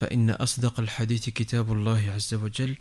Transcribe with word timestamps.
فإن 0.00 0.30
أصدق 0.30 0.80
الحديث 0.80 1.28
كتاب 1.28 1.72
الله 1.72 2.10
عز 2.10 2.34
وجل 2.34 2.76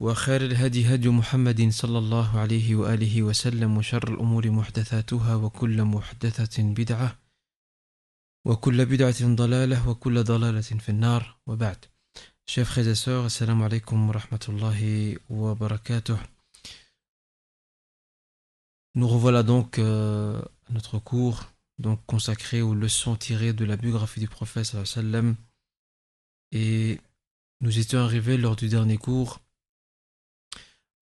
وخير 0.00 0.44
الهدي 0.44 0.94
هدي 0.94 1.08
محمد 1.08 1.68
صلى 1.70 1.98
الله 1.98 2.38
عليه 2.40 2.74
وآله 2.76 3.22
وسلم 3.22 3.76
وشر 3.76 4.08
الأمور 4.14 4.50
محدثاتها 4.50 5.34
وكل 5.34 5.84
محدثة 5.84 6.62
بدعة 6.62 7.18
وكل 8.46 8.86
بدعة 8.86 9.34
ضلالة 9.34 9.88
وكل 9.88 10.24
ضلالة 10.24 10.60
في 10.60 10.88
النار. 10.88 11.36
وبعد. 11.46 11.84
شيخ 12.46 12.68
خيزاسور 12.68 13.26
السلام 13.26 13.62
عليكم 13.62 14.08
ورحمة 14.08 14.44
الله 14.48 15.16
وبركاته 15.30 16.18
Nous 18.94 19.06
revoilà 19.06 19.42
donc 19.42 19.78
euh, 19.78 20.42
notre 20.70 20.98
cours 20.98 21.44
donc 21.78 22.00
consacré 22.06 22.62
aux 22.62 22.74
leçons 22.74 23.16
tirées 23.16 23.52
de 23.52 23.64
la 23.64 23.76
biographie 23.76 24.18
du 24.20 24.28
prophète 24.28 24.64
sallallahu 24.64 25.18
alayhi 25.18 25.47
et 26.52 27.00
nous 27.60 27.78
étions 27.78 28.00
arrivés 28.00 28.36
lors 28.36 28.56
du 28.56 28.68
dernier 28.68 28.96
cours 28.96 29.40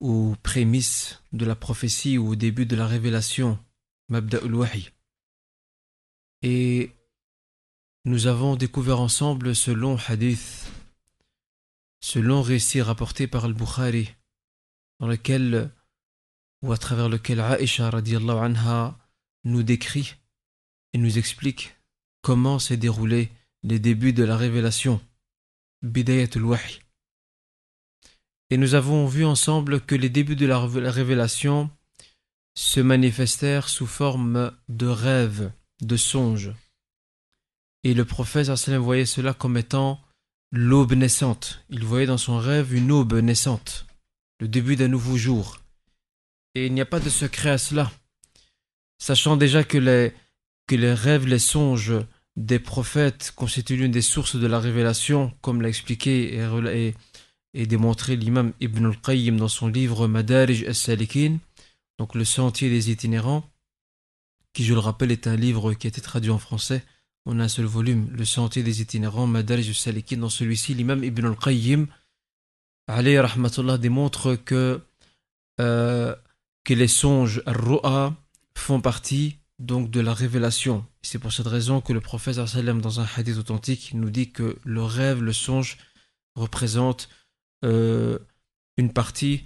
aux 0.01 0.35
prémices 0.43 1.23
de 1.33 1.45
la 1.45 1.55
prophétie 1.55 2.19
ou 2.19 2.29
au 2.31 2.37
début 2.37 2.67
de 2.67 2.77
la 2.77 2.87
révélation 2.87 3.59
Mabda'ul 4.09 4.55
Wahi. 4.55 4.91
Et 6.43 6.93
nous 8.05 8.27
avons 8.27 8.57
découvert 8.57 9.01
ensemble 9.01 9.55
ce 9.55 9.71
long 9.71 9.97
hadith 10.09 10.71
ce 12.07 12.21
long 12.21 12.41
récit 12.41 12.81
rapporté 12.83 13.27
par 13.27 13.47
Al-Bukhari, 13.47 14.15
dans 15.01 15.09
lequel, 15.09 15.73
ou 16.63 16.71
à 16.73 16.79
travers 16.79 17.09
lequel 17.09 17.41
Aisha 17.41 17.91
radiallahu 17.91 18.39
anha 18.39 18.97
nous 19.43 19.65
décrit 19.65 20.15
et 20.93 20.99
nous 20.99 21.19
explique 21.19 21.75
comment 22.23 22.61
s'est 22.61 22.77
déroulé 22.77 23.31
les 23.65 23.81
débuts 23.81 24.13
de 24.13 24.23
la 24.23 24.37
révélation, 24.37 25.01
Bidayatul 25.83 26.45
Wahi. 26.45 26.81
Et 28.51 28.57
nous 28.57 28.75
avons 28.75 29.07
vu 29.07 29.25
ensemble 29.25 29.81
que 29.81 29.95
les 29.95 30.09
débuts 30.09 30.37
de 30.37 30.47
la 30.47 30.61
révélation 30.61 31.71
se 32.57 32.81
manifestèrent 32.81 33.69
sous 33.69 33.87
forme 33.87 34.53
de 34.69 34.87
rêves, 34.87 35.53
de 35.83 35.97
songes. 35.97 36.53
Et 37.85 37.95
le 37.95 38.05
prophète 38.05 38.49
voyait 38.49 39.07
cela 39.07 39.35
comme 39.35 39.57
étant 39.57 40.01
l'aube 40.53 40.95
naissante. 40.95 41.65
Il 41.69 41.85
voyait 41.85 42.07
dans 42.07 42.19
son 42.19 42.39
rêve 42.39 42.75
une 42.75 42.91
aube 42.91 43.15
naissante, 43.15 43.87
le 44.41 44.49
début 44.49 44.77
d'un 44.77 44.89
nouveau 44.89 45.17
jour. 45.17 45.61
Et 46.55 46.67
il 46.67 46.75
n'y 46.75 46.81
a 46.81 46.87
pas 46.87 47.01
de 47.01 47.11
secret 47.11 47.51
à 47.51 47.59
cela. 47.59 47.93
Sachant 48.99 49.37
déjà 49.37 49.63
que 49.63 49.77
les, 49.77 50.15
que 50.67 50.75
les 50.75 50.95
rêves, 50.95 51.27
les 51.27 51.39
songes 51.39 51.95
des 52.37 52.59
prophètes 52.59 53.33
constituent 53.35 53.77
l'une 53.77 53.93
des 53.93 54.03
sources 54.03 54.37
de 54.37 54.47
la 54.47 54.61
révélation, 54.61 55.33
comme 55.41 55.63
l'a 55.63 55.69
expliqué 55.69 56.39
et, 56.39 56.95
et, 57.55 57.67
démontré 57.67 58.17
l'imam 58.17 58.53
Ibn 58.61 58.87
al-Qayyim 58.87 59.37
dans 59.37 59.49
son 59.49 59.69
livre 59.69 60.07
Madarij 60.07 60.65
al-Salikin, 60.67 61.39
donc 61.99 62.15
le 62.15 62.25
sentier 62.25 62.69
des 62.69 62.91
itinérants, 62.91 63.49
qui 64.53 64.65
je 64.65 64.75
le 64.75 64.81
rappelle 64.81 65.13
est 65.13 65.27
un 65.27 65.37
livre 65.37 65.75
qui 65.75 65.87
a 65.87 65.89
été 65.89 66.01
traduit 66.01 66.31
en 66.31 66.39
français 66.39 66.85
a 67.27 67.31
un 67.31 67.49
seul 67.49 67.65
volume, 67.65 68.09
Le 68.13 68.25
Sentier 68.25 68.63
des 68.63 68.81
itinérants, 68.81 69.27
Madarij 69.27 69.73
Salikin. 69.73 70.19
Dans 70.19 70.29
celui-ci, 70.29 70.75
l'imam 70.75 71.03
Ibn 71.03 71.27
al-Qayyim, 71.27 71.87
alayhi 72.87 73.19
rahmatullah, 73.19 73.79
démontre 73.79 74.37
que, 74.37 74.81
euh, 75.61 76.15
que 76.65 76.75
les 76.75 76.89
songes, 76.89 77.43
al 77.47 77.57
font 78.55 78.81
partie 78.81 79.39
donc 79.59 79.91
de 79.91 80.01
la 80.01 80.13
révélation. 80.13 80.85
C'est 81.03 81.19
pour 81.19 81.33
cette 81.33 81.47
raison 81.47 81.81
que 81.81 81.93
le 81.93 82.01
prophète 82.01 82.37
dans 82.37 83.01
un 83.01 83.07
hadith 83.17 83.39
authentique 83.39 83.93
nous 83.95 84.11
dit 84.11 84.31
que 84.31 84.59
le 84.65 84.83
rêve, 84.83 85.23
le 85.23 85.33
songe 85.33 85.79
représente 86.35 87.09
euh, 87.65 88.19
une 88.77 88.93
partie 88.93 89.45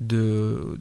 de 0.00 0.78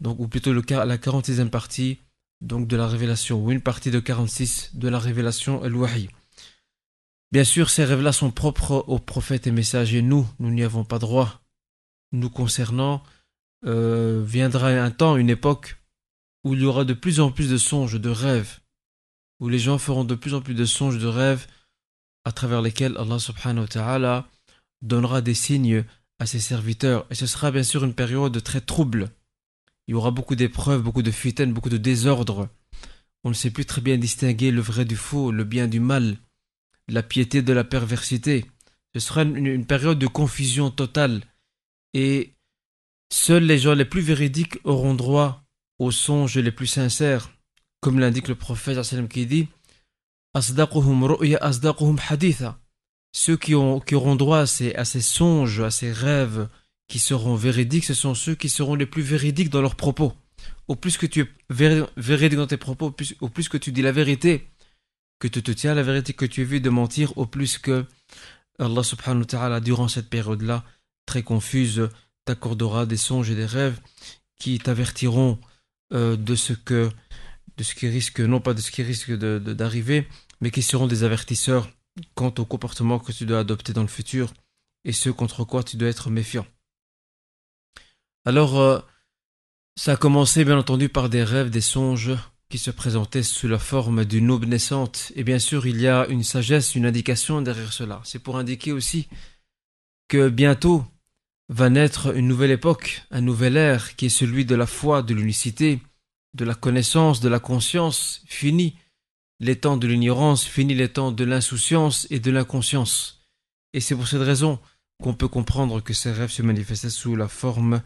donc 0.00 0.18
ou 0.18 0.28
plutôt 0.28 0.52
le, 0.52 0.62
la 0.68 0.96
46e 0.96 1.50
partie 1.50 1.98
donc 2.40 2.68
de 2.68 2.76
la 2.76 2.86
révélation, 2.86 3.42
ou 3.42 3.50
une 3.50 3.60
partie 3.60 3.90
de 3.90 3.98
46 3.98 4.70
de 4.74 4.88
la 4.88 4.98
révélation 4.98 5.62
al-Wahi. 5.62 6.08
Bien 7.32 7.44
sûr, 7.44 7.68
ces 7.68 7.84
rêves-là 7.84 8.12
sont 8.12 8.30
propres 8.30 8.84
aux 8.86 8.98
prophètes 8.98 9.46
et 9.46 9.50
messagers. 9.50 10.02
Nous, 10.02 10.26
nous 10.38 10.50
n'y 10.50 10.62
avons 10.62 10.84
pas 10.84 10.98
droit. 10.98 11.40
Nous 12.12 12.30
concernant, 12.30 13.02
euh, 13.66 14.22
viendra 14.24 14.68
un 14.68 14.90
temps, 14.90 15.16
une 15.16 15.30
époque, 15.30 15.76
où 16.44 16.54
il 16.54 16.60
y 16.60 16.64
aura 16.64 16.84
de 16.84 16.94
plus 16.94 17.20
en 17.20 17.30
plus 17.30 17.50
de 17.50 17.58
songes, 17.58 18.00
de 18.00 18.10
rêves, 18.10 18.60
où 19.40 19.48
les 19.48 19.58
gens 19.58 19.78
feront 19.78 20.04
de 20.04 20.14
plus 20.14 20.34
en 20.34 20.40
plus 20.40 20.54
de 20.54 20.64
songes, 20.64 20.98
de 20.98 21.06
rêves, 21.06 21.46
à 22.24 22.32
travers 22.32 22.62
lesquels 22.62 22.96
Allah 22.98 23.18
subhanahu 23.18 23.62
wa 23.62 23.68
ta'ala 23.68 24.28
donnera 24.82 25.20
des 25.20 25.34
signes 25.34 25.84
à 26.18 26.26
ses 26.26 26.40
serviteurs. 26.40 27.06
Et 27.10 27.14
ce 27.14 27.26
sera 27.26 27.50
bien 27.50 27.62
sûr 27.62 27.84
une 27.84 27.94
période 27.94 28.42
très 28.42 28.60
trouble 28.60 29.10
il 29.88 29.92
y 29.92 29.94
aura 29.94 30.10
beaucoup 30.10 30.36
d'épreuves, 30.36 30.82
beaucoup 30.82 31.02
de 31.02 31.10
fitaines, 31.10 31.54
beaucoup 31.54 31.70
de 31.70 31.78
désordre. 31.78 32.50
On 33.24 33.30
ne 33.30 33.34
sait 33.34 33.50
plus 33.50 33.64
très 33.64 33.80
bien 33.80 33.96
distinguer 33.96 34.50
le 34.50 34.60
vrai 34.60 34.84
du 34.84 34.96
faux, 34.96 35.32
le 35.32 35.44
bien 35.44 35.66
du 35.66 35.80
mal, 35.80 36.18
la 36.88 37.02
piété 37.02 37.40
de 37.40 37.54
la 37.54 37.64
perversité. 37.64 38.44
Ce 38.94 39.00
sera 39.00 39.22
une, 39.22 39.64
période 39.64 39.98
de 39.98 40.06
confusion 40.06 40.70
totale. 40.70 41.22
Et 41.94 42.34
seuls 43.10 43.44
les 43.44 43.58
gens 43.58 43.74
les 43.74 43.86
plus 43.86 44.02
véridiques 44.02 44.58
auront 44.64 44.94
droit 44.94 45.42
aux 45.78 45.90
songes 45.90 46.38
les 46.38 46.52
plus 46.52 46.66
sincères. 46.66 47.30
Comme 47.80 48.00
l'indique 48.00 48.28
le 48.28 48.34
prophète 48.34 48.78
qui 49.08 49.26
dit 49.26 49.48
Ceux 53.14 53.36
qui, 53.36 53.54
ont, 53.54 53.80
qui 53.80 53.94
auront 53.94 54.16
droit 54.16 54.40
à 54.40 54.46
ces, 54.46 55.00
songes, 55.00 55.60
à 55.60 55.70
ces 55.70 55.92
rêves, 55.92 56.48
qui 56.88 56.98
seront 56.98 57.36
véridiques, 57.36 57.84
ce 57.84 57.94
sont 57.94 58.14
ceux 58.14 58.34
qui 58.34 58.48
seront 58.48 58.74
les 58.74 58.86
plus 58.86 59.02
véridiques 59.02 59.50
dans 59.50 59.60
leurs 59.60 59.76
propos. 59.76 60.12
Au 60.66 60.74
plus 60.74 60.96
que 60.98 61.06
tu 61.06 61.20
es 61.22 61.28
véridique 61.96 62.38
dans 62.38 62.46
tes 62.46 62.56
propos, 62.56 62.94
au 63.20 63.28
plus, 63.28 63.48
que 63.48 63.58
tu 63.58 63.70
dis 63.72 63.82
la 63.82 63.92
vérité, 63.92 64.48
que 65.20 65.28
tu 65.28 65.42
te 65.42 65.52
tiens 65.52 65.72
à 65.72 65.74
la 65.74 65.82
vérité, 65.82 66.12
que 66.12 66.26
tu 66.26 66.40
évites 66.40 66.64
de 66.64 66.70
mentir, 66.70 67.16
au 67.16 67.26
plus 67.26 67.58
que 67.58 67.84
Allah 68.58 68.82
subhanahu 68.82 69.20
wa 69.20 69.26
ta'ala, 69.26 69.60
durant 69.60 69.88
cette 69.88 70.10
période-là, 70.10 70.64
très 71.06 71.22
confuse, 71.22 71.88
t'accordera 72.24 72.86
des 72.86 72.96
songes 72.96 73.30
et 73.30 73.36
des 73.36 73.46
rêves 73.46 73.78
qui 74.38 74.58
t'avertiront 74.58 75.38
euh, 75.92 76.16
de 76.16 76.34
ce 76.34 76.52
que 76.52 76.90
de 77.56 77.64
ce 77.64 77.74
qui 77.74 77.88
risque, 77.88 78.20
non 78.20 78.40
pas 78.40 78.54
de 78.54 78.60
ce 78.60 78.70
qui 78.70 78.84
risque 78.84 79.12
d'arriver, 79.12 80.06
mais 80.40 80.52
qui 80.52 80.62
seront 80.62 80.86
des 80.86 81.02
avertisseurs 81.02 81.68
quant 82.14 82.32
au 82.38 82.44
comportement 82.44 83.00
que 83.00 83.10
tu 83.10 83.26
dois 83.26 83.40
adopter 83.40 83.72
dans 83.72 83.82
le 83.82 83.88
futur 83.88 84.32
et 84.84 84.92
ce 84.92 85.10
contre 85.10 85.44
quoi 85.44 85.64
tu 85.64 85.76
dois 85.76 85.88
être 85.88 86.08
méfiant. 86.08 86.46
Alors, 88.24 88.60
euh, 88.60 88.78
ça 89.76 89.92
a 89.92 89.96
commencé 89.96 90.44
bien 90.44 90.58
entendu 90.58 90.88
par 90.88 91.08
des 91.08 91.24
rêves, 91.24 91.50
des 91.50 91.60
songes 91.60 92.12
qui 92.48 92.58
se 92.58 92.70
présentaient 92.70 93.22
sous 93.22 93.48
la 93.48 93.58
forme 93.58 94.04
d'une 94.04 94.30
aube 94.30 94.46
naissante. 94.46 95.12
Et 95.16 95.24
bien 95.24 95.38
sûr, 95.38 95.66
il 95.66 95.80
y 95.80 95.88
a 95.88 96.06
une 96.08 96.22
sagesse, 96.22 96.74
une 96.74 96.86
indication 96.86 97.42
derrière 97.42 97.72
cela. 97.72 98.00
C'est 98.04 98.18
pour 98.18 98.38
indiquer 98.38 98.72
aussi 98.72 99.08
que 100.08 100.28
bientôt 100.28 100.84
va 101.48 101.70
naître 101.70 102.14
une 102.14 102.28
nouvelle 102.28 102.50
époque, 102.50 103.02
un 103.10 103.20
nouvel 103.20 103.56
ère 103.56 103.96
qui 103.96 104.06
est 104.06 104.10
celui 104.10 104.44
de 104.44 104.54
la 104.54 104.66
foi, 104.66 105.02
de 105.02 105.14
l'unicité, 105.14 105.80
de 106.34 106.44
la 106.44 106.54
connaissance, 106.54 107.20
de 107.20 107.28
la 107.28 107.40
conscience. 107.40 108.22
Fini 108.26 108.76
les 109.40 109.56
temps 109.56 109.76
de 109.76 109.86
l'ignorance, 109.86 110.44
fini 110.44 110.74
les 110.74 110.88
temps 110.88 111.12
de 111.12 111.24
l'insouciance 111.24 112.06
et 112.10 112.20
de 112.20 112.30
l'inconscience. 112.30 113.22
Et 113.72 113.80
c'est 113.80 113.94
pour 113.94 114.08
cette 114.08 114.22
raison 114.22 114.58
qu'on 115.02 115.14
peut 115.14 115.28
comprendre 115.28 115.80
que 115.80 115.94
ces 115.94 116.12
rêves 116.12 116.30
se 116.30 116.42
manifestaient 116.42 116.90
sous 116.90 117.16
la 117.16 117.28
forme 117.28 117.82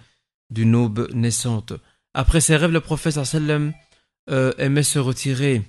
d'une 0.50 0.74
aube 0.74 1.08
naissante. 1.12 1.72
Après 2.14 2.40
ces 2.40 2.56
rêves, 2.56 2.72
le 2.72 2.80
prophète 2.80 3.22
sallam 3.24 3.72
euh, 4.30 4.52
aimait 4.58 4.82
se 4.82 4.98
retirer 4.98 5.62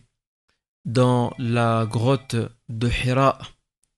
dans 0.85 1.33
la 1.37 1.85
grotte 1.89 2.35
de 2.69 2.89
Hira. 2.89 3.39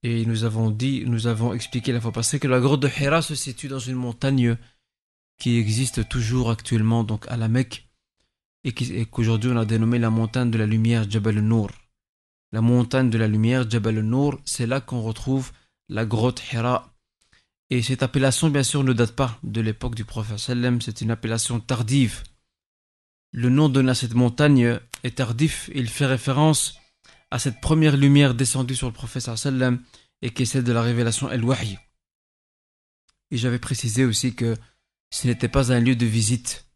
Et 0.07 0.23
nous 0.27 0.43
avons 0.43 0.69
dit, 0.69 1.03
nous 1.07 1.25
avons 1.25 1.51
expliqué 1.51 1.91
la 1.91 1.99
fois 1.99 2.11
passée 2.11 2.39
que 2.39 2.47
la 2.47 2.59
grotte 2.59 2.81
de 2.81 2.87
Hira 2.87 3.23
se 3.23 3.33
situe 3.33 3.69
dans 3.69 3.79
une 3.79 3.95
montagne 3.95 4.55
qui 5.39 5.57
existe 5.57 6.07
toujours 6.07 6.51
actuellement 6.51 7.03
donc 7.03 7.25
à 7.27 7.37
la 7.37 7.47
Mecque 7.47 7.89
et 8.63 9.05
qu'aujourd'hui 9.07 9.49
on 9.49 9.57
a 9.57 9.65
dénommé 9.65 9.97
la 9.97 10.11
montagne 10.11 10.51
de 10.51 10.59
la 10.59 10.67
lumière 10.67 11.09
Jabal 11.09 11.39
al-Nour. 11.39 11.71
La 12.51 12.61
montagne 12.61 13.09
de 13.09 13.17
la 13.17 13.27
lumière 13.27 13.67
Jabal 13.67 13.97
al-Nour, 13.97 14.39
c'est 14.45 14.67
là 14.67 14.79
qu'on 14.79 15.01
retrouve 15.01 15.51
la 15.89 16.05
grotte 16.05 16.43
Hira. 16.53 16.93
Et 17.71 17.81
cette 17.81 18.03
appellation, 18.03 18.51
bien 18.51 18.61
sûr, 18.61 18.83
ne 18.83 18.93
date 18.93 19.13
pas 19.13 19.39
de 19.41 19.59
l'époque 19.59 19.95
du 19.95 20.05
prophète 20.05 20.37
sallam, 20.37 20.81
c'est 20.81 21.01
une 21.01 21.09
appellation 21.09 21.59
tardive. 21.59 22.21
Le 23.31 23.49
nom 23.49 23.69
donné 23.69 23.89
à 23.89 23.95
cette 23.95 24.13
montagne 24.13 24.79
est 25.03 25.15
tardif, 25.15 25.71
il 25.73 25.89
fait 25.89 26.05
référence 26.05 26.79
à 27.31 27.39
cette 27.39 27.61
première 27.61 27.97
lumière 27.97 28.33
descendue 28.33 28.75
sur 28.75 28.87
le 28.87 28.93
prophète 28.93 29.23
sallam 29.23 29.81
et 30.21 30.31
qui 30.31 30.43
est 30.43 30.45
celle 30.45 30.63
de 30.63 30.71
la 30.71 30.81
révélation 30.81 31.29
El-Wahy. 31.29 31.77
Et 33.31 33.37
j'avais 33.37 33.59
précisé 33.59 34.05
aussi 34.05 34.35
que 34.35 34.55
ce 35.09 35.27
n'était 35.27 35.49
pas 35.49 35.71
un 35.71 35.79
lieu 35.79 35.95
de 35.95 36.05
visite, 36.05 36.67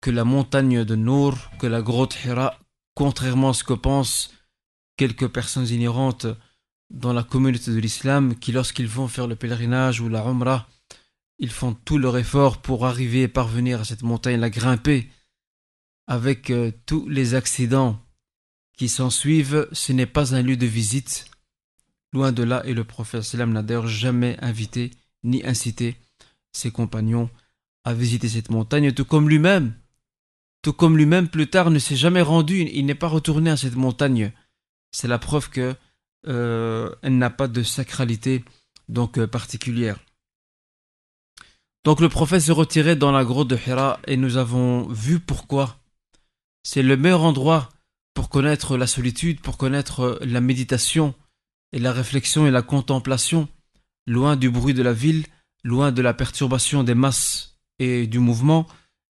que 0.00 0.10
la 0.10 0.24
montagne 0.24 0.84
de 0.84 0.94
Nour, 0.94 1.36
que 1.58 1.66
la 1.66 1.82
grotte 1.82 2.16
Hira, 2.24 2.58
contrairement 2.94 3.50
à 3.50 3.54
ce 3.54 3.64
que 3.64 3.72
pensent 3.72 4.32
quelques 4.96 5.28
personnes 5.28 5.68
ignorantes 5.68 6.26
dans 6.90 7.12
la 7.12 7.22
communauté 7.22 7.70
de 7.70 7.78
l'islam, 7.78 8.34
qui 8.36 8.52
lorsqu'ils 8.52 8.88
vont 8.88 9.08
faire 9.08 9.26
le 9.26 9.36
pèlerinage 9.36 10.00
ou 10.00 10.08
la 10.08 10.24
Umrah, 10.24 10.68
ils 11.38 11.50
font 11.50 11.72
tout 11.72 11.98
leur 11.98 12.18
effort 12.18 12.58
pour 12.58 12.86
arriver 12.86 13.22
et 13.22 13.28
parvenir 13.28 13.80
à 13.80 13.84
cette 13.84 14.02
montagne, 14.02 14.38
la 14.38 14.50
grimper, 14.50 15.08
avec 16.06 16.50
euh, 16.50 16.72
tous 16.86 17.08
les 17.08 17.34
accidents 17.34 17.98
qui 18.80 18.88
s'en 18.88 19.10
suivent, 19.10 19.68
ce 19.72 19.92
n'est 19.92 20.06
pas 20.06 20.34
un 20.34 20.40
lieu 20.40 20.56
de 20.56 20.64
visite. 20.64 21.26
Loin 22.14 22.32
de 22.32 22.42
là, 22.42 22.62
et 22.64 22.72
le 22.72 22.82
prophète 22.82 23.34
n'a 23.34 23.62
d'ailleurs 23.62 23.86
jamais 23.86 24.38
invité 24.40 24.90
ni 25.22 25.44
incité 25.44 25.96
ses 26.50 26.70
compagnons 26.70 27.28
à 27.84 27.92
visiter 27.92 28.26
cette 28.30 28.48
montagne, 28.48 28.92
tout 28.92 29.04
comme 29.04 29.28
lui-même. 29.28 29.74
Tout 30.62 30.72
comme 30.72 30.96
lui-même 30.96 31.28
plus 31.28 31.46
tard 31.46 31.70
ne 31.70 31.78
s'est 31.78 31.94
jamais 31.94 32.22
rendu, 32.22 32.62
il 32.72 32.86
n'est 32.86 32.94
pas 32.94 33.08
retourné 33.08 33.50
à 33.50 33.58
cette 33.58 33.76
montagne. 33.76 34.32
C'est 34.92 35.08
la 35.08 35.18
preuve 35.18 35.50
que 35.50 35.74
euh, 36.26 36.90
elle 37.02 37.18
n'a 37.18 37.28
pas 37.28 37.48
de 37.48 37.62
sacralité 37.62 38.42
donc 38.88 39.18
euh, 39.18 39.26
particulière. 39.26 39.98
Donc 41.84 42.00
le 42.00 42.08
prophète 42.08 42.40
s'est 42.40 42.52
retiré 42.52 42.96
dans 42.96 43.12
la 43.12 43.26
grotte 43.26 43.48
de 43.48 43.58
Hira 43.58 44.00
et 44.06 44.16
nous 44.16 44.38
avons 44.38 44.88
vu 44.88 45.20
pourquoi. 45.20 45.76
C'est 46.62 46.82
le 46.82 46.96
meilleur 46.96 47.24
endroit 47.24 47.68
pour 48.14 48.28
connaître 48.28 48.76
la 48.76 48.86
solitude, 48.86 49.40
pour 49.40 49.56
connaître 49.56 50.00
euh, 50.00 50.18
la 50.22 50.40
méditation 50.40 51.14
et 51.72 51.78
la 51.78 51.92
réflexion 51.92 52.46
et 52.46 52.50
la 52.50 52.62
contemplation, 52.62 53.48
loin 54.06 54.36
du 54.36 54.50
bruit 54.50 54.74
de 54.74 54.82
la 54.82 54.92
ville, 54.92 55.24
loin 55.62 55.92
de 55.92 56.02
la 56.02 56.14
perturbation 56.14 56.82
des 56.82 56.94
masses 56.94 57.58
et 57.78 58.06
du 58.06 58.18
mouvement, 58.18 58.66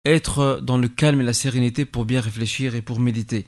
être 0.05 0.59
dans 0.61 0.77
le 0.77 0.87
calme 0.87 1.21
et 1.21 1.25
la 1.25 1.33
sérénité 1.33 1.85
pour 1.85 2.05
bien 2.05 2.21
réfléchir 2.21 2.75
et 2.75 2.81
pour 2.81 2.99
méditer. 2.99 3.47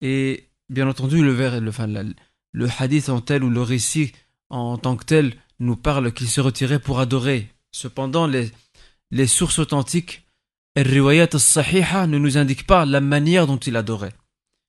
Et 0.00 0.48
bien 0.68 0.88
entendu, 0.88 1.22
le, 1.22 1.34
le, 1.60 2.14
le 2.52 2.68
hadith 2.78 3.08
en 3.08 3.20
tel 3.20 3.44
ou 3.44 3.50
le 3.50 3.62
récit 3.62 4.12
en 4.50 4.76
tant 4.76 4.96
que 4.96 5.04
tel 5.04 5.34
nous 5.60 5.76
parle 5.76 6.12
qu'il 6.12 6.28
se 6.28 6.40
retirait 6.40 6.80
pour 6.80 7.00
adorer. 7.00 7.48
Cependant, 7.72 8.26
les, 8.26 8.50
les 9.10 9.26
sources 9.26 9.58
authentiques, 9.58 10.26
riwayat 10.76 11.28
al 11.32 12.10
ne 12.10 12.18
nous 12.18 12.36
indiquent 12.38 12.66
pas 12.66 12.84
la 12.84 13.00
manière 13.00 13.46
dont 13.46 13.56
il 13.56 13.76
adorait. 13.76 14.12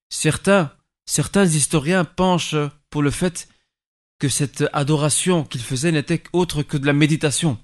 Certains, 0.09 0.71
certains 1.05 1.45
historiens 1.45 2.05
penchent 2.05 2.55
pour 2.89 3.01
le 3.01 3.11
fait 3.11 3.47
que 4.19 4.29
cette 4.29 4.65
adoration 4.73 5.43
qu'il 5.43 5.61
faisait 5.61 5.91
n'était 5.91 6.23
autre 6.33 6.63
que 6.63 6.77
de 6.77 6.85
la 6.85 6.93
méditation 6.93 7.59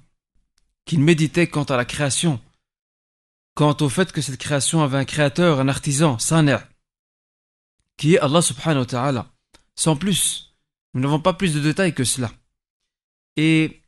qu'il 0.84 1.00
méditait 1.00 1.46
quant 1.46 1.64
à 1.64 1.76
la 1.76 1.84
création, 1.84 2.40
quant 3.54 3.76
au 3.80 3.88
fait 3.88 4.12
que 4.12 4.20
cette 4.20 4.38
création 4.38 4.82
avait 4.82 4.98
un 4.98 5.04
créateur, 5.04 5.60
un 5.60 5.68
artisan, 5.68 6.18
Saner, 6.18 6.58
qui 7.96 8.14
est 8.14 8.18
Allah 8.18 8.42
subhanahu 8.42 8.80
wa 8.80 8.86
ta'ala, 8.86 9.32
sans 9.76 9.96
plus. 9.96 10.56
Nous 10.94 11.00
n'avons 11.00 11.20
pas 11.20 11.32
plus 11.32 11.54
de 11.54 11.60
détails 11.60 11.94
que 11.94 12.04
cela. 12.04 12.32
Et 13.36 13.80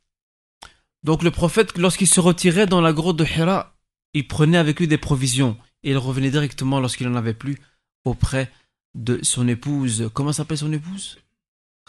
donc 1.03 1.21
le 1.21 1.31
prophète, 1.31 1.77
lorsqu'il 1.77 2.07
se 2.07 2.19
retirait 2.19 2.65
dans 2.65 2.81
la 2.81 2.93
grotte 2.93 3.17
de 3.17 3.25
Hira, 3.25 3.75
il 4.13 4.27
prenait 4.27 4.57
avec 4.57 4.79
lui 4.79 4.87
des 4.87 4.97
provisions 4.97 5.57
et 5.83 5.91
il 5.91 5.97
revenait 5.97 6.31
directement 6.31 6.79
lorsqu'il 6.79 7.07
n'en 7.07 7.17
avait 7.17 7.33
plus 7.33 7.59
auprès 8.05 8.51
de 8.93 9.19
son 9.23 9.47
épouse. 9.47 10.09
Comment 10.13 10.31
s'appelle 10.31 10.57
son 10.57 10.71
épouse? 10.71 11.17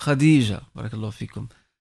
Khadija. 0.02 0.62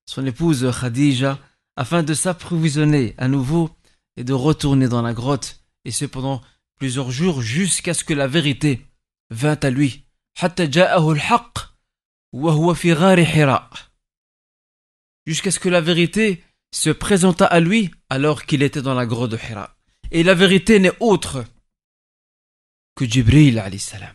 Son 0.05 0.25
épouse 0.25 0.71
Khadija 0.79 1.39
afin 1.75 2.03
de 2.03 2.13
s'approvisionner 2.13 3.15
à 3.17 3.27
nouveau 3.27 3.69
et 4.15 4.23
de 4.23 4.33
retourner 4.33 4.87
dans 4.87 5.01
la 5.01 5.13
grotte, 5.13 5.59
et 5.83 5.91
ce 5.91 6.05
pendant 6.05 6.41
plusieurs 6.77 7.11
jours 7.11 7.41
jusqu'à 7.41 7.93
ce 7.93 8.03
que 8.03 8.13
la 8.13 8.27
vérité 8.27 8.85
vint 9.29 9.59
à 9.61 9.69
lui. 9.69 10.05
Jusqu'à 15.27 15.51
ce 15.51 15.59
que 15.59 15.69
la 15.69 15.81
vérité 15.81 16.43
se 16.73 16.89
présenta 16.89 17.45
à 17.45 17.59
lui 17.59 17.91
alors 18.09 18.45
qu'il 18.45 18.63
était 18.63 18.81
dans 18.81 18.93
la 18.93 19.05
grotte 19.05 19.31
de 19.31 19.38
Hira. 19.38 19.75
Et 20.11 20.23
la 20.23 20.33
vérité 20.33 20.79
n'est 20.79 20.95
autre 20.99 21.45
que 22.95 23.05
Jibril 23.05 23.59
alayhi 23.59 23.79
salam. 23.79 24.13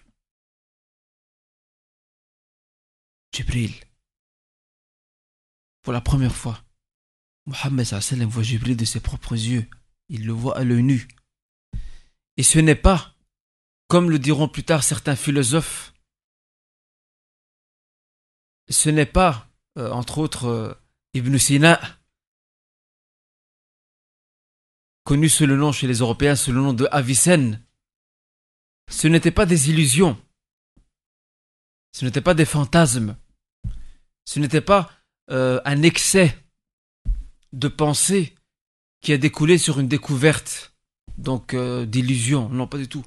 Jibril, 3.32 3.72
pour 5.82 5.92
la 5.92 6.00
première 6.00 6.34
fois, 6.34 6.62
Mohammed 7.46 7.86
voit 8.26 8.42
Jibril 8.42 8.76
de 8.76 8.84
ses 8.84 9.00
propres 9.00 9.32
yeux. 9.32 9.68
Il 10.08 10.26
le 10.26 10.32
voit 10.32 10.58
à 10.58 10.64
l'œil 10.64 10.82
nu. 10.82 11.08
Et 12.36 12.42
ce 12.42 12.58
n'est 12.58 12.74
pas, 12.74 13.14
comme 13.88 14.10
le 14.10 14.18
diront 14.18 14.48
plus 14.48 14.64
tard 14.64 14.82
certains 14.82 15.16
philosophes, 15.16 15.94
ce 18.68 18.88
n'est 18.88 19.06
pas, 19.06 19.48
euh, 19.78 19.90
entre 19.90 20.18
autres, 20.18 20.46
euh, 20.46 20.74
Ibn 21.14 21.36
Sina, 21.38 21.80
connu 25.04 25.28
sous 25.28 25.46
le 25.46 25.56
nom 25.56 25.72
chez 25.72 25.86
les 25.86 25.98
Européens, 25.98 26.36
sous 26.36 26.52
le 26.52 26.60
nom 26.60 26.72
de 26.72 26.88
Avicenne. 26.92 27.64
Ce 28.90 29.08
n'était 29.08 29.32
pas 29.32 29.46
des 29.46 29.70
illusions. 29.70 30.20
Ce 31.92 32.04
n'était 32.04 32.20
pas 32.20 32.34
des 32.34 32.44
fantasmes. 32.44 33.16
Ce 34.30 34.38
n'était 34.38 34.60
pas 34.60 34.88
euh, 35.32 35.60
un 35.64 35.82
excès 35.82 36.38
de 37.52 37.66
pensée 37.66 38.36
qui 39.00 39.12
a 39.12 39.18
découlé 39.18 39.58
sur 39.58 39.80
une 39.80 39.88
découverte 39.88 40.72
donc 41.18 41.52
euh, 41.52 41.84
d'illusion. 41.84 42.48
Non, 42.48 42.68
pas 42.68 42.78
du 42.78 42.86
tout. 42.86 43.04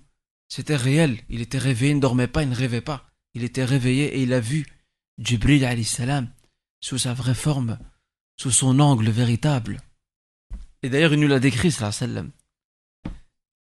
C'était 0.49 0.75
réel. 0.75 1.21
Il 1.29 1.39
était 1.39 1.57
réveillé, 1.57 1.91
il 1.91 1.95
ne 1.95 2.01
dormait 2.01 2.27
pas, 2.27 2.43
il 2.43 2.49
ne 2.49 2.55
rêvait 2.55 2.81
pas. 2.81 3.09
Il 3.35 3.45
était 3.45 3.63
réveillé 3.63 4.17
et 4.17 4.23
il 4.23 4.33
a 4.33 4.41
vu 4.41 4.65
Jibril 5.17 5.85
salam 5.85 6.29
sous 6.81 6.97
sa 6.97 7.13
vraie 7.13 7.33
forme, 7.33 7.79
sous 8.35 8.51
son 8.51 8.81
angle 8.81 9.09
véritable. 9.09 9.79
Et 10.81 10.89
d'ailleurs, 10.89 11.13
il 11.13 11.21
nous 11.21 11.29
l'a 11.29 11.39
décrit, 11.39 11.71
sallam. 11.71 12.31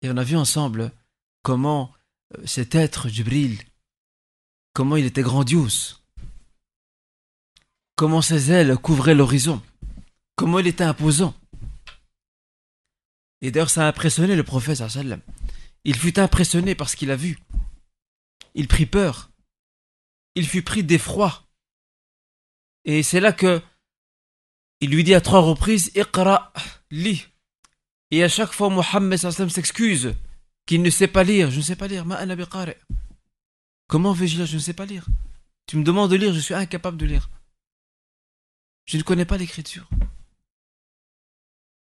Et 0.00 0.08
on 0.08 0.16
a 0.16 0.24
vu 0.24 0.38
ensemble 0.38 0.90
comment 1.42 1.92
euh, 2.34 2.46
cet 2.46 2.74
être, 2.74 3.10
Jibril, 3.10 3.58
comment 4.72 4.96
il 4.96 5.04
était 5.04 5.20
grandiose, 5.20 6.01
comment 8.02 8.20
ses 8.20 8.50
ailes 8.50 8.76
couvraient 8.78 9.14
l'horizon, 9.14 9.62
Comment 10.34 10.58
il 10.58 10.66
était 10.66 10.82
imposant. 10.82 11.34
Et 13.40 13.52
d'ailleurs, 13.52 13.70
ça 13.70 13.84
a 13.84 13.88
impressionné 13.88 14.34
le 14.34 14.42
prophète. 14.42 14.82
Il 15.84 15.94
fut 15.94 16.18
impressionné 16.18 16.74
par 16.74 16.88
ce 16.88 16.96
qu'il 16.96 17.12
a 17.12 17.16
vu. 17.16 17.38
Il 18.56 18.66
prit 18.66 18.86
peur. 18.86 19.30
Il 20.34 20.48
fut 20.48 20.62
pris 20.62 20.82
d'effroi. 20.82 21.44
Et 22.84 23.04
c'est 23.04 23.20
là 23.20 23.32
que 23.32 23.62
il 24.80 24.90
lui 24.90 25.04
dit 25.04 25.14
à 25.14 25.20
trois 25.20 25.38
reprises 25.38 25.92
Iqra, 25.94 26.52
lis. 26.90 27.28
Et 28.10 28.24
à 28.24 28.28
chaque 28.28 28.52
fois, 28.52 28.68
Mohammed 28.68 29.16
s'excuse 29.16 30.16
qu'il 30.66 30.82
ne 30.82 30.90
sait 30.90 31.06
pas 31.06 31.22
lire. 31.22 31.52
Je 31.52 31.58
ne 31.58 31.62
sais 31.62 31.76
pas 31.76 31.86
lire. 31.86 32.04
Comment 33.86 34.12
vais-je 34.12 34.38
lire? 34.38 34.46
Je 34.46 34.56
ne 34.56 34.60
sais 34.60 34.72
pas 34.72 34.86
lire. 34.86 35.06
Tu 35.68 35.76
me 35.76 35.84
demandes 35.84 36.10
de 36.10 36.16
lire, 36.16 36.34
je 36.34 36.40
suis 36.40 36.54
incapable 36.54 36.96
de 36.96 37.06
lire. 37.06 37.30
Je 38.86 38.96
ne 38.96 39.02
connais 39.02 39.24
pas 39.24 39.36
l'écriture. 39.36 39.88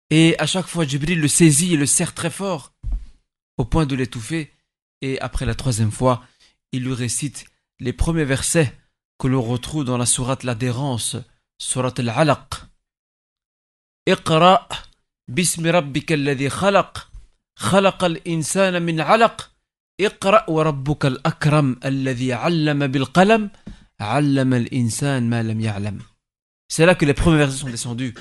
Et 0.10 0.36
à 0.40 0.46
chaque 0.46 0.68
fois, 0.68 0.86
Jibril 0.86 1.22
le 1.22 1.28
saisit 1.28 1.74
et 1.74 1.78
le 1.78 1.86
serre 1.86 2.14
très 2.14 2.30
fort, 2.30 2.74
au 3.58 3.66
point 3.66 3.86
de 3.86 3.96
l'étouffer. 3.96 4.52
Et 5.02 5.20
après 5.20 5.46
la 5.46 5.56
troisième 5.56 5.92
fois, 5.92 6.24
il 6.72 6.84
lui 6.84 6.94
récite 6.94 7.46
les 7.80 7.94
premiers 7.94 8.26
versets 8.26 8.78
que 9.18 9.28
l'on 9.28 9.42
retrouve 9.42 9.86
dans 9.86 9.98
la 9.98 10.06
sourate 10.06 10.44
l'adhérence, 10.44 11.16
sourate 11.58 12.00
al-alaq. 12.00 12.50
Iqra' 14.06 14.68
bismi 15.28 15.70
rabbika 15.70 16.16
alladhi 16.16 16.50
khalaq, 16.50 17.08
khalaq 17.56 18.04
al-insana 18.04 18.80
min 18.80 19.00
alaq, 19.00 19.42
iqra' 19.98 20.46
wa 20.48 20.64
rabbuka 20.64 21.08
al-akram 21.08 21.78
alladhi 21.82 22.32
allama 22.32 22.88
bil 22.88 23.08
qalam, 23.08 23.50
allama. 24.00 24.58
C'est 26.72 26.86
là 26.86 26.96
que 26.96 27.04
les 27.04 27.14
premiers 27.14 27.40
versets 27.40 27.58
sont 27.58 27.70
descendus. 27.70 28.16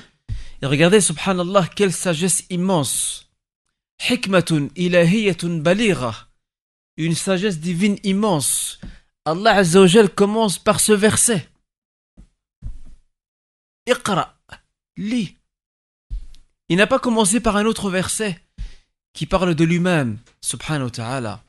Et 0.61 0.65
regardez, 0.65 0.99
subhanallah, 0.99 1.69
quelle 1.73 1.93
sagesse 1.93 2.43
immense. 2.49 3.31
Hikmatun 4.09 4.67
ilahiyatun 4.75 5.59
baligha. 5.59 6.27
Une 6.97 7.15
sagesse 7.15 7.59
divine 7.59 7.97
immense. 8.03 8.81
Allah 9.23 9.55
Azzawajal 9.55 10.09
commence 10.09 10.59
par 10.59 10.81
ce 10.81 10.91
verset. 10.91 11.47
Iqra, 13.87 14.37
lis. 14.97 15.37
Il 16.67 16.75
n'a 16.75 16.87
pas 16.87 16.99
commencé 16.99 17.39
par 17.39 17.55
un 17.55 17.63
autre 17.63 17.89
verset 17.89 18.37
qui 19.13 19.27
parle 19.27 19.55
de 19.55 19.63
lui-même, 19.63 20.17
subhanahu 20.41 20.87
wa 20.87 20.91
ta'ala, 20.91 21.43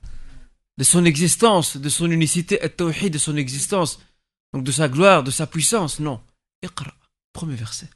de 0.78 0.84
son 0.84 1.04
existence, 1.04 1.76
de 1.76 1.88
son 1.88 2.12
unicité, 2.12 2.60
et 2.62 3.10
de 3.10 3.18
son 3.18 3.36
existence, 3.36 4.00
donc 4.52 4.62
de 4.62 4.70
sa 4.70 4.88
gloire, 4.88 5.24
de 5.24 5.32
sa 5.32 5.48
puissance. 5.48 5.98
Non. 5.98 6.20
Iqra, 6.62 6.94
premier 7.32 7.54
verset. 7.54 7.88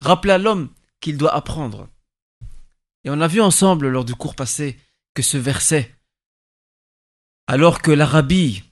Rappelez 0.00 0.32
à 0.32 0.38
l'homme 0.38 0.70
qu'il 1.00 1.16
doit 1.16 1.34
apprendre. 1.34 1.88
Et 3.04 3.10
on 3.10 3.20
a 3.20 3.28
vu 3.28 3.40
ensemble 3.40 3.88
lors 3.88 4.04
du 4.04 4.14
cours 4.14 4.34
passé 4.34 4.78
que 5.14 5.22
ce 5.22 5.36
verset, 5.36 5.94
alors 7.46 7.80
que 7.80 7.92
l'Arabie 7.92 8.64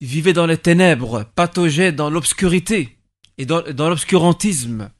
vivait 0.00 0.32
dans 0.32 0.46
les 0.46 0.56
ténèbres, 0.56 1.24
pataugeait 1.34 1.92
dans 1.92 2.10
l'obscurité 2.10 2.98
et 3.36 3.46
dans, 3.46 3.62
dans 3.62 3.88
l'obscurantisme, 3.88 4.90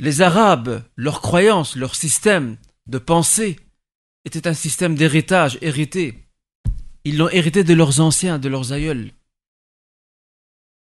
les 0.00 0.22
Arabes, 0.22 0.84
leur 0.94 1.20
croyance, 1.20 1.74
leur 1.74 1.96
système 1.96 2.56
de 2.86 2.98
pensée 2.98 3.58
était 4.24 4.46
un 4.46 4.54
système 4.54 4.94
d'héritage 4.94 5.58
hérité. 5.60 6.28
Ils 7.04 7.16
l'ont 7.16 7.30
hérité 7.30 7.64
de 7.64 7.74
leurs 7.74 8.00
anciens, 8.00 8.38
de 8.38 8.48
leurs 8.48 8.72
aïeuls. 8.72 9.10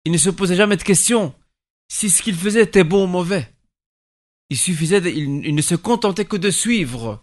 Ils 0.04 0.12
ne 0.12 0.19
se 0.19 0.30
posaient 0.30 0.57
jamais 0.57 0.76
de 0.76 0.83
questions 0.83 1.35
si 1.88 2.09
ce 2.09 2.23
qu'ils 2.23 2.37
faisaient 2.37 2.62
était 2.62 2.85
bon 2.85 3.04
ou 3.04 3.07
mauvais. 3.07 3.52
Il 4.49 4.57
suffisait, 4.57 5.00
ils, 5.12 5.54
ne 5.54 5.62
se 5.62 5.75
contentaient 5.75 6.25
que 6.25 6.37
de 6.37 6.50
suivre 6.50 7.23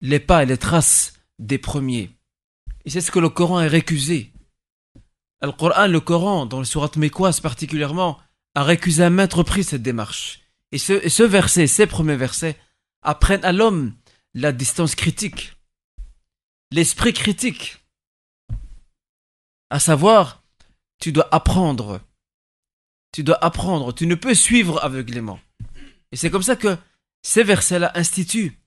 les 0.00 0.20
pas 0.20 0.42
et 0.42 0.46
les 0.46 0.56
traces 0.56 1.14
des 1.38 1.58
premiers. 1.58 2.10
Et 2.84 2.90
c'est 2.90 3.00
ce 3.00 3.10
que 3.10 3.18
le 3.18 3.28
Coran 3.28 3.58
a 3.58 3.68
récusé. 3.68 4.32
Le 5.42 5.52
Coran, 5.52 5.86
le 5.86 6.00
Coran, 6.00 6.46
dans 6.46 6.58
le 6.58 6.64
surat 6.64 6.90
Mekwas 6.96 7.40
particulièrement, 7.40 8.18
a 8.54 8.64
récusé 8.64 9.04
à 9.04 9.10
maintes 9.10 9.34
reprises 9.34 9.68
cette 9.68 9.82
démarche. 9.82 10.40
Et 10.72 10.78
ce, 10.78 10.92
et 11.04 11.08
ce 11.08 11.22
verset, 11.22 11.66
ces 11.66 11.86
premiers 11.86 12.16
versets, 12.16 12.56
apprennent 13.02 13.44
à 13.44 13.52
l'homme 13.52 13.94
la 14.34 14.52
distance 14.52 14.94
critique, 14.94 15.54
l'esprit 16.70 17.12
critique. 17.12 17.78
À 19.70 19.80
savoir, 19.80 20.42
tu 20.98 21.12
dois 21.12 21.28
apprendre. 21.32 22.00
Tu 23.12 23.22
dois 23.22 23.42
apprendre. 23.42 23.92
Tu 23.92 24.06
ne 24.06 24.14
peux 24.14 24.34
suivre 24.34 24.82
aveuglément. 24.84 25.40
Et 26.12 26.16
c'est 26.16 26.30
comme 26.30 26.42
ça 26.42 26.56
que 26.56 26.76
ces 27.22 27.42
versets-là 27.42 27.92
instituent 27.94 28.58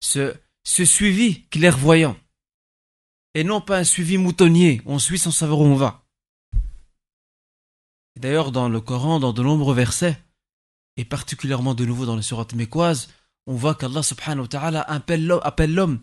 ce, 0.00 0.34
ce 0.64 0.84
suivi 0.84 1.44
clairvoyant. 1.48 2.16
Et 3.34 3.44
non 3.44 3.60
pas 3.60 3.78
un 3.78 3.84
suivi 3.84 4.18
moutonnier. 4.18 4.82
On 4.84 4.98
suit 4.98 5.18
sans 5.18 5.30
savoir 5.30 5.60
où 5.60 5.64
on 5.64 5.76
va. 5.76 6.04
D'ailleurs, 8.18 8.52
dans 8.52 8.68
le 8.68 8.80
Coran, 8.80 9.20
dans 9.20 9.32
de 9.32 9.42
nombreux 9.42 9.74
versets, 9.74 10.18
et 10.96 11.04
particulièrement 11.04 11.74
de 11.74 11.86
nouveau 11.86 12.04
dans 12.04 12.16
les 12.16 12.22
surat 12.22 12.46
mécoises, 12.54 13.08
on 13.46 13.54
voit 13.54 13.74
qu'Allah 13.74 14.02
subhanahu 14.02 14.42
wa 14.42 14.48
ta'ala 14.48 14.82
appelle 14.82 15.26
l'homme 15.26 16.00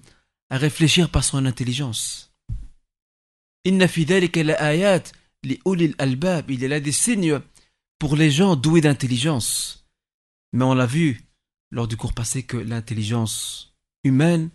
à 0.49 0.57
réfléchir 0.57 1.09
par 1.09 1.23
son 1.23 1.45
intelligence. 1.45 2.33
Inna 3.65 3.85
ayat 3.85 5.03
li 5.43 5.59
albab. 5.97 6.49
Il 6.49 6.63
est 6.63 6.67
là 6.67 6.79
des 6.79 6.91
signes 6.91 7.39
pour 7.97 8.15
les 8.15 8.31
gens 8.31 8.55
doués 8.55 8.81
d'intelligence. 8.81 9.87
Mais 10.53 10.63
on 10.63 10.73
l'a 10.73 10.85
vu 10.85 11.21
lors 11.71 11.87
du 11.87 11.97
cours 11.97 12.13
passé 12.13 12.43
que 12.43 12.57
l'intelligence 12.57 13.75
humaine, 14.03 14.49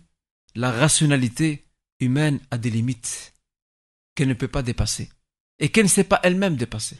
la 0.55 0.71
rationalité 0.71 1.65
humaine 1.99 2.39
a 2.51 2.57
des 2.57 2.69
limites 2.69 3.33
qu'elle 4.15 4.27
ne 4.27 4.33
peut 4.33 4.47
pas 4.47 4.63
dépasser 4.63 5.09
et 5.59 5.69
qu'elle 5.69 5.85
ne 5.85 5.89
sait 5.89 6.03
pas 6.03 6.19
elle-même 6.23 6.57
dépasser. 6.57 6.97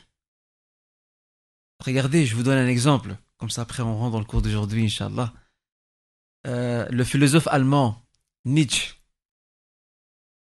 Regardez, 1.84 2.26
je 2.26 2.36
vous 2.36 2.44
donne 2.44 2.58
un 2.58 2.68
exemple. 2.68 3.18
Comme 3.38 3.50
ça, 3.50 3.64
après, 3.64 3.84
on 3.84 3.98
rentre 3.98 4.14
dans 4.14 4.20
le 4.20 4.26
cours 4.26 4.42
d'aujourd'hui, 4.42 4.86
Inch'Allah. 4.86 5.34
Euh, 6.48 6.88
le 6.90 7.04
philosophe 7.04 7.48
allemand 7.48 8.06
Nietzsche, 8.46 8.96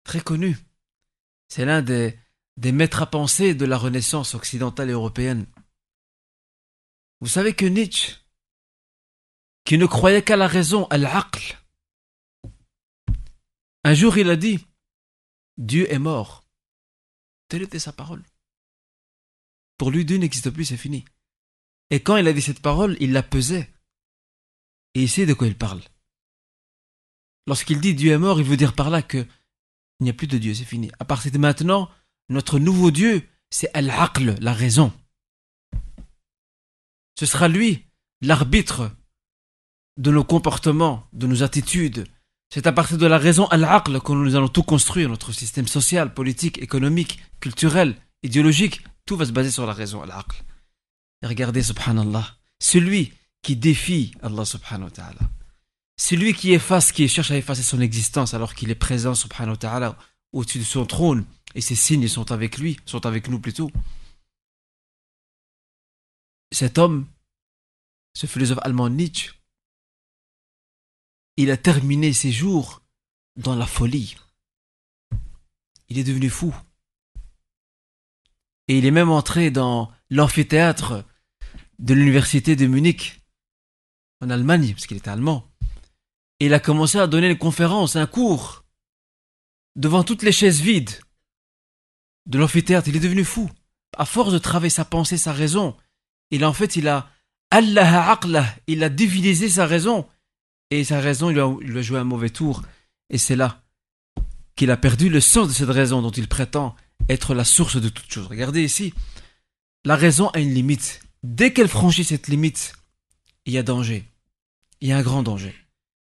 très 0.04 0.20
connu. 0.20 0.58
C'est 1.48 1.65
l'un 1.65 1.82
des, 1.82 2.20
des 2.58 2.72
maîtres 2.72 3.02
à 3.02 3.06
penser 3.06 3.54
de 3.54 3.66
la 3.66 3.78
Renaissance 3.78 4.34
occidentale 4.34 4.90
et 4.90 4.94
européenne. 4.94 5.46
Vous 7.22 7.28
savez 7.28 7.54
que 7.54 7.66
Nietzsche, 7.66 8.14
qui 9.66 9.78
ne 9.78 9.86
croyait 9.86 10.24
qu'à 10.24 10.38
la 10.38 10.48
raison, 10.48 10.86
à 10.86 10.98
l'aql, 10.98 11.58
un 13.84 13.94
jour 13.94 14.18
il 14.18 14.30
a 14.30 14.36
dit 14.36 14.66
Dieu 15.58 15.92
est 15.92 16.00
mort. 16.00 16.46
Telle 17.48 17.64
était 17.64 17.80
sa 17.80 17.94
parole. 17.94 18.24
Pour 19.78 19.92
lui, 19.92 20.06
Dieu 20.06 20.18
n'existe 20.18 20.50
plus, 20.50 20.66
c'est 20.66 20.78
fini. 20.78 21.06
Et 21.90 22.02
quand 22.02 22.18
il 22.18 22.28
a 22.28 22.34
dit 22.34 22.42
cette 22.42 22.62
parole, 22.62 22.98
il 23.00 23.14
la 23.14 23.24
pesait. 23.24 23.70
Et 24.96 25.04
il 25.04 25.10
sait 25.10 25.26
de 25.26 25.34
quoi 25.34 25.48
il 25.48 25.58
parle. 25.58 25.82
Lorsqu'il 27.48 27.80
dit 27.80 27.94
Dieu 27.94 28.12
est 28.12 28.18
mort, 28.18 28.40
il 28.40 28.46
veut 28.46 28.58
dire 28.58 28.74
par 28.74 28.90
là 28.90 29.02
que 29.02 29.26
il 30.00 30.04
n'y 30.04 30.10
a 30.10 30.14
plus 30.14 30.28
de 30.28 30.38
Dieu, 30.38 30.54
c'est 30.54 30.66
fini. 30.66 30.92
À 31.00 31.06
partir 31.06 31.32
de 31.32 31.38
maintenant, 31.38 31.90
notre 32.29 32.60
nouveau 32.60 32.91
Dieu, 32.91 33.27
c'est 33.50 33.70
Al-Aql, 33.74 34.36
la 34.39 34.53
raison. 34.53 34.91
Ce 37.17 37.25
sera 37.25 37.48
lui, 37.48 37.86
l'arbitre 38.22 38.91
de 39.98 40.12
nos 40.12 40.24
comportements, 40.24 41.08
de 41.13 41.27
nos 41.27 41.44
attitudes. 41.44 42.05
C'est 42.53 42.67
à 42.67 42.72
partir 42.72 42.98
de 42.98 43.05
la 43.05 43.17
raison 43.17 43.48
Al-Aql 43.48 44.00
que 44.01 44.12
nous 44.12 44.36
allons 44.36 44.48
tout 44.48 44.63
construire, 44.63 45.10
notre 45.10 45.32
système 45.32 45.67
social, 45.67 46.13
politique, 46.13 46.58
économique, 46.60 47.20
culturel, 47.39 47.96
idéologique. 48.24 48.82
Tout 49.05 49.17
va 49.17 49.25
se 49.25 49.32
baser 49.32 49.51
sur 49.51 49.65
la 49.65 49.74
raison 49.74 50.01
Al-Aql. 50.01 50.44
Et 51.22 51.27
regardez, 51.27 51.63
subhanallah, 51.63 52.36
celui 52.60 53.13
qui 53.41 53.55
défie 53.55 54.13
Allah 54.22 54.44
subhanahu 54.44 54.86
wa 54.86 54.91
ta'ala, 54.91 55.20
celui 55.98 56.34
qui 56.34 56.51
efface, 56.53 56.91
qui 56.91 57.08
cherche 57.08 57.32
à 57.32 57.38
effacer 57.38 57.63
son 57.63 57.79
existence 57.79 58.34
alors 58.34 58.53
qu'il 58.53 58.72
est 58.72 58.75
présent 58.75 59.15
subhanahu 59.15 59.51
wa 59.51 59.58
ta'ala 59.58 59.98
au-dessus 60.34 60.60
de 60.60 60.63
son 60.63 60.86
trône 60.86 61.25
et 61.55 61.62
ses 61.62 61.75
signes 61.75 62.08
sont 62.08 62.32
avec 62.32 62.58
lui, 62.58 62.77
sont 62.86 63.05
avec 63.05 63.29
nous 63.29 63.39
plutôt. 63.39 63.72
Cet 66.51 66.77
homme, 66.77 67.08
ce 68.13 68.27
philosophe 68.27 68.60
allemand 68.62 68.89
Nietzsche, 68.89 69.34
il 71.38 71.51
a 71.51 71.58
terminé 71.58 72.13
ses 72.13 72.32
jours 72.32 72.82
dans 73.36 73.55
la 73.55 73.65
folie. 73.65 74.15
Il 75.89 75.98
est 75.98 76.03
devenu 76.03 76.29
fou. 76.29 76.55
Et 78.67 78.77
il 78.77 78.86
est 78.86 78.91
même 78.91 79.10
entré 79.12 79.51
dans 79.51 79.91
l'amphithéâtre 80.10 81.05
de 81.79 81.94
l'université 81.94 82.55
de 82.55 82.65
Munich, 82.65 83.22
en 84.22 84.29
Allemagne, 84.29 84.74
parce 84.74 84.88
qu'il 84.88 84.98
était 84.98 85.10
allemand. 85.10 85.48
Et 86.39 86.48
il 86.48 86.53
a 86.53 86.60
commencé 86.60 86.98
à 86.98 87.08
donner 87.08 87.29
une 87.29 87.38
conférence, 87.38 87.96
un 87.96 88.08
cours, 88.08 88.64
devant 89.75 90.03
toutes 90.03 90.24
les 90.24 90.32
chaises 90.32 90.62
vides 90.62 91.00
de 92.25 92.38
l'amphithéâtre. 92.38 92.88
Il 92.88 92.96
est 92.96 93.01
devenu 93.01 93.24
fou. 93.24 93.50
À 93.98 94.05
force 94.05 94.34
de 94.34 94.38
travailler 94.38 94.70
sa 94.70 94.86
pensée, 94.86 95.17
sa 95.17 95.32
raison, 95.32 95.75
il 96.32 96.44
en 96.44 96.53
fait, 96.53 96.75
il 96.75 96.88
a 96.88 97.10
Allah 97.51 98.58
il 98.67 98.84
a 98.84 98.89
divinisé 98.89 99.48
sa 99.50 99.65
raison. 99.65 100.08
Et 100.72 100.84
sa 100.84 101.00
raison, 101.00 101.29
il 101.29 101.39
a, 101.39 101.53
il 101.62 101.77
a 101.77 101.82
joué 101.82 102.00
un 102.00 102.03
mauvais 102.03 102.29
tour. 102.29 102.63
Et 103.10 103.17
c'est 103.17 103.36
là 103.36 103.62
qu'il 104.55 104.72
a 104.72 104.77
perdu 104.77 105.10
le 105.10 105.22
sens 105.22 105.48
de 105.48 105.53
cette 105.53 105.70
raison 105.70 106.01
dont 106.01 106.12
il 106.12 106.27
prétend 106.27 106.75
être 107.10 107.34
la 107.34 107.46
source 107.46 107.79
de 107.79 107.89
toute 107.89 108.12
chose. 108.12 108.27
Regardez 108.27 108.63
ici, 108.63 108.94
la 109.86 109.96
raison 109.96 110.29
a 110.29 110.39
une 110.39 110.53
limite. 110.53 111.01
Dès 111.24 111.53
qu'elle 111.53 111.67
franchit 111.67 112.03
cette 112.03 112.27
limite, 112.27 112.74
il 113.46 113.53
y 113.53 113.58
a 113.58 113.63
danger. 113.63 114.10
Il 114.82 114.89
y 114.89 114.91
a 114.91 114.98
un 114.98 115.03
grand 115.03 115.24
danger. 115.24 115.55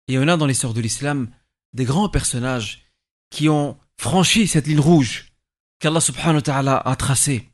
Et 0.07 0.17
on 0.17 0.27
a 0.27 0.37
dans 0.37 0.45
l'histoire 0.45 0.73
de 0.73 0.81
l'islam 0.81 1.29
des 1.73 1.85
grands 1.85 2.09
personnages 2.09 2.88
qui 3.29 3.49
ont 3.49 3.77
franchi 3.97 4.47
cette 4.47 4.67
ligne 4.67 4.79
rouge 4.79 5.27
qu'Allah 5.79 6.01
subhanahu 6.01 6.35
wa 6.35 6.41
ta'ala 6.41 6.77
a 6.77 6.95
tracée. 6.95 7.49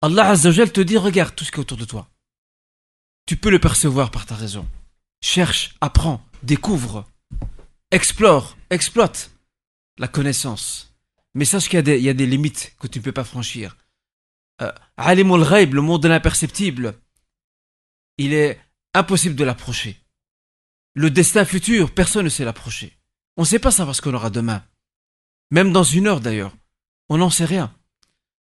Allah 0.00 0.30
Azzawajal 0.30 0.72
te 0.72 0.80
dit 0.80 0.96
regarde 0.96 1.34
tout 1.34 1.44
ce 1.44 1.50
qui 1.52 1.58
est 1.58 1.60
autour 1.60 1.78
de 1.78 1.84
toi. 1.84 2.08
Tu 3.26 3.36
peux 3.36 3.50
le 3.50 3.60
percevoir 3.60 4.10
par 4.10 4.26
ta 4.26 4.34
raison. 4.34 4.68
Cherche, 5.22 5.74
apprends, 5.80 6.24
découvre, 6.42 7.08
explore, 7.90 8.56
exploite 8.70 9.30
la 9.98 10.08
connaissance. 10.08 10.94
Mais 11.34 11.44
sache 11.44 11.68
qu'il 11.68 11.88
y, 11.88 12.08
a 12.08 12.14
des 12.14 12.26
limites 12.26 12.74
que 12.78 12.86
tu 12.88 12.98
ne 12.98 13.04
peux 13.04 13.12
pas 13.12 13.24
franchir. 13.24 13.76
Euh, 14.60 14.72
Alimul 14.96 15.48
Ghaib, 15.48 15.74
le 15.74 15.80
monde 15.80 16.02
de 16.02 16.08
l'imperceptible. 16.08 16.94
il 18.18 18.34
est 18.34 18.60
impossible 18.94 19.36
de 19.36 19.44
l'approcher. 19.44 19.98
Le 20.94 21.10
destin 21.10 21.44
futur, 21.46 21.94
personne 21.94 22.24
ne 22.24 22.28
sait 22.30 22.44
l'approcher. 22.44 22.98
On 23.36 23.42
ne 23.42 23.46
sait 23.46 23.58
pas 23.58 23.70
savoir 23.70 23.96
ce 23.96 24.02
qu'on 24.02 24.12
aura 24.12 24.28
demain. 24.28 24.62
Même 25.52 25.70
dans 25.70 25.84
une 25.84 26.06
heure 26.06 26.20
d'ailleurs. 26.20 26.56
On 27.10 27.18
n'en 27.18 27.28
sait 27.28 27.44
rien. 27.44 27.70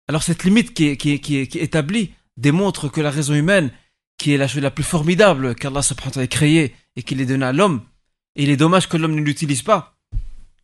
Alors 0.08 0.22
cette 0.22 0.44
limite 0.44 0.74
qui 0.74 0.84
est, 0.88 1.56
établie 1.56 2.12
démontre 2.36 2.90
que 2.90 3.00
la 3.00 3.10
raison 3.10 3.32
humaine, 3.32 3.70
qui 4.18 4.34
est 4.34 4.36
la 4.36 4.46
chose 4.46 4.60
la 4.60 4.70
plus 4.70 4.84
formidable 4.84 5.54
qu'Allah 5.54 5.80
subhanahu 5.80 6.18
wa 6.18 6.22
a 6.22 6.26
créée 6.26 6.76
et 6.94 7.02
qu'il 7.02 7.22
est 7.22 7.26
donné 7.26 7.46
à 7.46 7.52
l'homme, 7.52 7.80
et 8.36 8.42
il 8.42 8.50
est 8.50 8.58
dommage 8.58 8.90
que 8.90 8.98
l'homme 8.98 9.14
ne 9.14 9.22
l'utilise 9.22 9.62
pas. 9.62 9.96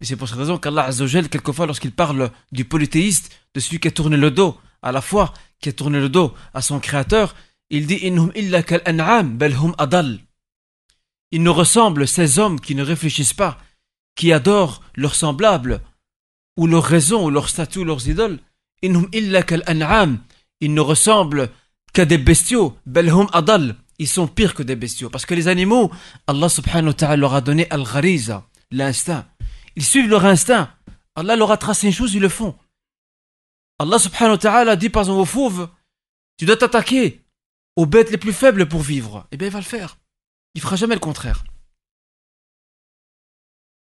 Et 0.03 0.05
c'est 0.05 0.17
pour 0.17 0.29
cette 0.29 0.37
raison 0.37 0.59
qu'Allah 0.59 0.85
Azzawajal, 0.85 1.31
quelquefois, 1.31 1.65
lorsqu'il 1.65 1.93
parle 1.93 2.31
du 2.53 2.67
polythéiste, 2.67 3.35
de 3.55 3.61
celui 3.61 3.81
qui 3.81 3.89
a 3.89 3.91
tourné 3.91 4.19
le 4.19 4.31
dos 4.31 4.59
à 4.83 4.93
la 4.93 5.01
foi, 5.01 5.33
qui 5.63 5.71
a 5.71 5.73
tourné 5.73 5.99
le 5.99 6.11
dos 6.11 6.35
à 6.53 6.61
son 6.61 6.79
créateur, 6.79 7.35
il 7.71 7.87
dit 7.87 8.01
adal. 9.79 10.19
Ils 11.31 11.43
nous 11.43 11.55
ressemblent, 11.55 12.07
ces 12.07 12.39
hommes 12.39 12.61
qui 12.61 12.75
ne 12.75 12.83
réfléchissent 12.83 13.33
pas, 13.33 13.59
qui 14.15 14.31
adorent 14.31 14.83
leurs 14.95 15.15
semblables, 15.15 15.81
ou 16.59 16.67
leurs 16.67 16.85
raisons, 16.85 17.25
ou 17.25 17.31
leurs 17.31 17.49
statues, 17.49 17.85
leurs 17.85 18.09
idoles. 18.09 18.41
Ils 18.83 18.93
ne 18.93 20.81
ressemblent 20.81 21.51
qu'à 21.95 22.05
des 22.05 22.19
bestiaux. 22.19 22.77
Belhum 22.85 23.29
adal. 23.33 23.77
Ils 24.01 24.09
sont 24.09 24.27
pires 24.27 24.55
que 24.55 24.63
des 24.65 24.77
bestiaux. 24.77 25.09
Parce 25.09 25.25
que 25.25 25.35
les 25.35 25.49
animaux, 25.49 25.91
Allah 26.27 26.49
subhanahu 26.49 26.89
wa 26.89 26.95
ta'ala 26.95 27.17
leur 27.17 27.35
a 27.35 27.41
donné 27.41 27.71
al-ghariza, 27.71 28.47
l'instinct. 28.71 29.27
Ils 29.77 29.85
suivent 29.85 30.09
leur 30.09 30.25
instinct. 30.25 30.71
Allah 31.15 31.37
leur 31.37 31.51
a 31.53 31.57
tracé 31.57 31.87
une 31.87 31.93
chose, 31.93 32.15
ils 32.15 32.21
le 32.21 32.29
font. 32.29 32.57
Allah 33.79 33.99
subhanahu 33.99 34.33
wa 34.33 34.39
ta'ala 34.39 34.77
dit 34.77 34.91
par 34.91 35.03
exemple 35.03 35.21
aux 35.21 35.25
fauves, 35.25 35.69
tu 36.37 36.45
dois 36.45 36.57
t'attaquer 36.57 37.25
aux 37.77 37.87
bêtes 37.87 38.11
les 38.11 38.19
plus 38.19 38.33
faibles 38.33 38.69
pour 38.69 38.83
vivre. 38.83 39.27
Eh 39.31 39.37
bien, 39.37 39.47
il 39.49 39.53
va 39.53 39.61
le 39.61 39.65
faire. 39.65 39.99
Il 40.55 40.61
fera 40.61 40.75
jamais 40.77 40.95
le 40.95 41.01
contraire. 41.01 41.45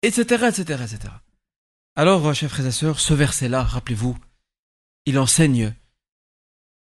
Etc., 0.03 0.21
etc., 0.21 0.83
etc. 0.83 1.13
Alors, 1.95 2.33
chers 2.33 2.49
frères 2.49 2.67
et 2.67 2.71
sœurs, 2.71 2.99
ce 3.01 3.13
verset-là, 3.13 3.63
rappelez-vous, 3.63 4.17
il 5.05 5.19
enseigne 5.19 5.73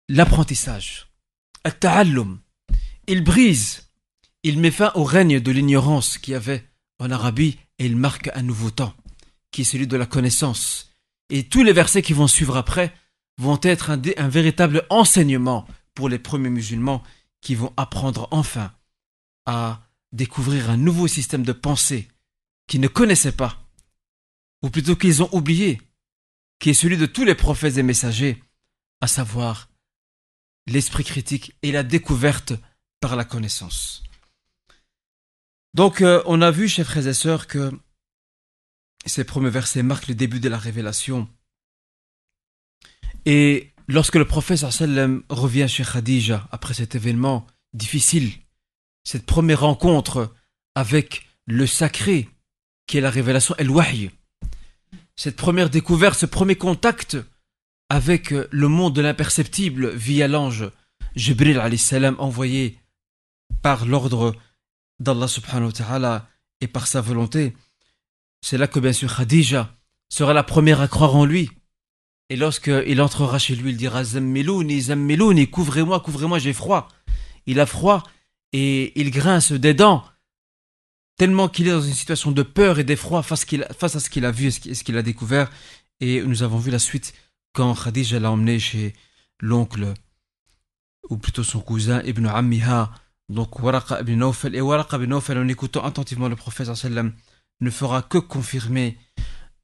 l'apprentissage. 0.08 1.08
Il 3.06 3.22
brise, 3.22 3.90
il 4.42 4.58
met 4.58 4.70
fin 4.70 4.92
au 4.94 5.04
règne 5.04 5.38
de 5.38 5.52
l'ignorance 5.52 6.16
qu'il 6.16 6.32
y 6.32 6.36
avait 6.36 6.64
en 6.98 7.10
Arabie 7.10 7.58
et 7.78 7.84
il 7.84 7.96
marque 7.96 8.30
un 8.34 8.42
nouveau 8.42 8.70
temps, 8.70 8.94
qui 9.50 9.62
est 9.62 9.64
celui 9.64 9.86
de 9.86 9.96
la 9.98 10.06
connaissance. 10.06 10.94
Et 11.28 11.46
tous 11.46 11.62
les 11.62 11.74
versets 11.74 12.02
qui 12.02 12.14
vont 12.14 12.26
suivre 12.26 12.56
après 12.56 12.94
vont 13.38 13.60
être 13.62 13.90
un 13.90 14.28
véritable 14.28 14.86
enseignement 14.88 15.66
pour 15.94 16.08
les 16.08 16.18
premiers 16.18 16.48
musulmans 16.48 17.02
qui 17.42 17.54
vont 17.54 17.74
apprendre 17.76 18.28
enfin 18.30 18.72
à 19.44 19.82
découvrir 20.12 20.70
un 20.70 20.78
nouveau 20.78 21.06
système 21.06 21.42
de 21.42 21.52
pensée 21.52 22.08
qu'ils 22.66 22.80
ne 22.80 22.88
connaissaient 22.88 23.32
pas, 23.32 23.65
ou 24.62 24.70
plutôt 24.70 24.96
qu'ils 24.96 25.22
ont 25.22 25.28
oublié, 25.32 25.80
qui 26.58 26.70
est 26.70 26.74
celui 26.74 26.96
de 26.96 27.06
tous 27.06 27.24
les 27.24 27.34
prophètes 27.34 27.76
et 27.76 27.82
messagers, 27.82 28.42
à 29.00 29.06
savoir 29.06 29.68
l'esprit 30.66 31.04
critique 31.04 31.56
et 31.62 31.72
la 31.72 31.82
découverte 31.82 32.54
par 33.00 33.16
la 33.16 33.24
connaissance. 33.24 34.02
Donc, 35.74 36.00
euh, 36.00 36.22
on 36.26 36.40
a 36.40 36.50
vu, 36.50 36.68
chers 36.68 36.86
frères 36.86 37.06
et 37.06 37.14
sœurs, 37.14 37.46
que 37.46 37.70
ces 39.04 39.24
premiers 39.24 39.50
versets 39.50 39.82
marquent 39.82 40.08
le 40.08 40.14
début 40.14 40.40
de 40.40 40.48
la 40.48 40.58
révélation. 40.58 41.28
Et 43.24 43.72
lorsque 43.86 44.16
le 44.16 44.24
prophète 44.24 44.58
sallam 44.58 45.22
revient 45.28 45.68
chez 45.68 45.84
Khadija 45.84 46.48
après 46.50 46.74
cet 46.74 46.94
événement 46.94 47.46
difficile, 47.72 48.32
cette 49.04 49.26
première 49.26 49.60
rencontre 49.60 50.34
avec 50.74 51.28
le 51.46 51.66
sacré, 51.66 52.28
qui 52.86 52.98
est 52.98 53.02
la 53.02 53.10
révélation 53.10 53.54
El-Wahy, 53.56 54.10
cette 55.16 55.36
première 55.36 55.70
découverte, 55.70 56.18
ce 56.18 56.26
premier 56.26 56.56
contact 56.56 57.16
avec 57.88 58.30
le 58.50 58.68
monde 58.68 58.94
de 58.94 59.02
l'imperceptible 59.02 59.90
via 59.94 60.28
l'ange 60.28 60.70
Jibril 61.14 61.78
salam 61.78 62.16
envoyé 62.18 62.78
par 63.62 63.86
l'ordre 63.86 64.34
d'Allah 65.00 65.28
subhanahu 65.28 65.66
wa 65.66 65.72
ta'ala 65.72 66.28
et 66.60 66.68
par 66.68 66.86
sa 66.86 67.00
volonté, 67.00 67.54
c'est 68.42 68.58
là 68.58 68.66
que 68.66 68.80
bien 68.80 68.92
sûr 68.92 69.14
Khadija 69.14 69.74
sera 70.08 70.32
la 70.32 70.42
première 70.42 70.80
à 70.80 70.88
croire 70.88 71.16
en 71.16 71.24
lui. 71.24 71.50
Et 72.28 72.36
lorsqu'il 72.36 73.00
entrera 73.00 73.38
chez 73.38 73.54
lui, 73.54 73.70
il 73.70 73.76
dira 73.76 74.04
Zammilouni, 74.04 74.80
Zammilouni, 74.80 75.48
couvrez-moi, 75.48 76.00
couvrez-moi, 76.00 76.38
j'ai 76.38 76.52
froid. 76.52 76.88
Il 77.46 77.60
a 77.60 77.66
froid 77.66 78.02
et 78.52 78.98
il 79.00 79.10
grince 79.10 79.52
des 79.52 79.74
dents, 79.74 80.04
tellement 81.16 81.48
qu'il 81.48 81.66
est 81.68 81.72
dans 81.72 81.80
une 81.80 81.94
situation 81.94 82.30
de 82.30 82.42
peur 82.42 82.78
et 82.78 82.84
d'effroi 82.84 83.22
face, 83.22 83.42
à 83.42 84.00
ce 84.00 84.10
qu'il 84.10 84.24
a 84.24 84.30
vu 84.30 84.46
et 84.46 84.74
ce 84.74 84.84
qu'il 84.84 84.96
a 84.96 85.02
découvert. 85.02 85.50
Et 86.00 86.22
nous 86.22 86.42
avons 86.42 86.58
vu 86.58 86.70
la 86.70 86.78
suite 86.78 87.14
quand 87.52 87.74
Khadija 87.74 88.20
l'a 88.20 88.30
emmené 88.30 88.58
chez 88.58 88.92
l'oncle, 89.40 89.94
ou 91.08 91.16
plutôt 91.16 91.42
son 91.42 91.60
cousin 91.60 92.02
Ibn 92.04 92.26
Ammiha, 92.26 92.92
donc 93.28 93.60
Waraqa 93.60 94.00
ibn 94.00 94.14
Nawfal, 94.14 94.54
et 94.54 94.60
Waraqa 94.60 94.96
ibn 94.98 95.06
Nawfal, 95.06 95.38
en 95.38 95.48
écoutant 95.48 95.84
attentivement 95.84 96.28
le 96.28 96.36
prophète 96.36 96.72
sallam, 96.74 97.12
ne 97.60 97.70
fera 97.70 98.02
que 98.02 98.18
confirmer 98.18 98.98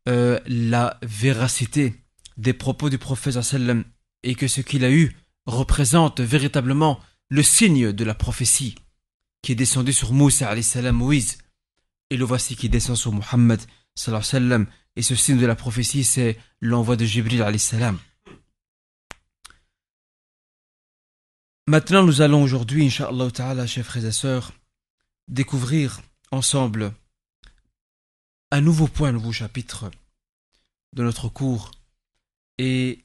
euh, 0.09 0.41
la 0.47 0.99
véracité 1.03 1.95
des 2.39 2.55
propos 2.55 2.89
du 2.89 2.99
prophète 2.99 3.41
sallam 3.43 3.85
et 4.23 4.35
que 4.35 4.49
ce 4.49 4.63
qu'il 4.63 4.85
a 4.85 4.91
eu 4.91 5.15
représente 5.47 6.21
véritablement 6.21 6.99
le 7.29 7.43
signe 7.43 7.93
de 7.93 8.05
la 8.05 8.15
prophétie 8.15 8.75
qui 9.43 9.53
est 9.53 9.57
descendu 9.57 9.93
sur 9.93 10.13
Moussa 10.13 10.55
Moïse 10.93 11.39
et 12.11 12.17
le 12.17 12.25
voici 12.25 12.57
qui 12.57 12.69
descend 12.69 12.97
sur 12.97 13.13
Muhammad 13.13 13.61
sallam 13.95 14.67
et 14.97 15.03
ce 15.03 15.15
signe 15.15 15.39
de 15.39 15.47
la 15.47 15.57
prophétie 15.57 16.05
c'est 16.05 16.39
l'envoi 16.61 16.97
de 16.97 17.05
Jibril 17.05 17.59
salam. 17.59 17.99
Maintenant, 21.69 22.03
nous 22.03 22.21
allons 22.21 22.43
aujourd'hui, 22.43 22.87
Inch'Allah 22.87 23.31
Ta'ala, 23.31 23.69
chers 23.69 23.87
frères 23.87 24.05
et 24.05 24.13
sœurs, 24.13 24.53
découvrir 25.29 26.03
ensemble 26.33 26.93
un 28.51 28.61
nouveau 28.61 28.89
point, 28.89 29.11
un 29.11 29.13
nouveau 29.13 29.33
chapitre 29.33 29.91
de 30.93 31.03
notre 31.05 31.29
cours. 31.29 31.71
Et 32.59 33.05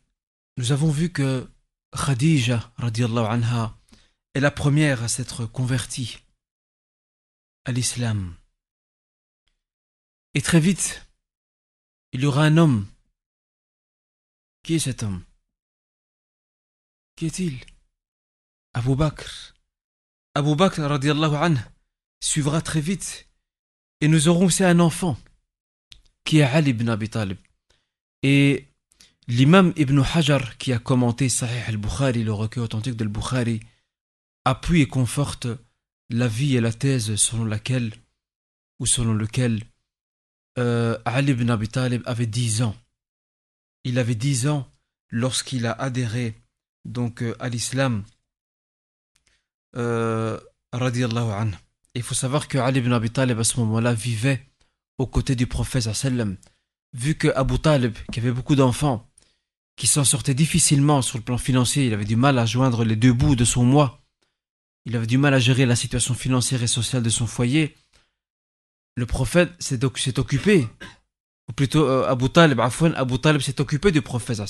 nous 0.58 0.72
avons 0.72 0.90
vu 0.90 1.12
que 1.12 1.48
Khadija, 1.96 2.72
radiallahu 2.78 3.28
anha, 3.28 3.78
est 4.34 4.40
la 4.40 4.52
première 4.52 5.04
à 5.04 5.08
s'être 5.08 5.46
convertie 5.46 6.18
à 7.68 7.74
l'islam. 7.74 8.34
Et 10.34 10.42
très 10.42 10.62
vite, 10.62 11.06
il 12.14 12.22
y 12.22 12.26
aura 12.26 12.44
un 12.44 12.56
homme. 12.56 12.88
Qui 14.64 14.76
est 14.76 14.80
cet 14.80 15.04
homme? 15.04 15.22
Qui 17.18 17.26
est-il? 17.26 17.60
Abu 18.74 18.96
Bakr. 18.96 19.54
Abu 20.34 20.56
Bakr 20.56 20.82
radiallahu 20.82 21.36
anhu 21.36 21.60
suivra 22.22 22.62
très 22.62 22.80
vite. 22.80 23.28
Et 24.00 24.08
nous 24.08 24.30
aurons 24.30 24.46
aussi 24.46 24.64
un 24.64 24.80
enfant 24.80 25.18
qui 26.24 26.38
est 26.38 26.44
Ali 26.44 26.70
ibn 26.70 26.88
Abi. 26.88 27.10
Et 28.24 28.68
l'imam 29.28 29.74
Ibn 29.76 30.00
Hajar 30.00 30.58
qui 30.58 30.72
a 30.72 30.80
commenté 30.80 31.28
Sahih 31.28 31.64
al-Bukhari, 31.68 32.24
le 32.24 32.32
recueil 32.32 32.64
authentique 32.64 32.96
de 32.96 33.06
bukhari 33.06 33.60
appuie 34.46 34.82
et 34.84 34.88
conforte 34.88 35.48
la 36.10 36.28
vie 36.28 36.56
et 36.56 36.62
la 36.62 36.74
thèse 36.74 37.16
selon 37.16 37.46
laquelle 37.46 37.94
ou 38.80 38.86
selon 38.86 39.14
lequel 39.14 39.64
euh, 40.58 40.98
Ali 41.06 41.32
ibn 41.32 41.50
Abi 41.50 41.68
Talib 41.68 42.02
avait 42.06 42.26
10 42.26 42.64
ans. 42.64 42.76
Il 43.84 44.00
avait 44.00 44.16
10 44.16 44.48
ans 44.48 44.68
lorsqu'il 45.10 45.66
a 45.66 45.72
adhéré 45.72 46.36
donc 46.86 47.22
euh, 47.22 47.36
à 47.40 47.50
l'islam 47.50 48.04
euh, 49.76 50.40
Il 51.96 52.04
faut 52.04 52.16
savoir 52.16 52.48
que 52.48 52.58
Ali 52.58 52.80
ibn 52.80 52.94
Abi 52.94 53.10
Talib 53.10 53.40
à 53.40 53.44
ce 53.44 53.60
moment-là 53.60 53.94
vivait 53.94 54.46
aux 54.98 55.08
côtés 55.08 55.36
du 55.36 55.48
prophète 55.48 55.94
sallam. 55.94 56.38
Vu 56.94 57.16
que 57.16 57.28
Abu 57.36 57.60
Talib, 57.60 57.96
qui 58.12 58.20
avait 58.20 58.32
beaucoup 58.32 58.56
d'enfants, 58.56 59.08
qui 59.76 59.86
s'en 59.86 60.04
sortait 60.04 60.34
difficilement 60.34 61.02
sur 61.02 61.18
le 61.18 61.24
plan 61.24 61.38
financier, 61.38 61.86
il 61.86 61.94
avait 61.94 62.06
du 62.06 62.16
mal 62.16 62.40
à 62.40 62.46
joindre 62.46 62.84
les 62.84 62.96
deux 62.96 63.14
bouts 63.14 63.36
de 63.36 63.46
son 63.46 63.64
mois, 63.64 64.02
il 64.88 64.96
avait 64.96 65.06
du 65.06 65.18
mal 65.18 65.34
à 65.34 65.40
gérer 65.40 65.66
la 65.66 65.76
situation 65.76 66.14
financière 66.14 66.64
et 66.64 66.68
sociale 66.68 67.04
de 67.04 67.10
son 67.10 67.28
foyer, 67.28 67.76
le 68.96 69.06
prophète 69.06 69.52
s'est 69.60 69.84
occupé, 69.84 70.66
ou 71.50 71.54
plutôt 71.54 71.86
euh, 71.86 72.08
Abu 72.08 72.30
Talib, 72.30 72.62
Abu 72.62 73.20
Talib 73.20 73.42
s'est 73.42 73.60
occupé 73.60 73.92
du 73.92 74.02
prophète. 74.02 74.42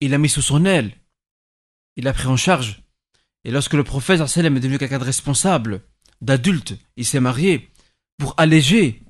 Il 0.00 0.12
l'a 0.12 0.18
mis 0.18 0.28
sous 0.28 0.42
son 0.42 0.64
aile, 0.64 0.92
il 1.96 2.04
l'a 2.04 2.12
pris 2.12 2.28
en 2.28 2.36
charge, 2.36 2.84
et 3.42 3.50
lorsque 3.50 3.74
le 3.74 3.82
prophète 3.82 4.20
est 4.20 4.42
devenu 4.42 4.78
quelqu'un 4.78 5.00
de 5.00 5.04
responsable, 5.04 5.82
d'adulte, 6.20 6.78
il 6.94 7.04
s'est 7.04 7.18
marié, 7.18 7.68
pour 8.16 8.34
alléger, 8.36 9.02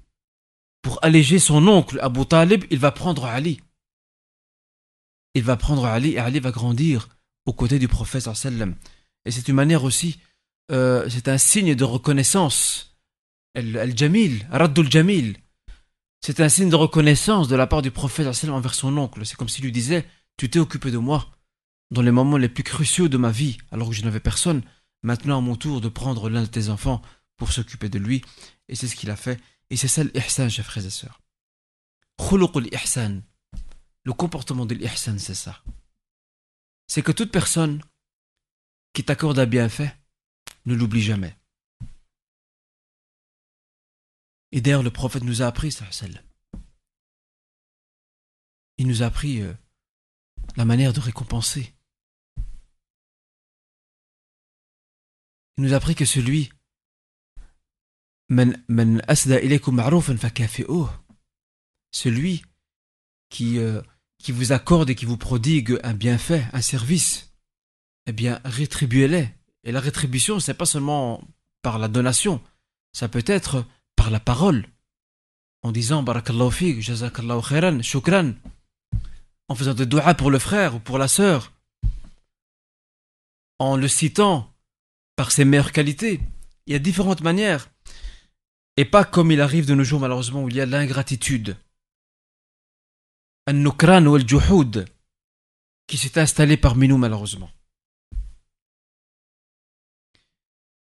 pour 0.80 0.98
alléger 1.04 1.38
son 1.38 1.68
oncle 1.68 2.00
Abu 2.00 2.24
Talib, 2.24 2.64
il 2.70 2.78
va 2.78 2.90
prendre 2.90 3.26
Ali. 3.26 3.60
Il 5.34 5.42
va 5.42 5.58
prendre 5.58 5.84
Ali 5.84 6.12
et 6.12 6.18
Ali 6.18 6.40
va 6.40 6.52
grandir 6.52 7.10
aux 7.44 7.52
côtés 7.52 7.78
du 7.78 7.86
prophète 7.86 8.34
sallam. 8.34 8.76
Et 9.24 9.30
c'est 9.30 9.48
une 9.48 9.54
manière 9.54 9.84
aussi 9.84 10.18
euh, 10.70 11.08
c'est 11.08 11.28
un 11.28 11.38
signe 11.38 11.74
de 11.74 11.84
reconnaissance. 11.84 12.96
Al-Jamil, 13.54 14.46
Raddul 14.50 14.90
Jamil. 14.90 15.36
C'est 16.20 16.40
un 16.40 16.48
signe 16.48 16.70
de 16.70 16.76
reconnaissance 16.76 17.48
de 17.48 17.56
la 17.56 17.66
part 17.66 17.82
du 17.82 17.90
prophète 17.90 18.28
envers 18.48 18.74
son 18.74 18.96
oncle. 18.96 19.24
C'est 19.26 19.36
comme 19.36 19.48
s'il 19.48 19.64
lui 19.64 19.72
disait 19.72 20.06
Tu 20.36 20.48
t'es 20.48 20.58
occupé 20.58 20.90
de 20.90 20.98
moi 20.98 21.28
dans 21.90 22.02
les 22.02 22.12
moments 22.12 22.36
les 22.36 22.48
plus 22.48 22.62
cruciaux 22.62 23.08
de 23.08 23.16
ma 23.16 23.32
vie, 23.32 23.58
alors 23.72 23.88
que 23.88 23.94
je 23.94 24.04
n'avais 24.04 24.20
personne. 24.20 24.62
Maintenant, 25.02 25.38
à 25.38 25.40
mon 25.40 25.56
tour 25.56 25.80
de 25.80 25.88
prendre 25.88 26.28
l'un 26.28 26.42
de 26.42 26.46
tes 26.46 26.68
enfants 26.68 27.02
pour 27.36 27.52
s'occuper 27.52 27.88
de 27.88 27.98
lui. 27.98 28.22
Et 28.68 28.76
c'est 28.76 28.86
ce 28.86 28.94
qu'il 28.94 29.10
a 29.10 29.16
fait. 29.16 29.40
Et 29.70 29.76
c'est 29.76 29.88
ça 29.88 30.04
l'ihsan, 30.04 30.48
chers 30.48 30.66
frères 30.66 30.86
et 30.86 30.90
sœurs. 30.90 31.20
Le 34.04 34.12
comportement 34.12 34.66
de 34.66 34.74
l'ihsan, 34.74 35.18
c'est 35.18 35.34
ça. 35.34 35.62
C'est 36.86 37.02
que 37.02 37.12
toute 37.12 37.32
personne 37.32 37.80
qui 38.92 39.04
t'accorde 39.04 39.38
un 39.38 39.46
bienfait 39.46 39.96
ne 40.66 40.74
l'oublie 40.74 41.02
jamais. 41.02 41.36
Et 44.52 44.60
d'ailleurs, 44.60 44.82
le 44.82 44.90
prophète 44.90 45.24
nous 45.24 45.42
a 45.42 45.46
appris. 45.46 45.76
Il 48.78 48.86
nous 48.86 49.02
a 49.02 49.06
appris 49.06 49.42
euh, 49.42 49.52
la 50.56 50.64
manière 50.64 50.92
de 50.92 51.00
récompenser. 51.00 51.74
Il 55.56 55.64
nous 55.64 55.72
a 55.72 55.76
appris 55.76 55.94
que 55.94 56.04
celui 56.04 56.50
celui 61.92 62.42
qui, 63.28 63.58
euh, 63.58 63.82
qui 64.18 64.32
vous 64.32 64.52
accorde 64.52 64.90
et 64.90 64.94
qui 64.94 65.04
vous 65.04 65.16
prodigue 65.16 65.78
un 65.82 65.94
bienfait, 65.94 66.46
un 66.52 66.62
service, 66.62 67.29
eh 68.10 68.12
bien, 68.12 68.40
rétribuez-les. 68.44 69.28
Et 69.62 69.70
la 69.70 69.78
rétribution, 69.78 70.40
c'est 70.40 70.54
pas 70.54 70.66
seulement 70.66 71.22
par 71.62 71.78
la 71.78 71.86
donation, 71.86 72.42
ça 72.92 73.08
peut 73.08 73.22
être 73.24 73.64
par 73.94 74.10
la 74.10 74.18
parole, 74.18 74.66
en 75.62 75.70
disant 75.70 76.02
Barakallahu 76.02 76.50
fik, 76.50 76.80
Jazakallahu 76.80 77.40
khairan, 77.40 77.82
Shukran, 77.82 78.32
en 79.46 79.54
faisant 79.54 79.74
des 79.74 79.86
doigts 79.86 80.14
pour 80.14 80.32
le 80.32 80.40
frère 80.40 80.74
ou 80.74 80.80
pour 80.80 80.98
la 80.98 81.06
sœur, 81.06 81.52
en 83.60 83.76
le 83.76 83.86
citant 83.86 84.52
par 85.14 85.30
ses 85.30 85.44
meilleures 85.44 85.70
qualités. 85.70 86.20
Il 86.66 86.72
y 86.72 86.76
a 86.76 86.80
différentes 86.80 87.20
manières. 87.20 87.70
Et 88.76 88.84
pas 88.84 89.04
comme 89.04 89.30
il 89.30 89.40
arrive 89.40 89.66
de 89.66 89.74
nos 89.74 89.84
jours, 89.84 90.00
malheureusement, 90.00 90.42
où 90.42 90.48
il 90.48 90.56
y 90.56 90.60
a 90.60 90.66
l'ingratitude. 90.66 91.56
Un 93.46 93.52
nukran 93.52 94.04
ou 94.06 94.16
el 94.16 94.26
qui 95.86 95.96
s'est 95.96 96.18
installé 96.18 96.56
parmi 96.56 96.88
nous, 96.88 96.98
malheureusement. 96.98 97.50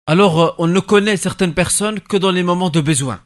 Alors, 0.08 0.40
euh, 0.40 0.56
on 0.60 0.68
ne 0.68 0.80
connaît 0.80 1.18
certaines 1.18 1.54
personnes 1.54 2.00
que 2.00 2.18
dans 2.18 2.32
les 2.32 2.44
moments 2.44 2.70
de 2.70 2.82
besoin. 2.82 3.26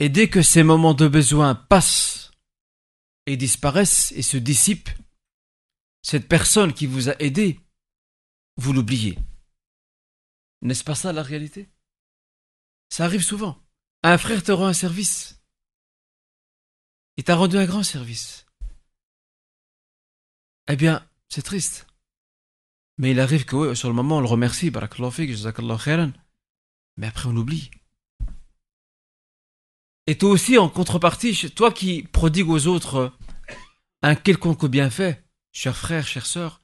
Et 0.00 0.08
dès 0.08 0.28
que 0.28 0.42
ces 0.42 0.62
moments 0.62 0.94
de 0.94 1.08
besoin 1.08 1.54
passent 1.54 2.30
et 3.26 3.36
disparaissent 3.36 4.12
et 4.12 4.22
se 4.22 4.36
dissipent, 4.36 4.90
cette 6.02 6.28
personne 6.28 6.72
qui 6.72 6.86
vous 6.86 7.08
a 7.08 7.20
aidé, 7.20 7.60
vous 8.56 8.72
l'oubliez. 8.72 9.18
N'est-ce 10.62 10.84
pas 10.84 10.94
ça 10.94 11.12
la 11.12 11.22
réalité? 11.22 11.68
Ça 12.90 13.04
arrive 13.04 13.22
souvent. 13.22 13.60
Un 14.02 14.18
frère 14.18 14.42
te 14.42 14.52
rend 14.52 14.66
un 14.66 14.72
service. 14.72 15.42
Il 17.16 17.24
t'a 17.24 17.34
rendu 17.34 17.56
un 17.56 17.66
grand 17.66 17.82
service. 17.82 18.46
Eh 20.68 20.76
bien, 20.76 21.04
c'est 21.28 21.42
triste. 21.42 21.87
Mais 22.98 23.12
il 23.12 23.20
arrive 23.20 23.44
que 23.44 23.74
sur 23.74 23.88
le 23.88 23.94
moment, 23.94 24.18
on 24.18 24.20
le 24.20 24.26
remercie, 24.26 24.70
mais 26.96 27.06
après 27.06 27.28
on 27.28 27.36
oublie. 27.36 27.70
Et 30.06 30.18
toi 30.18 30.30
aussi, 30.30 30.58
en 30.58 30.68
contrepartie, 30.68 31.50
toi 31.54 31.70
qui 31.70 32.02
prodigues 32.02 32.48
aux 32.48 32.66
autres 32.66 33.12
un 34.02 34.14
quelconque 34.14 34.66
bienfait, 34.66 35.24
cher 35.52 35.76
frère, 35.76 36.06
chère 36.06 36.26
sœur, 36.26 36.62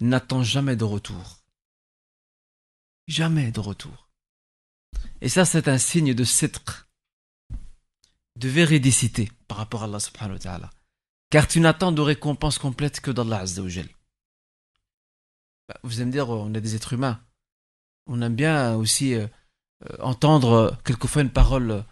n'attends 0.00 0.42
jamais 0.42 0.76
de 0.76 0.84
retour. 0.84 1.44
Jamais 3.06 3.50
de 3.52 3.60
retour. 3.60 4.08
Et 5.20 5.28
ça, 5.28 5.44
c'est 5.44 5.68
un 5.68 5.78
signe 5.78 6.14
de 6.14 6.24
cêtre, 6.24 6.88
de 8.36 8.48
véridicité 8.48 9.30
par 9.48 9.58
rapport 9.58 9.82
à 9.82 9.86
Allah 9.86 10.00
subhanahu 10.00 10.34
wa 10.34 10.38
ta'ala. 10.38 10.70
Car 11.30 11.46
tu 11.48 11.60
n'attends 11.60 11.92
de 11.92 12.00
récompense 12.00 12.58
complète 12.58 13.00
que 13.00 13.10
d'Allah 13.10 13.40
azza 13.40 13.62
bah, 15.68 15.78
vous 15.82 15.96
allez 15.96 16.06
me 16.06 16.12
dire, 16.12 16.30
on 16.30 16.52
est 16.54 16.60
des 16.60 16.74
êtres 16.74 16.94
humains. 16.94 17.20
On 18.06 18.22
aime 18.22 18.34
bien 18.34 18.74
aussi 18.74 19.14
euh, 19.14 19.26
euh, 19.84 19.96
entendre 20.00 20.52
euh, 20.52 20.70
quelquefois 20.84 21.22
une 21.22 21.30
parole 21.30 21.84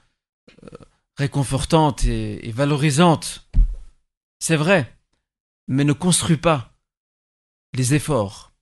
réconfortante 1.17 2.05
et, 2.05 2.51
valorisante. 2.53 3.49
C'est 4.39 4.57
vrai, 4.57 4.99
mais 5.69 5.85
ne 5.85 5.93
construis 5.93 6.37
pas 6.37 6.75
les 7.75 7.95
efforts. 7.95 8.53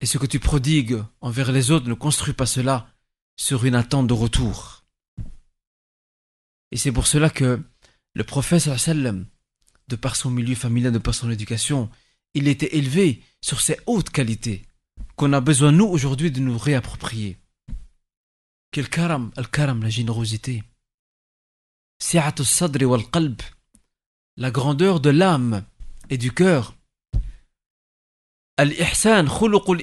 Et 0.00 0.06
ce 0.06 0.18
que 0.18 0.26
tu 0.26 0.38
prodigues 0.38 1.02
envers 1.20 1.50
les 1.52 1.70
autres, 1.70 1.88
ne 1.88 1.94
construis 1.94 2.34
pas 2.34 2.46
cela 2.46 2.88
sur 3.36 3.64
une 3.64 3.74
attente 3.74 4.06
de 4.06 4.12
retour. 4.12 4.84
Et 6.70 6.76
c'est 6.76 6.92
pour 6.92 7.06
cela 7.06 7.30
que 7.30 7.62
le 8.14 8.24
prophète, 8.24 8.68
de 9.88 9.96
par 9.96 10.16
son 10.16 10.30
milieu 10.30 10.54
familial, 10.54 10.92
de 10.92 10.98
par 10.98 11.14
son 11.14 11.30
éducation, 11.30 11.90
il 12.36 12.48
était 12.48 12.76
élevé 12.76 13.22
sur 13.40 13.60
ces 13.62 13.80
hautes 13.86 14.10
qualités 14.10 14.62
qu'on 15.16 15.32
a 15.32 15.40
besoin, 15.40 15.72
nous, 15.72 15.86
aujourd'hui, 15.86 16.30
de 16.30 16.40
nous 16.40 16.58
réapproprier. 16.58 17.38
Quel 18.70 18.90
karam, 18.90 19.32
al-karam, 19.36 19.82
la 19.82 19.88
générosité. 19.88 20.62
sadri 21.98 22.84
wal 22.84 23.10
qalb, 23.10 23.40
la 24.36 24.50
grandeur 24.50 25.00
de 25.00 25.08
l'âme 25.08 25.64
et 26.10 26.18
du 26.18 26.30
cœur. 26.30 26.74
Al-ihsan, 28.58 29.26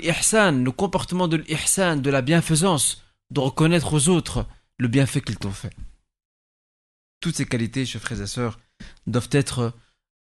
ihsan, 0.03 0.63
le 0.63 0.71
comportement 0.71 1.27
de 1.27 1.37
l'ihsan, 1.37 1.97
de 1.97 2.11
la 2.11 2.21
bienfaisance, 2.21 3.03
de 3.31 3.39
reconnaître 3.39 3.93
aux 3.93 4.09
autres 4.09 4.45
le 4.77 4.87
bienfait 4.87 5.21
qu'ils 5.21 5.39
t'ont 5.39 5.51
fait. 5.51 5.75
Toutes 7.19 7.35
ces 7.35 7.47
qualités, 7.47 7.87
chers 7.87 8.01
frères 8.01 8.21
et 8.21 8.27
sœurs, 8.27 8.59
doivent 9.07 9.29
être 9.31 9.73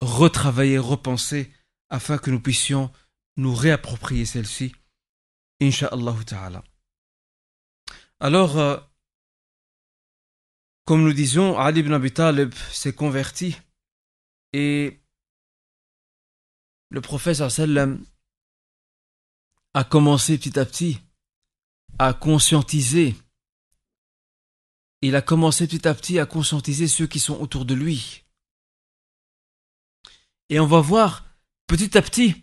retravaillées, 0.02 0.78
repensées, 0.78 1.50
afin 1.90 2.18
que 2.18 2.30
nous 2.30 2.40
puissions 2.40 2.92
nous 3.36 3.54
réapproprier 3.54 4.24
celle-ci, 4.24 4.72
Inch'Allah 5.60 6.16
ta'ala. 6.24 6.64
Alors, 8.20 8.58
euh, 8.58 8.78
comme 10.84 11.04
nous 11.04 11.12
disons, 11.12 11.58
Ali 11.58 11.80
ibn 11.80 11.92
Abi 11.92 12.12
Talib 12.12 12.54
s'est 12.72 12.94
converti 12.94 13.56
et 14.52 15.00
le 16.90 17.00
prophète 17.00 17.36
sallam 17.36 18.04
a 19.74 19.84
commencé 19.84 20.36
petit 20.36 20.58
à 20.58 20.64
petit 20.64 21.00
à 21.98 22.12
conscientiser. 22.12 23.14
Il 25.02 25.14
a 25.14 25.22
commencé 25.22 25.66
petit 25.66 25.86
à 25.86 25.94
petit 25.94 26.18
à 26.18 26.26
conscientiser 26.26 26.88
ceux 26.88 27.06
qui 27.06 27.20
sont 27.20 27.38
autour 27.40 27.64
de 27.64 27.74
lui. 27.74 28.24
Et 30.48 30.58
on 30.58 30.66
va 30.66 30.80
voir 30.80 31.29
petit 31.70 31.96
à 31.96 32.02
petit 32.02 32.34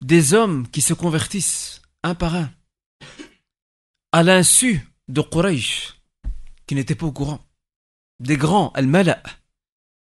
des 0.00 0.32
hommes 0.32 0.68
qui 0.68 0.80
se 0.80 0.94
convertissent 0.94 1.82
un 2.04 2.14
par 2.14 2.36
un, 2.36 2.52
à 4.12 4.22
l'insu 4.22 4.88
de 5.08 5.22
Quraysh, 5.22 6.00
qui 6.64 6.76
n'étaient 6.76 6.94
pas 6.94 7.06
au 7.06 7.10
courant, 7.10 7.44
des 8.20 8.36
grands, 8.36 8.70
al-Mala, 8.76 9.20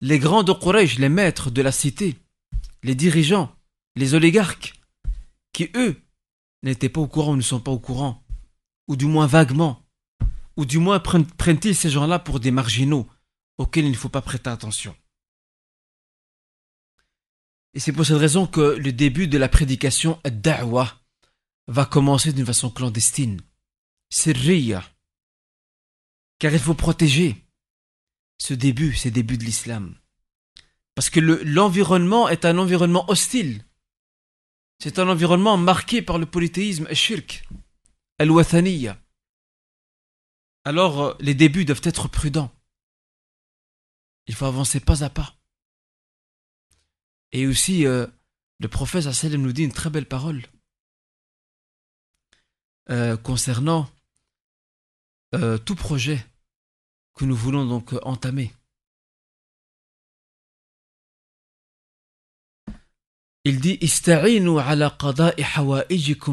les 0.01 0.19
grands 0.19 0.43
de 0.43 0.53
Quraysh, 0.53 0.99
les 0.99 1.09
maîtres 1.09 1.49
de 1.49 1.63
la 1.63 1.71
cité, 1.71 2.15
les 2.83 2.93
dirigeants, 2.93 3.55
les 3.95 4.13
oligarques, 4.13 4.79
qui 5.51 5.71
eux 5.75 5.99
n'étaient 6.61 6.89
pas 6.89 7.01
au 7.01 7.07
courant 7.07 7.31
ou 7.31 7.37
ne 7.37 7.41
sont 7.41 7.59
pas 7.59 7.71
au 7.71 7.79
courant, 7.79 8.23
ou 8.87 8.95
du 8.97 9.07
moins 9.07 9.25
vaguement, 9.25 9.81
ou 10.57 10.65
du 10.65 10.77
moins 10.77 10.99
prennent-ils 10.99 11.75
ces 11.75 11.89
gens-là 11.89 12.19
pour 12.19 12.39
des 12.39 12.51
marginaux 12.51 13.09
auxquels 13.57 13.85
il 13.85 13.91
ne 13.91 13.97
faut 13.97 14.09
pas 14.09 14.21
prêter 14.21 14.51
attention. 14.51 14.95
Et 17.73 17.79
c'est 17.79 17.93
pour 17.93 18.05
cette 18.05 18.17
raison 18.17 18.47
que 18.47 18.61
le 18.61 18.91
début 18.91 19.27
de 19.27 19.37
la 19.37 19.47
prédication 19.47 20.19
Da'wa 20.25 21.01
va 21.67 21.85
commencer 21.85 22.33
d'une 22.33 22.45
façon 22.45 22.69
clandestine. 22.69 23.41
Sirriya. 24.09 24.83
Car 26.39 26.51
il 26.51 26.59
faut 26.59 26.73
protéger 26.73 27.45
ce 28.39 28.53
début, 28.53 28.93
ces 28.93 29.11
débuts 29.11 29.37
de 29.37 29.45
l'islam. 29.45 29.95
Parce 30.95 31.09
que 31.09 31.19
l'environnement 31.19 32.27
est 32.27 32.43
un 32.43 32.57
environnement 32.57 33.09
hostile. 33.09 33.63
C'est 34.79 34.99
un 34.99 35.07
environnement 35.07 35.57
marqué 35.57 36.01
par 36.01 36.17
le 36.17 36.25
polythéisme 36.25 36.91
shirk, 36.93 37.47
al-wathaniya. 38.17 38.99
Alors, 40.65 41.01
euh, 41.01 41.13
les 41.19 41.33
débuts 41.33 41.65
doivent 41.65 41.81
être 41.83 42.07
prudents. 42.07 42.51
Il 44.27 44.35
faut 44.35 44.45
avancer 44.45 44.79
pas 44.79 45.03
à 45.03 45.09
pas. 45.09 45.40
Et 47.31 47.47
aussi, 47.47 47.85
euh, 47.85 48.07
le 48.59 48.67
prophète 48.67 49.11
sallam 49.11 49.41
nous 49.41 49.53
dit 49.53 49.63
une 49.63 49.71
très 49.71 49.89
belle 49.89 50.07
parole. 50.07 50.41
euh, 52.91 53.15
concernant 53.17 53.89
euh, 55.33 55.57
tout 55.57 55.75
projet 55.75 56.25
que 57.13 57.25
nous 57.25 57.35
voulons 57.35 57.65
donc 57.65 57.93
entamer. 58.03 58.53
Il 63.43 63.59
dit 63.59 63.79
ala 64.59 64.97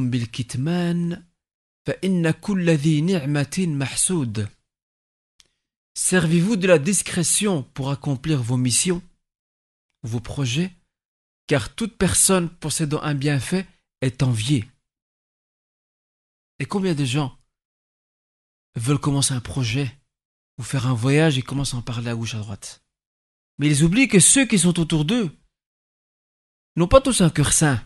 bil 0.00 0.30
kitman. 0.30 1.24
Servez-vous 5.94 6.56
de 6.56 6.66
la 6.66 6.78
discrétion 6.78 7.62
pour 7.62 7.90
accomplir 7.90 8.42
vos 8.42 8.58
missions, 8.58 9.02
vos 10.02 10.20
projets, 10.20 10.70
car 11.48 11.74
toute 11.74 11.96
personne 11.96 12.48
possédant 12.48 13.02
un 13.02 13.14
bienfait 13.14 13.66
est 14.02 14.22
enviée. 14.22 14.68
Et 16.60 16.66
combien 16.66 16.94
de 16.94 17.04
gens 17.04 17.36
veulent 18.76 19.00
commencer 19.00 19.34
un 19.34 19.40
projet 19.40 19.90
ou 20.58 20.62
faire 20.62 20.86
un 20.86 20.94
voyage 20.94 21.38
et 21.38 21.42
commencent 21.42 21.74
à 21.74 21.78
en 21.78 21.82
parler 21.82 22.10
à 22.10 22.14
gauche 22.14 22.34
à 22.34 22.38
droite? 22.38 22.84
Mais 23.58 23.66
ils 23.66 23.82
oublient 23.82 24.08
que 24.08 24.20
ceux 24.20 24.46
qui 24.46 24.58
sont 24.58 24.78
autour 24.78 25.04
d'eux 25.04 25.34
n'ont 26.76 26.86
pas 26.86 27.00
tous 27.00 27.22
un 27.22 27.30
cœur 27.30 27.52
sain. 27.52 27.82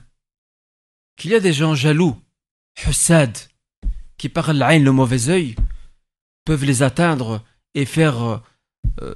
Qu'il 1.16 1.30
y 1.30 1.34
a 1.34 1.40
des 1.40 1.52
gens 1.52 1.74
jaloux, 1.74 2.20
hussad, 2.86 3.38
qui 4.18 4.28
par 4.28 4.52
l'aïn, 4.52 4.82
le 4.82 4.92
mauvais 4.92 5.28
œil, 5.28 5.54
peuvent 6.44 6.64
les 6.64 6.82
atteindre 6.82 7.44
et 7.74 7.86
faire, 7.86 8.22
euh, 8.22 8.38
euh, 9.02 9.14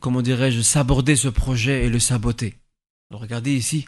comment 0.00 0.20
dirais-je, 0.20 0.62
s'aborder 0.62 1.14
ce 1.14 1.28
projet 1.28 1.84
et 1.84 1.88
le 1.88 2.00
saboter. 2.00 2.58
Regardez 3.16 3.54
ici 3.54 3.86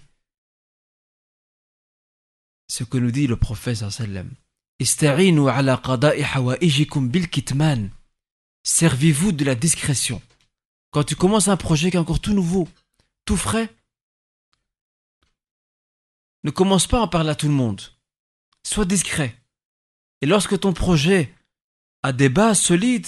ce 2.69 2.85
que 2.85 2.99
nous 2.99 3.11
dit 3.11 3.27
le 3.27 3.37
prophète 3.37 3.77
sallam. 3.77 4.31
Servez-vous 8.65 9.33
de 9.33 9.45
la 9.45 9.55
discrétion. 9.55 10.23
Quand 10.91 11.05
tu 11.05 11.17
commences 11.17 11.49
un 11.49 11.57
projet 11.57 11.91
qui 11.91 11.97
est 11.97 12.01
encore 12.01 12.21
tout 12.21 12.33
nouveau, 12.33 12.69
tout 13.25 13.37
frais, 13.37 13.75
ne 16.45 16.51
commence 16.51 16.87
pas 16.87 16.99
à 16.99 17.03
en 17.03 17.09
parler 17.09 17.31
à 17.31 17.35
tout 17.35 17.49
le 17.49 17.55
monde. 17.55 17.81
Sois 18.63 18.85
discret. 18.85 19.37
Et 20.21 20.27
lorsque 20.27 20.59
ton 20.61 20.73
projet 20.73 21.35
a 22.03 22.13
des 22.13 22.29
bases 22.29 22.61
solides, 22.61 23.07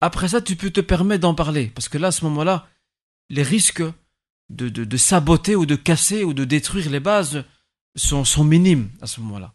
après 0.00 0.28
ça, 0.28 0.40
tu 0.40 0.56
peux 0.56 0.70
te 0.70 0.80
permettre 0.80 1.22
d'en 1.22 1.34
parler. 1.34 1.68
Parce 1.68 1.88
que 1.88 1.98
là, 1.98 2.08
à 2.08 2.12
ce 2.12 2.24
moment-là, 2.24 2.68
les 3.30 3.42
risques 3.42 3.82
de, 4.50 4.68
de, 4.68 4.96
saboter 4.96 5.56
ou 5.56 5.66
de 5.66 5.76
casser 5.76 6.24
ou 6.24 6.34
de 6.34 6.44
détruire 6.44 6.90
les 6.90 7.00
bases 7.00 7.44
sont, 7.96 8.44
minimes 8.44 8.90
à 9.00 9.06
ce 9.06 9.20
moment-là. 9.20 9.54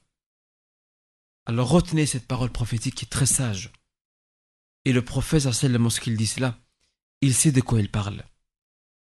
Alors 1.45 1.69
retenez 1.69 2.05
cette 2.05 2.27
parole 2.27 2.51
prophétique 2.51 2.95
qui 2.95 3.05
est 3.05 3.09
très 3.09 3.25
sage. 3.25 3.71
Et 4.85 4.93
le 4.93 5.03
prophète, 5.03 5.41
ce 5.51 5.99
qu'il 5.99 6.17
dit 6.17 6.27
cela, 6.27 6.59
il 7.21 7.33
sait 7.33 7.51
de 7.51 7.61
quoi 7.61 7.79
il 7.79 7.89
parle. 7.89 8.23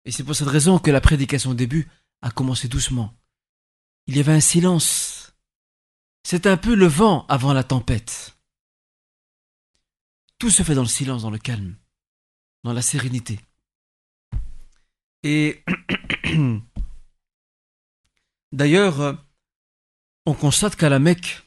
Et 0.05 0.11
c'est 0.11 0.23
pour 0.23 0.35
cette 0.35 0.47
raison 0.47 0.79
que 0.79 0.91
la 0.91 1.01
prédication 1.01 1.51
au 1.51 1.55
début 1.55 1.89
a 2.21 2.31
commencé 2.31 2.67
doucement. 2.67 3.15
Il 4.07 4.17
y 4.17 4.19
avait 4.19 4.33
un 4.33 4.39
silence. 4.39 5.33
C'est 6.23 6.47
un 6.47 6.57
peu 6.57 6.75
le 6.75 6.87
vent 6.87 7.25
avant 7.27 7.53
la 7.53 7.63
tempête. 7.63 8.37
Tout 10.37 10.49
se 10.49 10.63
fait 10.63 10.75
dans 10.75 10.83
le 10.83 10.87
silence, 10.87 11.23
dans 11.23 11.29
le 11.29 11.37
calme, 11.37 11.75
dans 12.63 12.73
la 12.73 12.81
sérénité. 12.81 13.39
Et 15.23 15.63
d'ailleurs, 18.51 19.23
on 20.25 20.33
constate 20.33 20.75
qu'à 20.75 20.89
la 20.89 20.99
Mecque, 20.99 21.43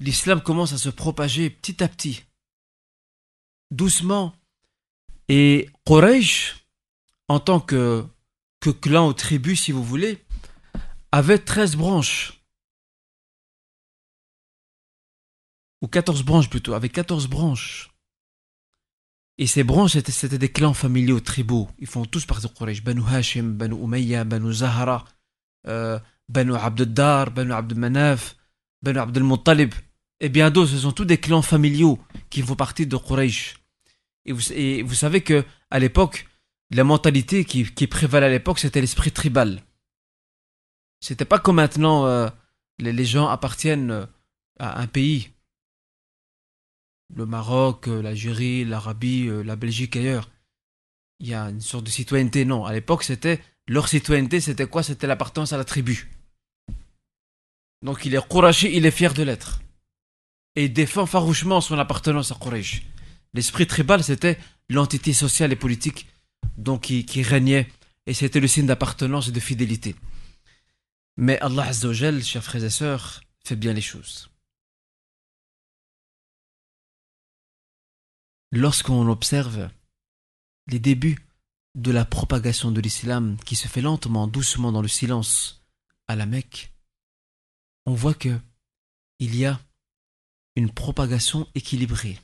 l'islam 0.00 0.42
commence 0.42 0.72
à 0.72 0.78
se 0.78 0.88
propager 0.88 1.50
petit 1.50 1.82
à 1.82 1.88
petit 1.88 2.24
doucement. 3.70 4.34
Et 5.28 5.68
Quraysh, 5.86 6.66
en 7.28 7.40
tant 7.40 7.60
que, 7.60 8.06
que 8.60 8.70
clan 8.70 9.08
ou 9.08 9.12
tribu, 9.12 9.56
si 9.56 9.72
vous 9.72 9.84
voulez, 9.84 10.24
avait 11.12 11.38
13 11.38 11.76
branches. 11.76 12.40
Ou 15.82 15.88
14 15.88 16.22
branches 16.22 16.48
plutôt, 16.48 16.74
avec 16.74 16.92
14 16.92 17.26
branches. 17.26 17.93
Et 19.38 19.46
ces 19.46 19.64
branches, 19.64 19.98
c'était 19.98 20.38
des 20.38 20.48
clans 20.48 20.74
familiaux, 20.74 21.20
tribaux. 21.20 21.68
Ils 21.78 21.88
font 21.88 22.04
tous 22.04 22.24
partie 22.24 22.46
de 22.46 22.52
Quraysh. 22.52 22.84
Banu 22.84 23.02
Hashim, 23.06 23.54
Banu 23.54 23.74
Umayya, 23.74 24.24
Banu 24.24 24.52
Zahra, 24.52 25.04
euh, 25.66 25.98
Banu 26.28 26.54
Abdeddar, 26.54 27.32
Banu 27.32 27.52
Abd 27.52 27.76
Manaf, 27.76 28.36
Banu 28.82 28.98
Abd 28.98 29.18
muttalib 29.20 29.74
et 30.20 30.28
bien 30.28 30.50
d'autres. 30.50 30.70
Ce 30.70 30.78
sont 30.78 30.92
tous 30.92 31.04
des 31.04 31.18
clans 31.18 31.42
familiaux 31.42 31.98
qui 32.30 32.42
font 32.42 32.54
partie 32.54 32.86
de 32.86 32.96
Quraysh. 32.96 33.56
Et 34.24 34.82
vous, 34.82 34.94
savez 34.94 35.20
que 35.20 35.44
à 35.70 35.78
l'époque, 35.78 36.26
la 36.70 36.84
mentalité 36.84 37.44
qui, 37.44 37.86
prévalait 37.86 38.26
à 38.26 38.30
l'époque, 38.30 38.58
c'était 38.58 38.80
l'esprit 38.80 39.12
tribal. 39.12 39.62
C'était 41.00 41.26
pas 41.26 41.38
comme 41.38 41.56
maintenant, 41.56 42.06
euh, 42.06 42.28
les, 42.78 43.04
gens 43.04 43.28
appartiennent 43.28 43.90
euh, 43.90 44.06
à 44.58 44.80
un 44.80 44.86
pays. 44.86 45.28
Le 47.14 47.26
Maroc, 47.26 47.88
euh, 47.88 48.02
l'Algérie, 48.02 48.64
l'Arabie, 48.64 49.28
la 49.44 49.56
Belgique, 49.56 49.96
ailleurs. 49.96 50.30
Il 51.20 51.28
y 51.28 51.34
a 51.34 51.44
une 51.44 51.60
sorte 51.60 51.84
de 51.84 51.90
citoyenneté. 51.90 52.44
Non, 52.44 52.64
à 52.64 52.72
l'époque, 52.72 53.04
c'était 53.04 53.40
leur 53.68 53.88
citoyenneté, 53.88 54.40
c'était 54.40 54.66
quoi? 54.66 54.82
C'était 54.82 55.06
l'appartenance 55.06 55.52
à 55.52 55.56
la 55.56 55.64
tribu. 55.64 56.10
Donc 57.82 58.04
il 58.04 58.14
est 58.14 58.28
Qurashi, 58.28 58.70
il 58.74 58.86
est 58.86 58.90
fier 58.90 59.14
de 59.14 59.22
l'être. 59.22 59.60
Et 60.56 60.64
il 60.64 60.72
défend 60.72 61.06
farouchement 61.06 61.60
son 61.60 61.78
appartenance 61.78 62.32
à 62.32 62.36
Quraysh. 62.36 62.82
L'esprit 63.34 63.66
tribal, 63.66 64.02
c'était 64.02 64.38
l'entité 64.68 65.12
sociale 65.12 65.52
et 65.52 65.56
politique 65.56 66.06
donc, 66.56 66.82
qui, 66.82 67.22
régnait, 67.22 67.68
et 68.06 68.14
c'était 68.14 68.40
le 68.40 68.46
signe 68.46 68.66
d'appartenance 68.66 69.28
et 69.28 69.32
de 69.32 69.40
fidélité. 69.40 69.96
Mais 71.16 71.38
Allah 71.40 71.64
Azzawajal, 71.68 72.22
chers 72.22 72.44
frères 72.44 72.64
et 72.64 72.70
sœurs, 72.70 73.22
fait 73.44 73.56
bien 73.56 73.72
les 73.72 73.80
choses. 73.80 74.30
Lorsqu'on 78.56 79.08
observe 79.08 79.68
les 80.68 80.78
débuts 80.78 81.18
de 81.74 81.90
la 81.90 82.04
propagation 82.04 82.70
de 82.70 82.80
l'islam 82.80 83.36
qui 83.44 83.56
se 83.56 83.66
fait 83.66 83.80
lentement, 83.80 84.28
doucement 84.28 84.70
dans 84.70 84.80
le 84.80 84.86
silence 84.86 85.66
à 86.06 86.14
la 86.14 86.24
Mecque, 86.24 86.72
on 87.84 87.94
voit 87.94 88.14
que 88.14 88.38
il 89.18 89.34
y 89.34 89.44
a 89.44 89.60
une 90.54 90.70
propagation 90.70 91.48
équilibrée 91.56 92.16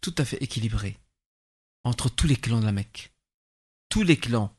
tout 0.00 0.14
à 0.16 0.24
fait 0.24 0.42
équilibré 0.42 0.98
entre 1.84 2.08
tous 2.08 2.26
les 2.26 2.36
clans 2.36 2.60
de 2.60 2.64
la 2.64 2.72
Mecque. 2.72 3.12
Tous 3.90 4.04
les 4.04 4.16
clans, 4.16 4.56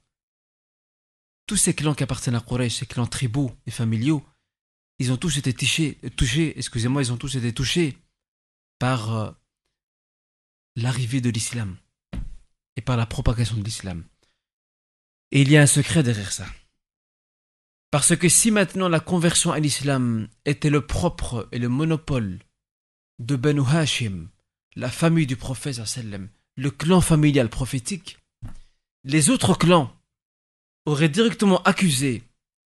tous 1.48 1.58
ces 1.58 1.74
clans 1.74 1.96
qui 1.96 2.04
appartiennent 2.04 2.36
à 2.36 2.42
Quraysh, 2.42 2.76
ces 2.76 2.86
clans 2.86 3.08
tribaux 3.08 3.52
et 3.66 3.72
familiaux, 3.72 4.24
ils 5.00 5.12
ont 5.12 5.18
tous 5.18 5.36
été 5.36 5.52
touchés, 5.52 5.96
touchés 6.16 6.56
excusez-moi, 6.60 7.02
ils 7.02 7.12
ont 7.12 7.18
tous 7.18 7.38
été 7.38 7.52
touchés 7.56 7.98
par 8.78 9.16
euh, 9.16 9.32
l'arrivée 10.75 11.21
de 11.21 11.29
l'islam 11.29 11.77
et 12.75 12.81
par 12.81 12.97
la 12.97 13.05
propagation 13.05 13.55
de 13.55 13.63
l'islam. 13.63 14.03
Et 15.31 15.41
il 15.41 15.51
y 15.51 15.57
a 15.57 15.62
un 15.62 15.67
secret 15.67 16.03
derrière 16.03 16.31
ça. 16.31 16.47
Parce 17.91 18.15
que 18.15 18.29
si 18.29 18.49
maintenant 18.49 18.89
la 18.89 18.99
conversion 18.99 19.51
à 19.51 19.59
l'islam 19.59 20.27
était 20.45 20.69
le 20.71 20.86
propre 20.86 21.47
et 21.51 21.59
le 21.59 21.69
monopole 21.69 22.39
de 23.19 23.36
Banu 23.36 23.62
Hashim, 23.67 24.29
la 24.75 24.89
famille 24.89 25.27
du 25.27 25.36
prophète, 25.36 25.79
le 26.55 26.71
clan 26.71 27.01
familial 27.01 27.49
prophétique, 27.49 28.17
les 29.03 29.29
autres 29.29 29.55
clans 29.55 29.95
auraient 30.86 31.09
directement 31.09 31.62
accusé 31.63 32.23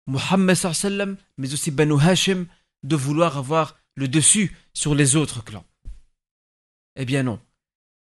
Mohammed, 0.06 1.16
mais 1.38 1.52
aussi 1.52 1.70
Banu 1.70 1.98
Hashim, 2.00 2.46
de 2.82 2.96
vouloir 2.96 3.38
avoir 3.38 3.78
le 3.94 4.08
dessus 4.08 4.54
sur 4.74 4.94
les 4.94 5.16
autres 5.16 5.42
clans. 5.42 5.64
Eh 6.94 7.04
bien 7.04 7.22
non. 7.22 7.40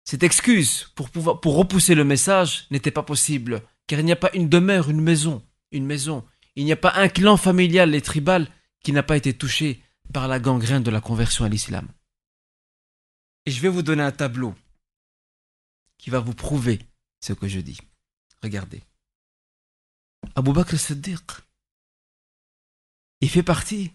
Cette 0.06 0.22
excuse 0.22 0.92
pour, 0.94 1.08
repousser 1.56 1.96
le 1.96 2.04
message 2.04 2.68
n'était 2.70 2.92
pas 2.92 3.02
possible, 3.02 3.62
car 3.88 3.98
il 3.98 4.06
n'y 4.06 4.12
a 4.12 4.16
pas 4.16 4.30
une 4.34 4.48
demeure, 4.48 4.88
une 4.88 5.00
maison, 5.00 5.44
une 5.72 5.84
maison. 5.84 6.24
Il 6.54 6.64
n'y 6.64 6.72
a 6.72 6.76
pas 6.76 6.94
un 6.94 7.08
clan 7.08 7.36
familial 7.36 7.92
et 7.94 8.00
tribal 8.00 8.48
qui 8.82 8.92
n'a 8.92 9.02
pas 9.02 9.16
été 9.16 9.36
touché 9.36 9.82
par 10.14 10.28
la 10.28 10.38
gangrène 10.38 10.84
de 10.84 10.92
la 10.92 11.00
conversion 11.00 11.44
à 11.44 11.48
l'islam. 11.48 11.88
Et 13.46 13.50
je 13.50 13.60
vais 13.60 13.68
vous 13.68 13.82
donner 13.82 14.04
un 14.04 14.12
tableau 14.12 14.54
qui 15.98 16.10
va 16.10 16.20
vous 16.20 16.34
prouver 16.34 16.78
ce 17.20 17.32
que 17.32 17.48
je 17.48 17.58
dis. 17.58 17.78
Regardez. 18.42 18.82
Abu 20.36 20.52
Bakr 20.52 20.78
Siddiq, 20.78 21.24
il 23.20 23.28
fait 23.28 23.42
partie, 23.42 23.92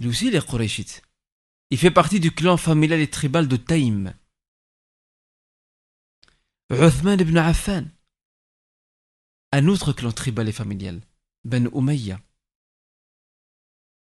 lui 0.00 0.08
aussi 0.08 0.30
les 0.30 0.40
Qurayshites, 0.40 1.02
il 1.70 1.78
fait 1.78 1.90
partie 1.90 2.20
du 2.20 2.30
clan 2.30 2.56
familial 2.56 3.00
et 3.00 3.10
tribal 3.10 3.48
de 3.48 3.56
Taïm. 3.56 4.14
Uthman 6.68 7.20
ibn 7.20 7.36
Affan, 7.38 7.84
un 9.52 9.68
autre 9.68 9.92
clan 9.92 10.10
tribal 10.10 10.48
et 10.48 10.52
familial, 10.52 11.00
Ben 11.44 11.68
Umayya. 11.72 12.20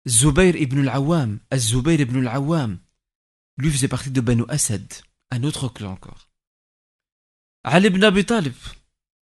Zubayr 0.07 0.55
ibn 0.55 0.87
al-Awwam, 0.87 1.41
Az-Zubayr 1.51 2.01
ibn 2.01 2.25
al-Awwam, 2.25 2.79
lui 3.57 3.73
faisait 3.73 3.89
partie 3.89 4.13
de 4.13 4.21
Banu 4.21 4.45
Asad, 4.49 4.87
un 5.33 5.43
autre 5.43 5.69
clan 5.69 5.95
encore. 5.95 6.31
Ali 7.65 7.89
ibn 7.89 8.05
Abi 8.05 8.25
Talib, 8.25 8.55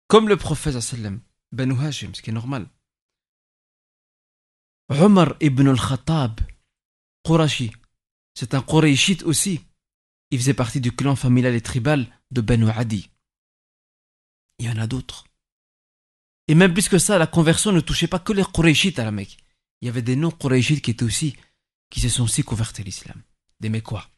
comme 0.08 0.28
le 0.28 0.36
prophète 0.36 0.80
sallam, 0.80 1.20
Banu 1.52 1.78
Hashim, 1.78 2.12
ce 2.16 2.22
qui 2.22 2.30
est 2.30 2.32
normal. 2.32 2.68
Omar 4.88 5.36
ibn 5.40 5.68
al-Khattab, 5.68 6.40
Qurashi, 7.24 7.70
c'est 8.34 8.54
un 8.54 8.62
Qurayshite 8.62 9.22
aussi. 9.22 9.60
Il 10.32 10.38
faisait 10.40 10.54
partie 10.54 10.80
du 10.80 10.90
clan 10.90 11.14
familial 11.14 11.54
et 11.54 11.60
tribal 11.60 12.08
de 12.32 12.40
Banu 12.40 12.68
Adi. 12.70 13.08
Il 14.60 14.66
y 14.66 14.68
en 14.68 14.76
a 14.76 14.86
d'autres. 14.86 15.24
Et 16.46 16.54
même 16.54 16.74
plus 16.74 16.90
que 16.90 16.98
ça, 16.98 17.16
la 17.16 17.26
conversion 17.26 17.72
ne 17.72 17.80
touchait 17.80 18.08
pas 18.08 18.18
que 18.18 18.34
les 18.34 18.44
Qurayshites 18.44 18.98
à 18.98 19.04
la 19.04 19.10
Mecque. 19.10 19.38
Il 19.80 19.86
y 19.86 19.88
avait 19.88 20.02
des 20.02 20.16
non-Qurayshites 20.16 20.82
qui 20.82 20.90
étaient 20.90 21.02
aussi, 21.02 21.34
qui 21.88 21.98
se 22.00 22.10
sont 22.10 22.24
aussi 22.24 22.42
convertis 22.42 22.82
à 22.82 22.84
l'islam. 22.84 23.22
Des 23.60 23.70
Mekwa. 23.70 24.10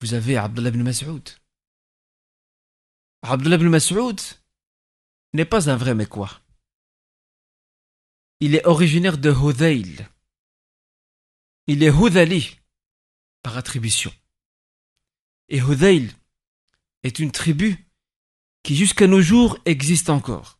Vous 0.00 0.14
avez 0.14 0.38
Abdullah 0.38 0.70
ibn 0.70 0.82
Mas'ud. 0.82 1.28
Abdullah 3.20 3.56
ibn 3.56 3.68
Mas'ud 3.68 4.18
n'est 5.34 5.44
pas 5.44 5.68
un 5.68 5.76
vrai 5.76 5.94
Mekwa. 5.94 6.30
Il 8.40 8.54
est 8.54 8.64
originaire 8.64 9.18
de 9.18 9.30
Hudayl. 9.30 10.08
Il 11.66 11.82
est 11.82 11.90
Hudali 11.90 12.58
par 13.42 13.58
attribution. 13.58 14.14
Et 15.50 15.58
Hudayl 15.58 16.14
est 17.02 17.18
une 17.18 17.30
tribu 17.30 17.87
qui 18.68 18.76
jusqu'à 18.76 19.06
nos 19.06 19.22
jours 19.22 19.56
existe 19.64 20.10
encore. 20.10 20.58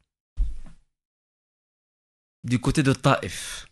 Du 2.42 2.59
côté 2.59 2.83
de 2.83 2.94
Taif. 2.94 3.66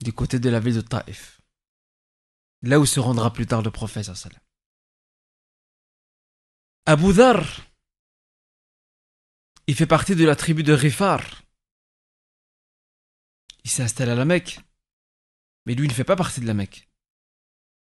Du 0.00 0.12
côté 0.12 0.38
de 0.38 0.48
la 0.48 0.60
ville 0.60 0.76
de 0.76 0.80
Taif. 0.80 1.40
Là 2.62 2.78
où 2.78 2.86
se 2.86 3.00
rendra 3.00 3.32
plus 3.32 3.48
tard 3.48 3.62
le 3.62 3.72
prophète. 3.72 4.12
Abu 6.86 7.14
Dhar, 7.14 7.42
il 9.66 9.74
fait 9.74 9.88
partie 9.88 10.14
de 10.14 10.24
la 10.24 10.36
tribu 10.36 10.62
de 10.62 10.72
Rifar. 10.72 11.42
Il 13.64 13.70
s'est 13.72 13.82
installé 13.82 14.12
à 14.12 14.14
la 14.14 14.24
Mecque. 14.24 14.60
Mais 15.66 15.74
lui 15.74 15.88
ne 15.88 15.92
fait 15.92 16.04
pas 16.04 16.14
partie 16.14 16.40
de 16.40 16.46
la 16.46 16.54
Mecque. 16.54 16.88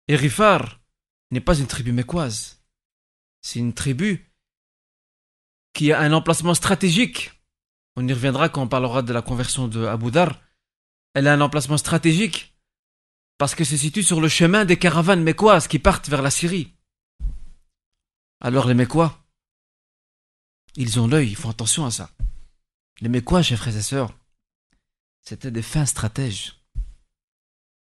Et 0.08 0.16
Rifar 0.16 0.82
n'est 1.30 1.42
pas 1.42 1.60
une 1.60 1.68
tribu 1.68 1.92
mécoise. 1.92 2.61
C'est 3.42 3.60
une 3.60 3.74
tribu 3.74 4.32
qui 5.74 5.92
a 5.92 6.00
un 6.00 6.14
emplacement 6.14 6.54
stratégique. 6.54 7.32
On 7.96 8.08
y 8.08 8.14
reviendra 8.14 8.50
quand 8.50 8.64
on 8.64 8.68
parlera 8.68 9.02
de 9.02 9.14
la 9.14 9.22
conversion 9.22 9.68
de 9.68 9.86
Abu 9.86 10.12
Dhar. 10.12 10.40
Elle 11.14 11.28
a 11.28 11.34
un 11.34 11.42
emplacement 11.42 11.78
stratégique 11.78 12.56
parce 13.38 13.56
que 13.56 13.64
se 13.64 13.76
situe 13.76 14.04
sur 14.04 14.22
le 14.22 14.30
chemin 14.30 14.66
des 14.66 14.78
caravanes 14.78 15.24
mécoises 15.24 15.68
qui 15.68 15.80
partent 15.80 16.10
vers 16.10 16.22
la 16.22 16.32
Syrie. 16.32 16.74
Alors 18.40 18.68
les 18.68 18.74
Mécois, 18.74 19.20
ils 20.76 21.00
ont 21.00 21.08
l'œil, 21.08 21.30
ils 21.30 21.36
font 21.36 21.50
attention 21.50 21.86
à 21.86 21.92
ça. 21.92 22.12
Les 23.02 23.10
Mécois, 23.10 23.42
chers 23.42 23.58
frères 23.58 23.76
et 23.76 23.82
sœurs, 23.82 24.14
c'était 25.22 25.52
des 25.52 25.62
fins 25.62 25.86
stratèges. 25.86 26.56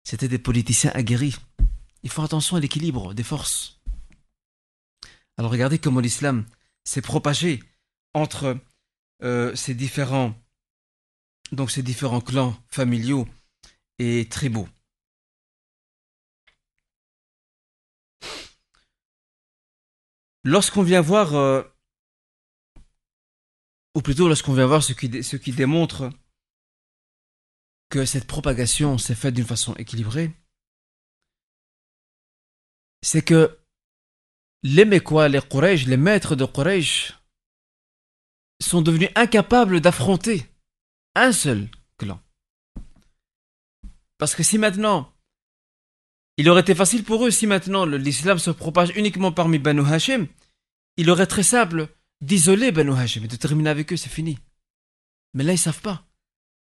C'était 0.04 0.28
des 0.28 0.40
politiciens 0.40 0.92
aguerris. 0.94 1.36
Ils 2.04 2.10
font 2.10 2.24
attention 2.24 2.56
à 2.56 2.60
l'équilibre 2.60 3.14
des 3.14 3.24
forces. 3.24 3.79
Alors 5.40 5.52
regardez 5.52 5.80
comment 5.80 6.02
l'islam 6.02 6.46
s'est 6.84 7.02
propagé 7.02 7.64
entre 8.14 8.60
euh, 9.24 9.56
ces 9.56 9.74
différents 9.74 10.36
donc 11.54 11.72
ces 11.72 11.82
différents 11.82 12.20
clans 12.20 12.62
familiaux 12.68 13.26
et 14.00 14.28
tribaux. 14.28 14.68
Lorsqu'on 20.44 20.84
vient 20.84 21.00
voir, 21.00 21.34
euh, 21.36 21.64
ou 23.96 24.02
plutôt 24.02 24.28
lorsqu'on 24.28 24.54
vient 24.54 24.68
voir 24.68 24.84
ce 24.84 24.92
qui, 24.92 25.24
ce 25.24 25.38
qui 25.38 25.54
démontre 25.54 26.10
que 27.88 28.06
cette 28.06 28.28
propagation 28.28 28.98
s'est 28.98 29.16
faite 29.16 29.36
d'une 29.36 29.46
façon 29.46 29.74
équilibrée, 29.76 30.34
c'est 33.02 33.24
que 33.24 33.58
les 34.64 34.86
Mekwa, 34.86 35.30
les 35.30 35.42
Quraysh, 35.42 35.86
les 35.86 35.98
maîtres 35.98 36.36
de 36.36 36.46
Quraysh, 36.46 37.14
sont 38.62 38.82
devenus 38.82 39.10
incapables 39.16 39.80
d'affronter 39.80 40.46
un 41.16 41.32
seul 41.32 41.70
clan. 41.98 42.20
Parce 44.18 44.36
que 44.36 44.44
si 44.44 44.58
maintenant, 44.58 45.14
il 46.38 46.50
aurait 46.50 46.62
été 46.62 46.76
facile 46.76 47.04
pour 47.04 47.26
eux, 47.26 47.32
si 47.32 47.48
maintenant 47.48 47.86
l'islam 47.86 48.38
se 48.38 48.52
propage 48.52 48.92
uniquement 48.96 49.32
parmi 49.32 49.60
Banu 49.60 49.82
Hashim, 49.86 50.28
il 50.98 51.10
aurait 51.10 51.28
très 51.28 51.44
simple 51.44 51.88
d'isoler 52.22 52.72
Banu 52.72 52.94
Hashim 52.94 53.24
et 53.24 53.28
de 53.28 53.36
terminer 53.38 53.70
avec 53.70 53.94
eux, 53.94 53.98
c'est 53.98 54.10
fini. 54.10 54.40
Mais 55.34 55.44
là, 55.44 55.54
ils 55.54 55.58
savent 55.58 55.82
pas. 55.82 56.06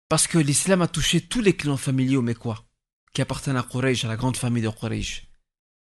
Parce 0.09 0.27
que 0.27 0.37
l'islam 0.37 0.81
a 0.81 0.87
touché 0.87 1.21
tous 1.21 1.41
les 1.41 1.55
clans 1.55 1.77
familiaux 1.77 2.21
Mekwa, 2.21 2.65
qui 3.13 3.21
appartiennent 3.21 3.57
à 3.57 3.63
Quraysh, 3.63 4.03
à 4.05 4.07
la 4.07 4.17
grande 4.17 4.37
famille 4.37 4.63
de 4.63 4.69
Quraysh. 4.69 5.24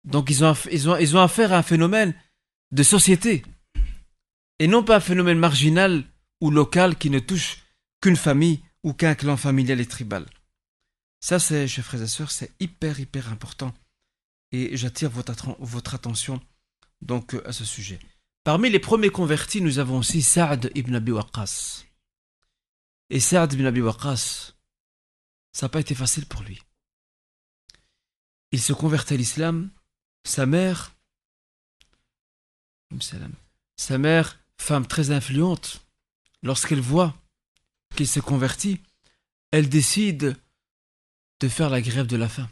Donc 0.07 0.31
ils 0.31 0.45
ont, 0.45 0.55
ils, 0.71 0.89
ont, 0.89 0.97
ils 0.97 1.17
ont 1.17 1.21
affaire 1.21 1.53
à 1.53 1.59
un 1.59 1.63
phénomène 1.63 2.15
de 2.73 2.83
société. 2.83 3.45
Et 4.59 4.69
non 4.69 4.83
pas 4.83 4.97
un 4.97 5.01
phénomène 5.01 5.39
marginal 5.39 6.05
ou 6.41 6.51
local 6.51 6.97
qui 6.97 7.11
ne 7.11 7.19
touche 7.19 7.59
qu'une 8.01 8.17
famille 8.17 8.63
ou 8.83 8.93
qu'un 8.93 9.15
clan 9.15 9.37
familial 9.37 9.81
et 9.81 9.87
tribal. 9.87 10.27
Ça, 11.21 11.39
c'est, 11.39 11.67
chers 11.67 11.85
frères 11.85 12.03
et 12.03 12.07
sœurs, 12.07 12.31
c'est 12.31 12.53
hyper, 12.61 13.01
hyper 13.01 13.31
important. 13.33 13.75
Et 14.53 14.77
j'attire 14.77 15.11
votre, 15.11 15.35
votre 15.59 15.95
attention 15.95 16.41
donc 17.03 17.35
à 17.45 17.53
ce 17.53 17.65
sujet. 17.65 17.99
Parmi 18.45 18.71
les 18.71 18.79
premiers 18.79 19.11
convertis, 19.11 19.61
nous 19.61 19.81
avons 19.81 19.99
aussi 19.99 20.23
Saad 20.23 20.71
ibn 20.75 20.95
Abi 20.95 21.11
Waqqas. 21.11 21.85
Et 23.11 23.19
Saad 23.19 23.53
ibn 23.53 23.67
Abi 23.67 23.81
Waqqas, 23.81 24.53
ça 25.53 25.67
n'a 25.67 25.69
pas 25.69 25.81
été 25.81 25.95
facile 25.95 26.27
pour 26.27 26.43
lui. 26.43 26.63
Il 28.53 28.61
se 28.61 28.73
convertit 28.73 29.15
à 29.15 29.17
l'islam 29.17 29.71
sa 30.27 30.45
mère, 30.47 30.93
sa 33.77 33.99
mère, 33.99 34.39
femme 34.59 34.87
très 34.87 35.11
influente, 35.11 35.87
lorsqu'elle 36.43 36.81
voit 36.81 37.15
qu'il 37.95 38.09
se 38.09 38.21
convertit, 38.21 38.81
elle 39.53 39.69
décide 39.69 40.37
de 41.41 41.49
faire 41.49 41.71
la 41.71 41.81
grève 41.81 42.07
de 42.07 42.17
la 42.17 42.29
faim. 42.29 42.51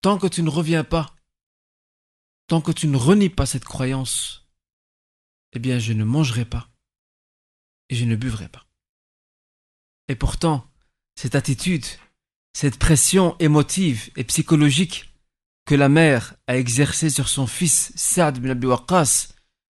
Tant 0.00 0.18
que 0.18 0.26
tu 0.26 0.42
ne 0.42 0.50
reviens 0.50 0.84
pas, 0.84 1.14
tant 2.46 2.60
que 2.60 2.72
tu 2.72 2.88
ne 2.88 2.96
renies 2.96 3.30
pas 3.30 3.46
cette 3.46 3.64
croyance, 3.64 4.46
eh 5.52 5.58
bien 5.58 5.78
je 5.78 5.92
ne 5.92 6.04
mangerai 6.04 6.44
pas 6.44 6.68
et 7.88 7.94
je 7.94 8.04
ne 8.04 8.16
buvrai 8.16 8.48
pas. 8.48 8.66
Et 10.08 10.16
pourtant, 10.16 10.68
cette 11.14 11.34
attitude 11.34 11.86
cette 12.54 12.78
pression 12.78 13.36
émotive 13.40 14.10
et 14.16 14.24
psychologique 14.24 15.12
que 15.66 15.74
la 15.74 15.88
mère 15.88 16.34
a 16.46 16.56
exercée 16.56 17.10
sur 17.10 17.28
son 17.28 17.46
fils 17.46 17.92
Saad 17.96 18.38
bin 18.38 18.50
Abi 18.50 18.68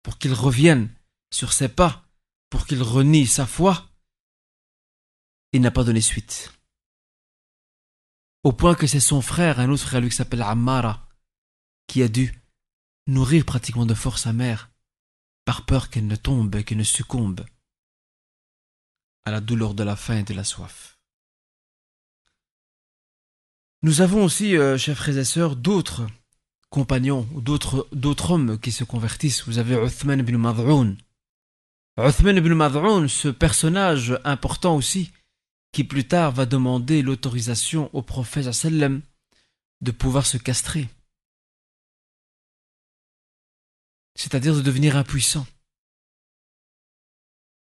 pour 0.02 0.18
qu'il 0.18 0.34
revienne 0.34 0.90
sur 1.32 1.52
ses 1.52 1.68
pas, 1.68 2.04
pour 2.50 2.66
qu'il 2.66 2.82
renie 2.82 3.26
sa 3.26 3.46
foi, 3.46 3.88
il 5.52 5.60
n'a 5.60 5.70
pas 5.70 5.84
donné 5.84 6.00
suite. 6.00 6.52
Au 8.42 8.52
point 8.52 8.74
que 8.74 8.86
c'est 8.86 9.00
son 9.00 9.22
frère, 9.22 9.60
un 9.60 9.70
autre 9.70 9.84
frère 9.84 10.00
lui 10.00 10.10
qui 10.10 10.16
s'appelle 10.16 10.42
Ammara, 10.42 11.08
qui 11.86 12.02
a 12.02 12.08
dû 12.08 12.34
nourrir 13.06 13.44
pratiquement 13.44 13.86
de 13.86 13.94
force 13.94 14.22
sa 14.22 14.32
mère, 14.32 14.70
par 15.44 15.64
peur 15.64 15.90
qu'elle 15.90 16.06
ne 16.06 16.16
tombe 16.16 16.54
et 16.56 16.64
qu'elle 16.64 16.78
ne 16.78 16.84
succombe 16.84 17.44
à 19.24 19.30
la 19.30 19.40
douleur 19.40 19.74
de 19.74 19.84
la 19.84 19.96
faim 19.96 20.18
et 20.18 20.22
de 20.22 20.34
la 20.34 20.44
soif. 20.44 20.93
Nous 23.84 24.00
avons 24.00 24.24
aussi, 24.24 24.56
euh, 24.56 24.78
chers 24.78 24.96
frères 24.96 25.18
et 25.18 25.26
sœurs, 25.26 25.56
d'autres 25.56 26.06
compagnons, 26.70 27.28
d'autres, 27.34 27.86
d'autres 27.92 28.30
hommes 28.30 28.58
qui 28.58 28.72
se 28.72 28.82
convertissent. 28.82 29.44
Vous 29.46 29.58
avez 29.58 29.74
Uthman 29.74 30.20
ibn 30.20 30.38
Mad'oun. 30.38 30.96
Uthman 31.98 32.38
ibn 32.38 32.54
Mad'oun, 32.54 33.08
ce 33.08 33.28
personnage 33.28 34.18
important 34.24 34.74
aussi, 34.74 35.12
qui 35.70 35.84
plus 35.84 36.08
tard 36.08 36.32
va 36.32 36.46
demander 36.46 37.02
l'autorisation 37.02 37.90
au 37.92 38.00
prophète 38.00 38.50
sallam 38.52 39.02
de 39.82 39.90
pouvoir 39.90 40.24
se 40.24 40.38
castrer. 40.38 40.88
C'est-à-dire 44.14 44.56
de 44.56 44.62
devenir 44.62 44.96
impuissant. 44.96 45.46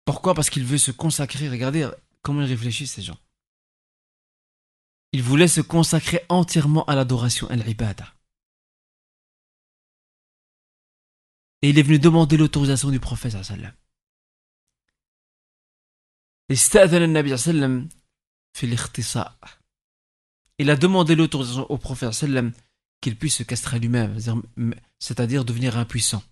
Pourquoi? 0.05 0.33
Parce 0.33 0.49
qu'il 0.49 0.65
veut 0.65 0.79
se 0.79 0.89
consacrer. 0.89 1.47
Regardez 1.49 1.87
comment 2.23 2.41
ils 2.41 2.47
réfléchissent 2.47 2.93
ces 2.93 3.03
gens. 3.03 3.17
Il 5.11 5.23
voulait 5.23 5.47
se 5.47 5.61
consacrer 5.61 6.23
entièrement 6.29 6.85
à 6.85 6.95
l'adoration, 6.95 7.49
à 7.49 7.55
l'ibada. 7.55 8.13
Et 11.61 11.69
il 11.69 11.79
est 11.79 11.83
venu 11.83 11.99
demander 11.99 12.37
l'autorisation 12.37 12.89
du 12.89 12.99
prophète. 12.99 13.35
Il 20.57 20.69
a 20.69 20.75
demandé 20.75 21.15
l'autorisation 21.15 21.69
au 21.69 21.77
prophète 21.77 22.25
qu'il 23.01 23.15
puisse 23.17 23.35
se 23.35 23.43
castrer 23.43 23.79
lui-même, 23.79 24.17
c'est-à-dire 24.99 25.45
devenir 25.45 25.77
impuissant, 25.77 26.23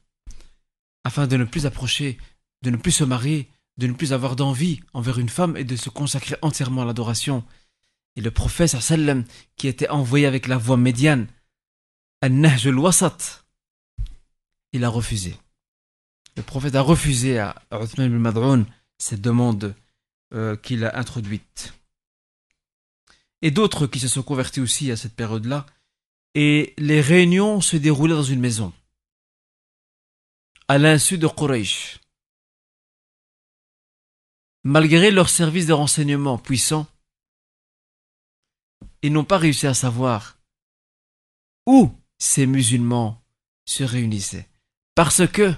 afin 1.04 1.28
de 1.28 1.38
ne 1.38 1.46
plus 1.46 1.66
approcher, 1.66 2.18
de 2.62 2.70
ne 2.70 2.78
plus 2.78 2.92
se 2.92 3.04
marier, 3.04 3.50
de 3.78 3.88
ne 3.88 3.94
plus 3.94 4.14
avoir 4.14 4.36
d'envie 4.36 4.82
envers 4.94 5.20
une 5.20 5.30
femme 5.30 5.56
et 5.56 5.64
de 5.64 5.76
se 5.76 5.90
consacrer 5.90 6.36
entièrement 6.42 6.82
à 6.82 6.86
l'adoration. 6.86 7.46
Et 8.18 8.22
le 8.22 8.32
prophète 8.32 8.76
qui 9.56 9.68
était 9.68 9.90
envoyé 9.90 10.26
avec 10.26 10.48
la 10.48 10.58
voix 10.58 10.76
médiane, 10.76 11.28
al-Nahj 12.22 12.66
al-Wasat, 12.68 13.46
il 14.74 14.84
a 14.84 14.90
refusé. 14.90 15.38
Le 16.36 16.42
prophète 16.42 16.74
a 16.74 16.82
refusé 16.82 17.38
à 17.38 17.56
Uthman 17.72 18.08
ibn 18.08 18.18
Mad'un 18.18 18.66
cette 18.98 19.22
demande 19.22 19.76
euh, 20.34 20.56
qu'il 20.56 20.84
a 20.84 20.98
introduite. 20.98 21.74
Et 23.44 23.52
d'autres 23.52 23.86
qui 23.86 24.00
se 24.00 24.08
sont 24.08 24.24
convertis 24.24 24.62
aussi 24.62 24.92
à 24.92 24.98
cette 24.98 25.16
période-là. 25.16 25.68
Et 26.34 26.74
les 26.80 27.02
réunions 27.02 27.62
se 27.62 27.78
déroulaient 27.78 28.16
dans 28.16 28.24
une 28.24 28.40
maison, 28.40 28.74
à 30.68 30.80
l'insu 30.80 31.20
de 31.20 31.28
Quraysh. 31.28 32.00
Malgré 34.64 35.12
leur 35.12 35.30
service 35.30 35.68
de 35.68 35.74
renseignement 35.74 36.40
puissant, 36.40 36.88
ils 39.02 39.14
n'ont 39.14 39.24
pas 39.24 39.38
réussi 39.38 39.68
à 39.68 39.74
savoir 39.74 40.38
où 41.66 41.92
ces 42.18 42.46
musulmans 42.46 43.22
se 43.66 43.84
réunissaient. 43.84 44.48
Parce 44.96 45.28
que 45.28 45.54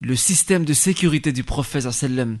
le 0.00 0.16
système 0.16 0.64
de 0.64 0.72
sécurité 0.72 1.32
du 1.32 1.44
prophète 1.44 1.90
sallam 1.90 2.40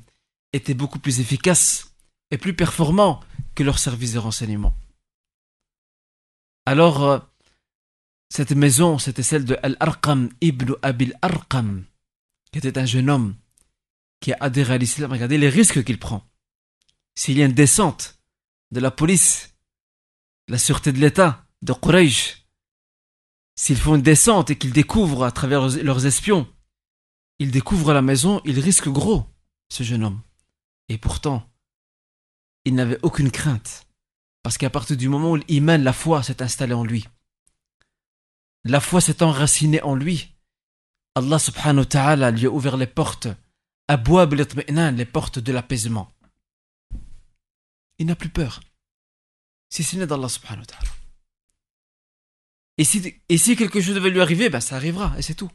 était 0.52 0.74
beaucoup 0.74 0.98
plus 0.98 1.20
efficace 1.20 1.94
et 2.30 2.38
plus 2.38 2.54
performant 2.54 3.20
que 3.54 3.62
leur 3.62 3.78
service 3.78 4.12
de 4.12 4.18
renseignement. 4.18 4.74
Alors, 6.66 7.02
euh, 7.02 7.18
cette 8.30 8.52
maison, 8.52 8.98
c'était 8.98 9.22
celle 9.22 9.44
de 9.44 9.58
Al-Arqam 9.62 10.30
ibn 10.40 10.72
Abil 10.82 11.14
Arqam, 11.22 11.84
qui 12.50 12.58
était 12.58 12.78
un 12.78 12.86
jeune 12.86 13.10
homme 13.10 13.34
qui 14.20 14.32
a 14.32 14.36
adhéré 14.40 14.74
à 14.74 14.78
l'islam. 14.78 15.12
Regardez 15.12 15.38
les 15.38 15.48
risques 15.48 15.84
qu'il 15.84 15.98
prend. 15.98 16.24
S'il 17.14 17.36
y 17.36 17.42
a 17.42 17.46
une 17.46 17.52
descente 17.52 18.18
de 18.70 18.80
la 18.80 18.90
police, 18.90 19.51
la 20.52 20.58
sûreté 20.58 20.92
de 20.92 20.98
l'État, 20.98 21.46
de 21.62 21.72
Quraysh, 21.72 22.46
s'ils 23.56 23.78
font 23.78 23.94
une 23.94 24.02
descente 24.02 24.50
et 24.50 24.58
qu'ils 24.58 24.74
découvrent 24.74 25.24
à 25.24 25.32
travers 25.32 25.66
leurs 25.82 26.04
espions, 26.04 26.46
ils 27.38 27.50
découvrent 27.50 27.94
la 27.94 28.02
maison, 28.02 28.42
il 28.44 28.60
risque 28.60 28.90
gros, 28.90 29.24
ce 29.70 29.82
jeune 29.82 30.04
homme. 30.04 30.20
Et 30.90 30.98
pourtant, 30.98 31.50
il 32.66 32.74
n'avait 32.74 32.98
aucune 33.02 33.30
crainte. 33.30 33.86
Parce 34.42 34.58
qu'à 34.58 34.68
partir 34.68 34.98
du 34.98 35.08
moment 35.08 35.30
où 35.30 35.36
l'iman, 35.36 35.82
la 35.82 35.94
foi, 35.94 36.22
s'est 36.22 36.42
installée 36.42 36.74
en 36.74 36.84
lui, 36.84 37.08
la 38.64 38.80
foi 38.80 39.00
s'est 39.00 39.22
enracinée 39.22 39.80
en 39.80 39.94
lui, 39.94 40.36
Allah 41.14 41.38
subhanahu 41.38 41.84
wa 41.84 41.86
ta'ala 41.86 42.30
lui 42.30 42.44
a 42.44 42.50
ouvert 42.50 42.76
les 42.76 42.86
portes, 42.86 43.28
abouab 43.88 44.34
les 44.34 45.06
portes 45.06 45.38
de 45.38 45.50
l'apaisement. 45.50 46.12
Il 47.98 48.04
n'a 48.04 48.16
plus 48.16 48.28
peur. 48.28 48.60
Si 49.72 49.82
ce 49.82 49.96
n'est 49.96 50.06
d'Allah 50.06 50.28
subhanahu 50.28 50.60
wa 50.60 50.66
ta'ala. 50.66 50.90
Et 52.76 52.84
si, 52.84 53.14
et 53.30 53.38
si 53.38 53.56
quelque 53.56 53.80
chose 53.80 53.94
devait 53.94 54.10
lui 54.10 54.20
arriver, 54.20 54.50
ben 54.50 54.60
ça 54.60 54.76
arrivera, 54.76 55.14
et 55.16 55.22
c'est 55.22 55.34
tout. 55.34 55.50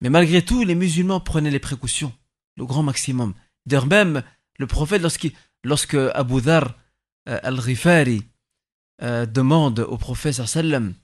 Mais 0.00 0.10
malgré 0.10 0.44
tout, 0.44 0.64
les 0.64 0.74
musulmans 0.74 1.20
prenaient 1.20 1.52
les 1.52 1.60
précautions, 1.60 2.12
le 2.56 2.66
grand 2.66 2.82
maximum. 2.82 3.34
D'ailleurs 3.66 3.86
même, 3.86 4.24
le 4.58 4.66
prophète, 4.66 5.00
lorsque 5.62 5.94
Abu 5.94 6.40
Dhar 6.40 6.76
euh, 7.28 7.38
al-Ghifari 7.44 8.24
euh, 9.02 9.26
demande 9.26 9.78
au 9.78 9.96
prophète 9.96 10.34
sallam, 10.34 10.94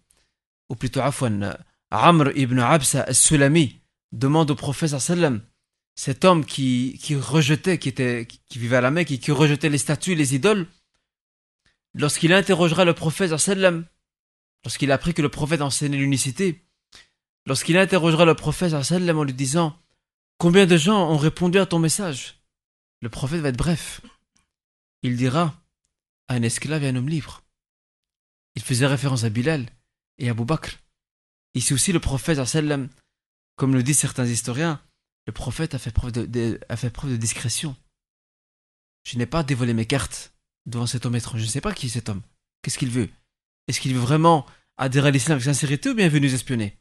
ou 0.70 0.74
plutôt 0.74 1.01
Afwan, 1.01 1.57
Amr 1.92 2.32
ibn 2.34 2.59
Absa 2.59 3.03
al-Sulami 3.03 3.78
demande 4.11 4.51
au 4.51 4.57
prophète 4.57 4.99
sallam, 4.99 5.42
cet 5.95 6.24
homme 6.24 6.45
qui, 6.45 6.99
rejetait, 7.14 7.78
qui, 7.78 7.92
qui 7.92 8.59
vivait 8.59 8.78
à 8.78 8.80
la 8.80 8.90
Mecque, 8.90 9.07
qui, 9.07 9.20
qui 9.20 9.30
rejetait 9.30 9.68
les 9.68 9.78
statues, 9.78 10.16
les 10.16 10.34
idoles, 10.34 10.66
lorsqu'il 11.95 12.32
interrogera 12.32 12.84
le 12.84 12.95
prophète 12.95 13.36
sallam, 13.36 13.86
lorsqu'il 14.64 14.90
a 14.90 14.95
appris 14.95 15.14
que 15.14 15.22
le 15.22 15.28
prophète 15.28 15.62
enseignait 15.62 15.97
l'unicité, 15.97 16.66
lorsqu'il 17.47 17.76
interrogera 17.76 18.24
le 18.24 18.34
prophète 18.34 18.82
sallam 18.82 19.18
en 19.18 19.24
lui 19.24 19.34
disant 19.34 19.78
Combien 20.38 20.66
de 20.66 20.76
gens 20.76 21.11
ont 21.11 21.16
répondu 21.16 21.59
à 21.59 21.66
ton 21.66 21.78
message? 21.78 22.40
Le 23.01 23.09
prophète 23.09 23.40
va 23.40 23.51
être 23.51 23.57
bref. 23.57 24.01
Il 25.03 25.16
dira 25.16 25.55
un 26.28 26.42
esclave 26.42 26.82
et 26.82 26.88
un 26.88 26.97
homme 26.97 27.09
libre. 27.09 27.42
Il 28.57 28.62
faisait 28.62 28.86
référence 28.86 29.24
à 29.24 29.30
Bilal 29.30 29.66
et 30.18 30.28
à 30.28 30.32
Abu 30.32 30.45
Bakr. 30.45 30.78
Ici 31.55 31.72
aussi, 31.72 31.92
le 31.92 32.01
prophète 32.01 32.45
sallam, 32.45 32.88
comme 33.57 33.74
le 33.74 33.82
disent 33.82 33.99
certains 33.99 34.26
historiens, 34.26 34.82
le 35.26 35.32
prophète 35.32 35.74
a 35.74 35.78
fait 35.78 35.92
preuve 35.92 36.12
de 36.12 37.16
discrétion. 37.16 37.76
Je 39.05 39.18
n'ai 39.18 39.26
pas 39.26 39.42
dévoilé 39.42 39.72
mes 39.72 39.86
cartes 39.86 40.34
devant 40.67 40.87
cet 40.87 41.07
homme 41.07 41.17
étrange. 41.17 41.41
Je 41.41 41.47
ne 41.47 41.51
sais 41.51 41.61
pas 41.61 41.73
qui 41.73 41.87
est 41.87 41.91
cet 41.91 42.09
homme. 42.09 42.23
Qu'est-ce 42.62 42.79
qu'il 42.79 42.91
veut? 42.91 43.09
Est-ce 43.69 43.81
qu'il 43.81 43.95
veut 43.95 44.01
vraiment 44.01 44.47
adhérer 44.77 45.09
à 45.09 45.11
l'islam 45.11 45.37
avec 45.37 45.45
sincérité 45.45 45.91
ou 45.91 45.95
bien 45.95 46.09
veut 46.09 46.19
nous 46.19 46.35
espionner? 46.35 46.77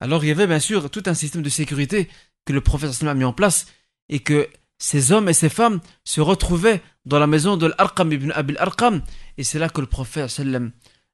Alors 0.00 0.24
il 0.24 0.28
y 0.28 0.30
avait 0.32 0.46
bien 0.46 0.58
sûr 0.58 0.90
tout 0.90 1.02
un 1.06 1.14
système 1.14 1.42
de 1.42 1.48
sécurité 1.48 2.08
que 2.44 2.52
le 2.52 2.60
prophète 2.60 3.02
a 3.02 3.14
mis 3.14 3.24
en 3.24 3.32
place 3.32 3.66
et 4.08 4.18
que 4.18 4.48
ces 4.78 5.12
hommes 5.12 5.28
et 5.28 5.32
ces 5.32 5.48
femmes 5.48 5.80
se 6.04 6.20
retrouvaient 6.20 6.82
dans 7.04 7.20
la 7.20 7.28
maison 7.28 7.56
de 7.56 7.66
l'Arqam 7.78 8.12
ibn 8.12 8.32
Abil 8.32 8.56
Arqam 8.58 9.02
et 9.38 9.44
c'est 9.44 9.60
là 9.60 9.68
que 9.68 9.80
le 9.80 9.86
prophète 9.86 10.42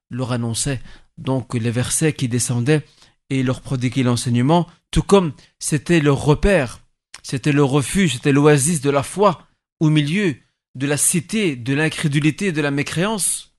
leur 0.09 0.31
annonçait 0.31 0.81
donc 1.19 1.53
les 1.53 1.69
versets 1.69 2.13
qui 2.13 2.27
descendaient 2.27 2.83
et 3.29 3.43
leur 3.43 3.61
prodiguait 3.61 4.01
l'enseignement 4.01 4.67
tout 4.89 5.03
comme 5.03 5.33
c'était 5.59 5.99
leur 5.99 6.23
repère, 6.23 6.79
c'était 7.21 7.51
le 7.51 7.63
refuge, 7.63 8.13
c'était 8.13 8.31
l'oasis 8.31 8.81
de 8.81 8.89
la 8.89 9.03
foi 9.03 9.47
au 9.79 9.89
milieu 9.91 10.35
de 10.75 10.87
la 10.87 10.97
cité, 10.97 11.55
de 11.55 11.73
l'incrédulité, 11.73 12.51
de 12.51 12.61
la 12.61 12.71
mécréance. 12.71 13.53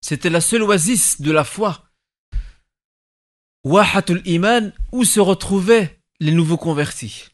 C'était 0.00 0.30
la 0.30 0.40
seule 0.40 0.62
oasis 0.62 1.20
de 1.20 1.32
la 1.32 1.44
foi 1.44 1.86
Wahatul 3.64 4.22
Iman, 4.24 4.72
où 4.92 5.04
se 5.04 5.18
retrouvaient 5.18 5.98
les 6.20 6.30
nouveaux 6.30 6.56
convertis. 6.56 7.30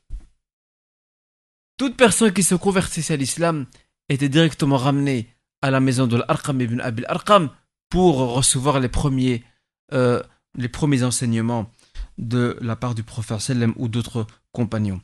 Toute 1.76 1.97
personne 1.97 2.32
qui 2.32 2.43
se 2.43 2.55
convertissait 2.55 3.14
à 3.14 3.16
l'islam 3.16 3.66
était 4.09 4.28
directement 4.28 4.76
ramenée 4.76 5.28
à 5.61 5.70
la 5.70 5.80
maison 5.80 6.07
de 6.07 6.16
l'Arqam 6.16 6.61
ibn 6.61 6.80
Abil 6.80 7.05
Arqam 7.09 7.51
pour 7.90 8.16
recevoir 8.16 8.80
les 8.80 8.88
premiers, 8.88 9.45
euh, 9.93 10.22
les 10.57 10.68
premiers 10.68 11.03
enseignements 11.03 11.70
de 12.18 12.57
la 12.61 12.76
part 12.76 12.95
du 12.95 13.03
prophète 13.03 13.59
ou 13.76 13.88
d'autres 13.88 14.26
compagnons. 14.53 15.01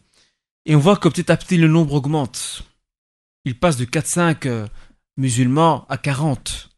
Et 0.66 0.74
on 0.74 0.78
voit 0.78 0.96
que 0.96 1.08
petit 1.08 1.30
à 1.30 1.36
petit 1.36 1.56
le 1.56 1.68
nombre 1.68 1.94
augmente. 1.94 2.62
Il 3.44 3.58
passe 3.58 3.76
de 3.76 3.84
4-5 3.84 4.46
euh, 4.46 4.66
musulmans 5.16 5.86
à 5.88 5.98
40. 5.98 6.70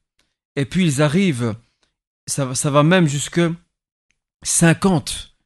Et 0.56 0.64
puis 0.64 0.84
ils 0.84 1.02
arrivent, 1.02 1.54
ça, 2.26 2.54
ça 2.54 2.70
va 2.70 2.82
même 2.82 3.06
jusque 3.06 3.40
50. 4.42 5.36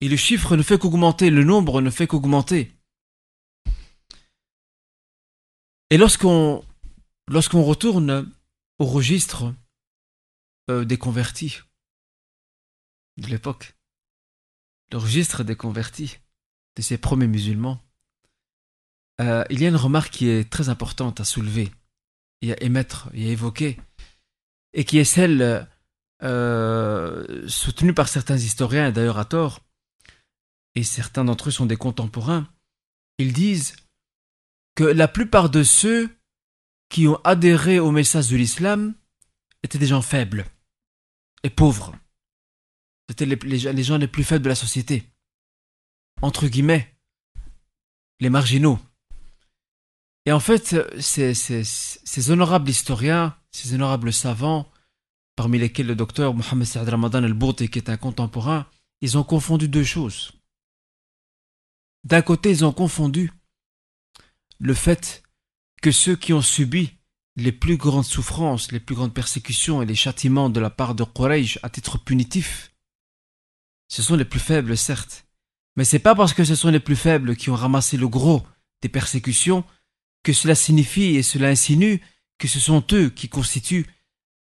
Et 0.00 0.08
le 0.08 0.16
chiffre 0.16 0.56
ne 0.56 0.62
fait 0.62 0.78
qu'augmenter, 0.78 1.30
le 1.30 1.44
nombre 1.44 1.80
ne 1.80 1.90
fait 1.90 2.06
qu'augmenter. 2.06 2.72
Et 5.90 5.96
lorsqu'on 5.96 6.64
lorsqu'on 7.28 7.62
retourne 7.62 8.30
au 8.78 8.84
registre 8.84 9.54
euh, 10.70 10.84
des 10.84 10.98
convertis 10.98 11.60
de 13.16 13.26
l'époque, 13.26 13.74
le 14.92 14.98
registre 14.98 15.44
des 15.44 15.56
convertis 15.56 16.18
de 16.76 16.82
ces 16.82 16.98
premiers 16.98 17.26
musulmans, 17.26 17.82
euh, 19.20 19.44
il 19.50 19.60
y 19.60 19.64
a 19.64 19.68
une 19.68 19.76
remarque 19.76 20.12
qui 20.12 20.28
est 20.28 20.48
très 20.48 20.68
importante 20.68 21.20
à 21.20 21.24
soulever 21.24 21.70
et 22.42 22.52
à 22.52 22.62
émettre 22.62 23.08
et 23.14 23.28
à 23.28 23.32
évoquer, 23.32 23.78
et 24.72 24.84
qui 24.84 24.98
est 24.98 25.04
celle 25.04 25.66
euh, 26.22 27.48
soutenu 27.48 27.94
par 27.94 28.08
certains 28.08 28.36
historiens, 28.36 28.88
et 28.88 28.92
d'ailleurs 28.92 29.18
à 29.18 29.24
tort, 29.24 29.60
et 30.74 30.84
certains 30.84 31.24
d'entre 31.24 31.48
eux 31.48 31.52
sont 31.52 31.66
des 31.66 31.76
contemporains, 31.76 32.48
ils 33.18 33.32
disent 33.32 33.74
que 34.76 34.84
la 34.84 35.08
plupart 35.08 35.50
de 35.50 35.64
ceux 35.64 36.08
qui 36.88 37.08
ont 37.08 37.20
adhéré 37.24 37.80
au 37.80 37.90
message 37.90 38.28
de 38.28 38.36
l'islam 38.36 38.94
étaient 39.62 39.78
des 39.78 39.88
gens 39.88 40.02
faibles 40.02 40.46
et 41.42 41.50
pauvres. 41.50 41.94
C'était 43.08 43.26
les, 43.26 43.82
gens 43.82 43.98
les 43.98 44.08
plus 44.08 44.24
faibles 44.24 44.44
de 44.44 44.48
la 44.48 44.54
société. 44.54 45.02
Entre 46.22 46.46
guillemets, 46.46 46.94
les 48.20 48.30
marginaux. 48.30 48.78
Et 50.28 50.32
en 50.32 50.40
fait, 50.40 50.76
ces 51.00 52.30
honorables 52.30 52.68
historiens, 52.68 53.34
ces 53.50 53.72
honorables 53.72 54.12
savants, 54.12 54.70
parmi 55.36 55.58
lesquels 55.58 55.86
le 55.86 55.94
docteur 55.94 56.34
Mohamed 56.34 56.66
Saad 56.66 56.86
Ramadan 56.86 57.24
el-Bouti, 57.24 57.70
qui 57.70 57.78
est 57.78 57.88
un 57.88 57.96
contemporain, 57.96 58.66
ils 59.00 59.16
ont 59.16 59.24
confondu 59.24 59.68
deux 59.68 59.84
choses. 59.84 60.32
D'un 62.04 62.20
côté, 62.20 62.50
ils 62.50 62.62
ont 62.66 62.74
confondu 62.74 63.32
le 64.58 64.74
fait 64.74 65.22
que 65.80 65.90
ceux 65.90 66.14
qui 66.14 66.34
ont 66.34 66.42
subi 66.42 66.90
les 67.36 67.50
plus 67.50 67.78
grandes 67.78 68.04
souffrances, 68.04 68.70
les 68.70 68.80
plus 68.80 68.94
grandes 68.94 69.14
persécutions 69.14 69.80
et 69.80 69.86
les 69.86 69.94
châtiments 69.94 70.50
de 70.50 70.60
la 70.60 70.68
part 70.68 70.94
de 70.94 71.04
Quraysh 71.04 71.58
à 71.62 71.70
titre 71.70 71.96
punitif, 71.96 72.74
ce 73.88 74.02
sont 74.02 74.14
les 74.14 74.26
plus 74.26 74.40
faibles, 74.40 74.76
certes. 74.76 75.24
Mais 75.76 75.86
c'est 75.86 75.98
pas 75.98 76.14
parce 76.14 76.34
que 76.34 76.44
ce 76.44 76.54
sont 76.54 76.68
les 76.68 76.80
plus 76.80 76.96
faibles 76.96 77.34
qui 77.34 77.48
ont 77.48 77.54
ramassé 77.54 77.96
le 77.96 78.08
gros 78.08 78.46
des 78.82 78.90
persécutions 78.90 79.64
que 80.22 80.32
cela 80.32 80.54
signifie 80.54 81.16
et 81.16 81.22
cela 81.22 81.48
insinue 81.48 82.02
que 82.38 82.48
ce 82.48 82.60
sont 82.60 82.84
eux 82.92 83.10
qui 83.10 83.28
constituent 83.28 83.86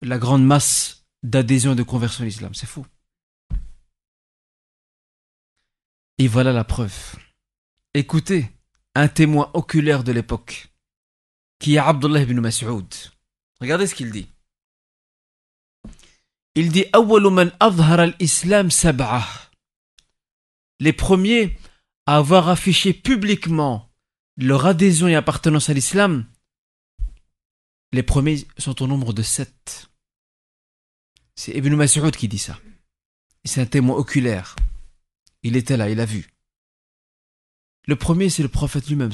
la 0.02 0.18
grande 0.18 0.44
masse 0.44 1.06
d'adhésion 1.22 1.72
et 1.72 1.76
de 1.76 1.82
conversion 1.82 2.22
à 2.22 2.26
l'islam. 2.26 2.54
C'est 2.54 2.66
faux. 2.66 2.86
Et 6.18 6.28
voilà 6.28 6.52
la 6.52 6.64
preuve. 6.64 7.16
Écoutez, 7.94 8.50
un 8.94 9.08
témoin 9.08 9.50
oculaire 9.54 10.04
de 10.04 10.12
l'époque, 10.12 10.68
qui 11.58 11.74
est 11.74 11.78
Abdullah 11.78 12.22
ibn 12.22 12.40
Mas'ud. 12.40 12.86
Regardez 13.60 13.86
ce 13.86 13.94
qu'il 13.94 14.10
dit. 14.10 14.28
Il 16.54 16.72
dit 16.72 16.86
al-islam 17.60 18.68
Les 20.80 20.92
premiers 20.94 21.58
à 22.06 22.16
avoir 22.16 22.48
affiché 22.48 22.94
publiquement 22.94 23.90
leur 24.36 24.66
adhésion 24.66 25.08
et 25.08 25.14
appartenance 25.14 25.70
à 25.70 25.74
l'islam, 25.74 26.26
les 27.92 28.02
premiers 28.02 28.46
sont 28.58 28.82
au 28.82 28.86
nombre 28.86 29.12
de 29.12 29.22
sept. 29.22 29.88
C'est 31.34 31.52
Ibn 31.52 31.74
Mas'ud 31.74 32.16
qui 32.16 32.28
dit 32.28 32.38
ça. 32.38 32.58
C'est 33.44 33.60
un 33.60 33.66
témoin 33.66 33.96
oculaire. 33.96 34.56
Il 35.42 35.56
était 35.56 35.76
là, 35.76 35.88
il 35.88 36.00
a 36.00 36.06
vu. 36.06 36.28
Le 37.86 37.96
premier, 37.96 38.28
c'est 38.30 38.42
le 38.42 38.48
prophète 38.48 38.88
lui-même, 38.88 39.12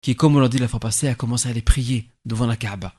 qui, 0.00 0.14
comme 0.14 0.36
on 0.36 0.40
l'a 0.40 0.48
dit 0.48 0.58
la 0.58 0.68
fois 0.68 0.80
passée, 0.80 1.08
a 1.08 1.14
commencé 1.14 1.48
à 1.48 1.50
aller 1.50 1.62
prier 1.62 2.08
devant 2.24 2.46
la 2.46 2.56
Kaaba. 2.56 2.94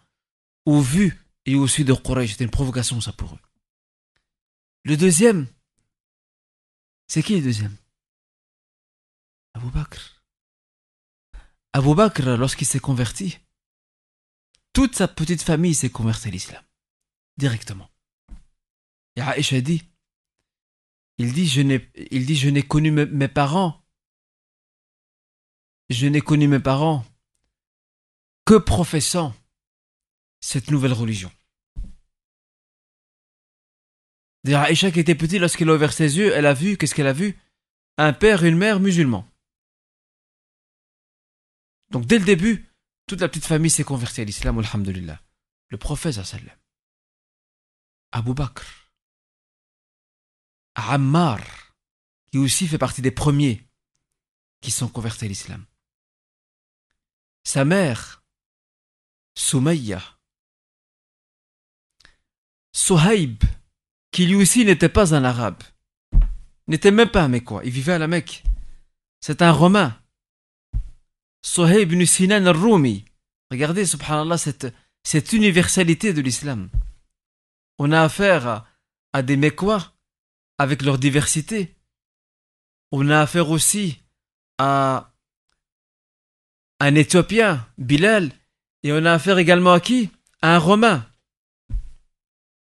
Au 0.65 0.81
vu 0.81 1.19
et 1.45 1.55
au 1.55 1.67
su 1.67 1.85
de 1.85 1.93
Quraysh, 1.93 2.31
c'était 2.31 2.43
une 2.43 2.49
provocation, 2.49 2.99
ça, 2.99 3.13
pour 3.13 3.33
eux. 3.33 3.39
Le 4.83 4.97
deuxième, 4.97 5.47
c'est 7.07 7.23
qui 7.23 7.35
le 7.37 7.43
deuxième? 7.43 7.75
Abu 9.53 9.69
Bakr. 9.69 10.12
Abu 11.73 11.95
Bakr, 11.95 12.37
lorsqu'il 12.37 12.67
s'est 12.67 12.79
converti, 12.79 13.39
toute 14.73 14.95
sa 14.95 15.07
petite 15.07 15.41
famille 15.41 15.75
s'est 15.75 15.89
convertie 15.89 16.27
à 16.27 16.31
l'islam. 16.31 16.63
Directement. 17.37 17.89
Et 19.15 19.21
Aïcha 19.21 19.59
dit, 19.61 19.83
il 21.17 21.33
dit, 21.33 21.47
je 21.47 21.61
n'ai, 21.61 22.63
connu 22.63 22.91
mes 22.91 23.27
parents 23.27 23.83
je 25.89 26.07
n'ai 26.07 26.21
connu 26.21 26.47
mes 26.47 26.59
parents 26.59 27.05
que 28.45 28.55
professant 28.55 29.33
cette 30.41 30.71
nouvelle 30.71 30.93
religion. 30.93 31.31
Aïcha 34.45 34.91
qui 34.91 34.99
était 34.99 35.15
petite, 35.15 35.39
lorsqu'elle 35.39 35.69
a 35.69 35.75
ouvert 35.75 35.93
ses 35.93 36.17
yeux, 36.17 36.31
elle 36.33 36.45
a 36.45 36.53
vu, 36.53 36.77
qu'est-ce 36.77 36.93
qu'elle 36.93 37.07
a 37.07 37.13
vu? 37.13 37.37
Un 37.97 38.11
père 38.11 38.43
et 38.43 38.49
une 38.49 38.57
mère 38.57 38.79
musulmans. 38.79 39.25
Donc 41.93 42.05
dès 42.05 42.19
le 42.19 42.25
début, 42.25 42.69
toute 43.07 43.21
la 43.21 43.29
petite 43.29 43.45
famille 43.45 43.71
s'est 43.71 43.85
convertie 43.85 44.19
à 44.19 44.25
l'islam, 44.25 44.59
alhamdulillah. 44.59 45.21
Le 45.69 45.77
prophète, 45.77 46.21
sallam. 46.25 46.57
Abu 48.11 48.33
Bakr. 48.33 48.65
Ammar, 50.75 51.39
qui 52.31 52.37
aussi 52.37 52.67
fait 52.67 52.77
partie 52.77 53.01
des 53.01 53.11
premiers 53.11 53.65
qui 54.59 54.71
sont 54.71 54.89
convertis 54.89 55.25
à 55.25 55.27
l'islam 55.29 55.65
sa 57.43 57.65
mère, 57.65 58.23
Soumaïa. 59.35 60.01
Souhaïb, 62.71 63.43
qui 64.11 64.25
lui 64.25 64.35
aussi 64.35 64.65
n'était 64.65 64.89
pas 64.89 65.13
un 65.13 65.23
arabe, 65.23 65.61
n'était 66.67 66.91
même 66.91 67.09
pas 67.09 67.23
un 67.23 67.27
Mécois, 67.27 67.61
il 67.63 67.71
vivait 67.71 67.93
à 67.93 67.99
la 67.99 68.07
Mecque. 68.07 68.43
C'est 69.19 69.41
un 69.41 69.51
Romain. 69.51 69.99
Souhaïb 71.43 71.91
ibn 71.91 72.05
Sinan 72.05 72.45
al-Rumi. 72.45 73.05
Regardez, 73.51 73.85
subhanallah, 73.85 74.37
cette, 74.37 74.73
cette 75.03 75.33
universalité 75.33 76.13
de 76.13 76.21
l'islam. 76.21 76.69
On 77.77 77.91
a 77.91 78.01
affaire 78.01 78.65
à, 79.11 79.21
des 79.21 79.37
Mécois 79.37 79.93
avec 80.57 80.81
leur 80.81 80.97
diversité. 80.97 81.75
On 82.91 83.09
a 83.09 83.21
affaire 83.21 83.49
aussi 83.49 83.99
à 84.57 85.11
un 86.79 86.95
Éthiopien, 86.95 87.67
Bilal, 87.77 88.31
et 88.83 88.93
on 88.93 89.05
a 89.05 89.13
affaire 89.13 89.37
également 89.37 89.73
à 89.73 89.79
qui? 89.79 90.09
Un 90.41 90.57
Romain. 90.57 91.05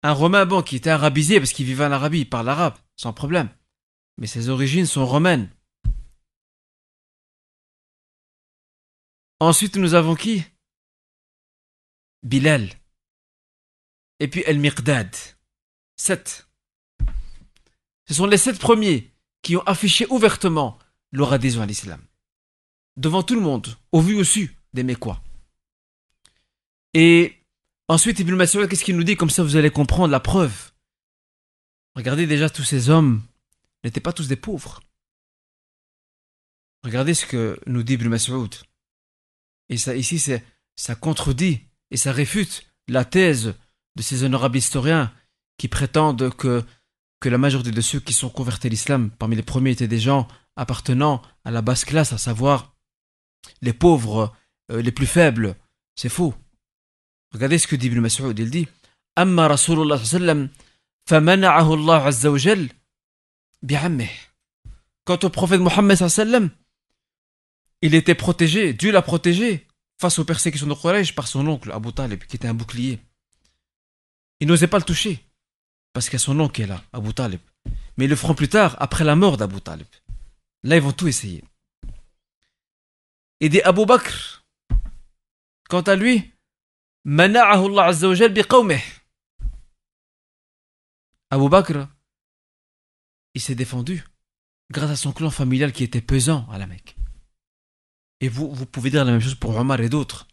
Un 0.03 0.13
Romain, 0.13 0.45
bon, 0.45 0.63
qui 0.63 0.77
était 0.77 0.91
arabisé 0.91 1.39
parce 1.39 1.53
qu'il 1.53 1.67
vivait 1.67 1.85
en 1.85 1.93
Arabie, 1.93 2.21
il 2.21 2.29
parle 2.29 2.49
arabe, 2.49 2.75
sans 2.97 3.13
problème. 3.13 3.49
Mais 4.19 4.27
ses 4.27 4.49
origines 4.49 4.87
sont 4.87 5.07
romaines. 5.07 5.49
Ensuite, 9.43 9.75
nous 9.75 9.95
avons 9.95 10.15
qui? 10.15 10.45
Bilal. 12.23 12.71
Et 14.21 14.29
puis 14.29 14.45
El-Miqdad. 14.47 15.11
Sept. 15.97 16.47
Ce 18.07 18.15
sont 18.15 18.27
les 18.27 18.37
sept 18.37 18.61
premiers 18.61 19.11
qui 19.43 19.57
ont 19.57 19.63
affiché 19.63 20.07
ouvertement 20.11 20.79
leur 21.11 21.33
adhésion 21.33 21.61
à 21.61 21.67
l'islam 21.67 22.01
devant 22.97 23.25
tout 23.25 23.35
le 23.35 23.41
monde, 23.41 23.77
au 23.91 24.01
vu 24.01 24.15
au 24.15 24.23
su 24.23 24.57
des 24.75 24.85
Mécois. 24.85 25.21
Et 26.95 27.37
ensuite, 27.89 28.21
Ibn 28.21 28.37
Mas'ud, 28.37 28.69
qu'est-ce 28.69 28.85
qu'il 28.85 28.97
nous 28.97 29.03
dit? 29.03 29.17
Comme 29.17 29.31
ça, 29.31 29.43
vous 29.43 29.57
allez 29.57 29.71
comprendre 29.71 30.13
la 30.13 30.21
preuve. 30.21 30.71
Regardez 31.97 32.29
déjà, 32.29 32.49
tous 32.49 32.63
ces 32.63 32.91
hommes 32.91 33.23
n'étaient 33.83 33.99
pas 33.99 34.13
tous 34.13 34.29
des 34.29 34.37
pauvres. 34.37 34.81
Regardez 36.85 37.15
ce 37.15 37.27
que 37.27 37.59
nous 37.67 37.83
dit 37.83 37.95
Ibn 37.95 38.07
Mas'ud. 38.07 38.55
Et 39.73 39.79
ça, 39.79 39.97
ici, 39.97 40.23
ça 40.77 40.95
contredit 40.95 41.63
et 41.91 41.97
ça 41.97 42.13
réfute 42.13 42.67
la 42.89 43.07
thèse 43.07 43.55
de 43.97 44.03
ces 44.03 44.23
honorables 44.23 44.59
historiens 44.59 45.11
qui 45.57 45.67
prétendent 45.67 46.29
que, 46.37 46.63
que 47.21 47.31
la 47.31 47.39
majorité 47.39 47.71
de 47.71 47.81
ceux 47.81 47.99
qui 47.99 48.13
sont 48.13 48.29
convertis 48.29 48.67
à 48.67 48.71
l'islam, 48.71 49.11
parmi 49.19 49.35
les 49.35 49.43
premiers, 49.43 49.71
étaient 49.71 49.89
des 49.89 49.99
gens 49.99 50.29
appartenant 50.57 51.23
à 51.47 51.51
la 51.51 51.63
basse 51.63 51.87
classe, 51.87 52.13
à 52.13 52.19
savoir 52.19 52.77
les 53.63 53.73
pauvres, 53.73 54.37
euh, 54.71 54.83
les 54.83 54.93
plus 54.93 55.07
faibles. 55.07 55.57
C'est 55.97 56.11
faux. 56.11 56.35
Regardez 57.33 57.57
ce 57.57 57.67
que 57.67 57.77
dit 57.77 57.87
Ibn 57.87 58.01
Mas'ud. 58.01 58.39
Il 58.39 58.51
dit 58.51 58.69
Allah 59.17 59.53
azza 59.53 59.73
wa 62.31 62.39
jal 62.39 62.69
Quant 65.07 65.19
au 65.23 65.31
prophète 65.31 65.61
Mohammed 65.61 65.97
sallam, 65.97 66.51
il 67.83 67.95
était 67.95 68.15
protégé, 68.15 68.73
Dieu 68.73 68.93
l'a 68.93 69.03
protégé 69.03 69.67
face 70.01 70.19
aux 70.19 70.25
persécutions 70.25 70.67
de 70.67 70.75
Quraysh 70.75 71.15
par 71.15 71.27
son 71.27 71.47
oncle 71.47 71.71
Abu 71.73 71.93
Talib, 71.93 72.25
qui 72.25 72.37
était 72.37 72.49
un 72.49 72.55
bouclier. 72.55 73.01
Il 74.41 74.49
n'osait 74.49 74.69
pas 74.69 74.79
le 74.79 74.85
toucher, 74.85 75.25
parce 75.93 76.09
qu'il 76.09 76.15
y 76.15 76.23
a 76.23 76.25
son 76.25 76.39
oncle 76.41 76.55
qui 76.55 76.63
est 76.63 76.67
là, 76.67 76.83
Abu 76.93 77.13
Talib. 77.13 77.41
Mais 77.97 78.07
ils 78.07 78.11
le 78.11 78.17
feront 78.17 78.35
plus 78.35 78.49
tard, 78.49 78.77
après 78.81 79.05
la 79.05 79.17
mort 79.17 79.37
d'Abu 79.37 79.61
Talib. 79.61 79.87
Là, 80.63 80.77
ils 80.77 80.83
vont 80.83 80.93
tout 80.93 81.09
essayer. 81.09 81.45
Il 83.41 83.51
dit 83.51 83.61
Abu 83.63 83.85
Bakr. 83.85 84.45
Quant 85.69 85.83
à 85.83 85.97
lui, 85.97 86.33
mana'ahu 87.05 87.67
Allah 87.67 87.87
Azza 87.87 88.09
wa 88.09 88.15
Abu 91.31 91.49
Bakr, 91.49 91.89
il 93.35 93.41
s'est 93.41 93.55
défendu 93.55 94.05
grâce 94.71 94.91
à 94.91 94.97
son 94.97 95.13
clan 95.13 95.31
familial 95.31 95.73
qui 95.73 95.83
était 95.83 96.01
pesant 96.01 96.47
à 96.51 96.59
la 96.59 96.67
Mecque. 96.67 96.97
Et 98.23 98.29
vous, 98.29 98.67
pouvez 98.67 98.91
dire 98.91 99.05
la 99.05 99.11
même 99.11 99.21
chose 99.21 99.35
pour 99.35 99.57
Omar 99.57 99.81
et 99.81 99.89
d'autres, 99.89 100.29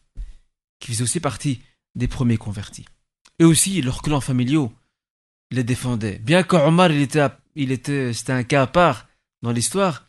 qui 0.80 0.92
faisaient 0.92 1.04
aussi 1.04 1.20
partie 1.20 1.60
des 1.96 2.08
premiers 2.08 2.38
convertis. 2.38 2.86
Et 3.40 3.44
aussi, 3.44 3.82
leurs 3.82 4.04
clans 4.04 4.22
familiaux 4.22 4.72
les 5.50 5.64
défendaient. 5.64 6.20
Bien 6.20 6.44
que 6.44 6.56
Omar, 6.56 6.92
il 6.92 7.02
était, 7.02 7.26
il 7.56 7.72
était, 7.72 8.14
c'était 8.14 8.32
un 8.32 8.44
cas 8.44 8.62
à 8.62 8.68
part 8.68 9.08
dans 9.42 9.52
l'histoire, 9.52 10.06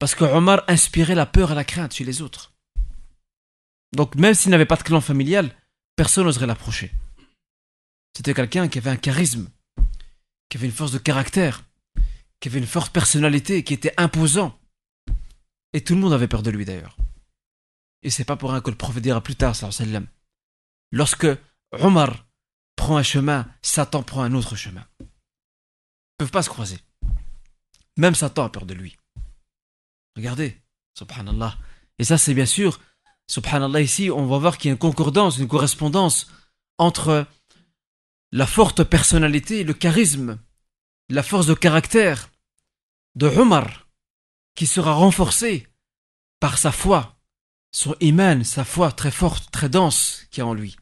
parce 0.00 0.16
que 0.16 0.24
Omar 0.24 0.64
inspirait 0.66 1.14
la 1.14 1.26
peur 1.26 1.52
et 1.52 1.54
la 1.54 1.62
crainte 1.62 1.94
chez 1.94 2.02
les 2.02 2.22
autres. 2.22 2.54
Donc 3.94 4.16
même 4.16 4.34
s'il 4.34 4.50
n'avait 4.50 4.66
pas 4.66 4.76
de 4.76 4.82
clan 4.82 5.00
familial, 5.00 5.54
personne 5.94 6.24
n'oserait 6.24 6.48
l'approcher. 6.48 6.90
C'était 8.16 8.34
quelqu'un 8.34 8.66
qui 8.66 8.78
avait 8.78 8.90
un 8.90 8.96
charisme, 8.96 9.48
qui 10.48 10.58
avait 10.58 10.66
une 10.66 10.72
force 10.72 10.90
de 10.90 10.98
caractère, 10.98 11.62
qui 12.40 12.48
avait 12.48 12.58
une 12.58 12.66
forte 12.66 12.92
personnalité, 12.92 13.62
qui 13.62 13.74
était 13.74 13.94
imposant. 13.96 14.58
Et 15.72 15.82
tout 15.82 15.94
le 15.94 16.00
monde 16.00 16.14
avait 16.14 16.26
peur 16.26 16.42
de 16.42 16.50
lui 16.50 16.64
d'ailleurs. 16.64 16.96
Et 18.02 18.10
c'est 18.10 18.24
pas 18.24 18.36
pour 18.36 18.50
rien 18.50 18.60
que 18.60 18.70
le 18.70 18.76
prophète 18.76 19.02
dira 19.02 19.20
plus 19.20 19.36
tard, 19.36 19.54
sallam, 19.54 20.06
lorsque 20.90 21.26
Omar 21.72 22.26
prend 22.76 22.96
un 22.96 23.02
chemin, 23.02 23.48
Satan 23.62 24.02
prend 24.02 24.22
un 24.22 24.34
autre 24.34 24.56
chemin. 24.56 24.86
Ils 25.00 25.04
ne 25.04 25.08
peuvent 26.18 26.30
pas 26.30 26.42
se 26.42 26.50
croiser. 26.50 26.78
Même 27.96 28.14
Satan 28.14 28.44
a 28.44 28.48
peur 28.48 28.66
de 28.66 28.74
lui. 28.74 28.96
Regardez, 30.16 30.60
subhanallah. 30.98 31.56
Et 31.98 32.04
ça, 32.04 32.18
c'est 32.18 32.34
bien 32.34 32.46
sûr, 32.46 32.80
subhanallah, 33.28 33.80
ici, 33.80 34.10
on 34.10 34.26
va 34.26 34.38
voir 34.38 34.58
qu'il 34.58 34.68
y 34.68 34.70
a 34.70 34.72
une 34.72 34.78
concordance, 34.78 35.38
une 35.38 35.48
correspondance 35.48 36.30
entre 36.78 37.26
la 38.32 38.46
forte 38.46 38.82
personnalité, 38.82 39.62
le 39.62 39.74
charisme, 39.74 40.38
la 41.08 41.22
force 41.22 41.46
de 41.46 41.54
caractère 41.54 42.30
de 43.14 43.26
Omar, 43.26 43.86
qui 44.54 44.66
sera 44.66 44.94
renforcée 44.94 45.68
par 46.40 46.58
sa 46.58 46.72
foi, 46.72 47.11
son 47.72 47.96
iman, 48.00 48.44
sa 48.44 48.64
foi 48.64 48.92
très 48.92 49.10
forte, 49.10 49.50
très 49.50 49.68
dense 49.68 50.26
qui 50.30 50.40
est 50.40 50.44
en 50.44 50.54
lui. 50.54 50.76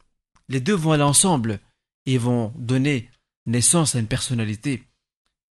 Les 0.49 0.59
deux 0.59 0.75
vont 0.75 0.91
aller 0.91 1.03
ensemble 1.03 1.59
et 2.05 2.17
vont 2.17 2.53
donner 2.57 3.09
naissance 3.45 3.95
à 3.95 3.99
une 3.99 4.07
personnalité 4.07 4.83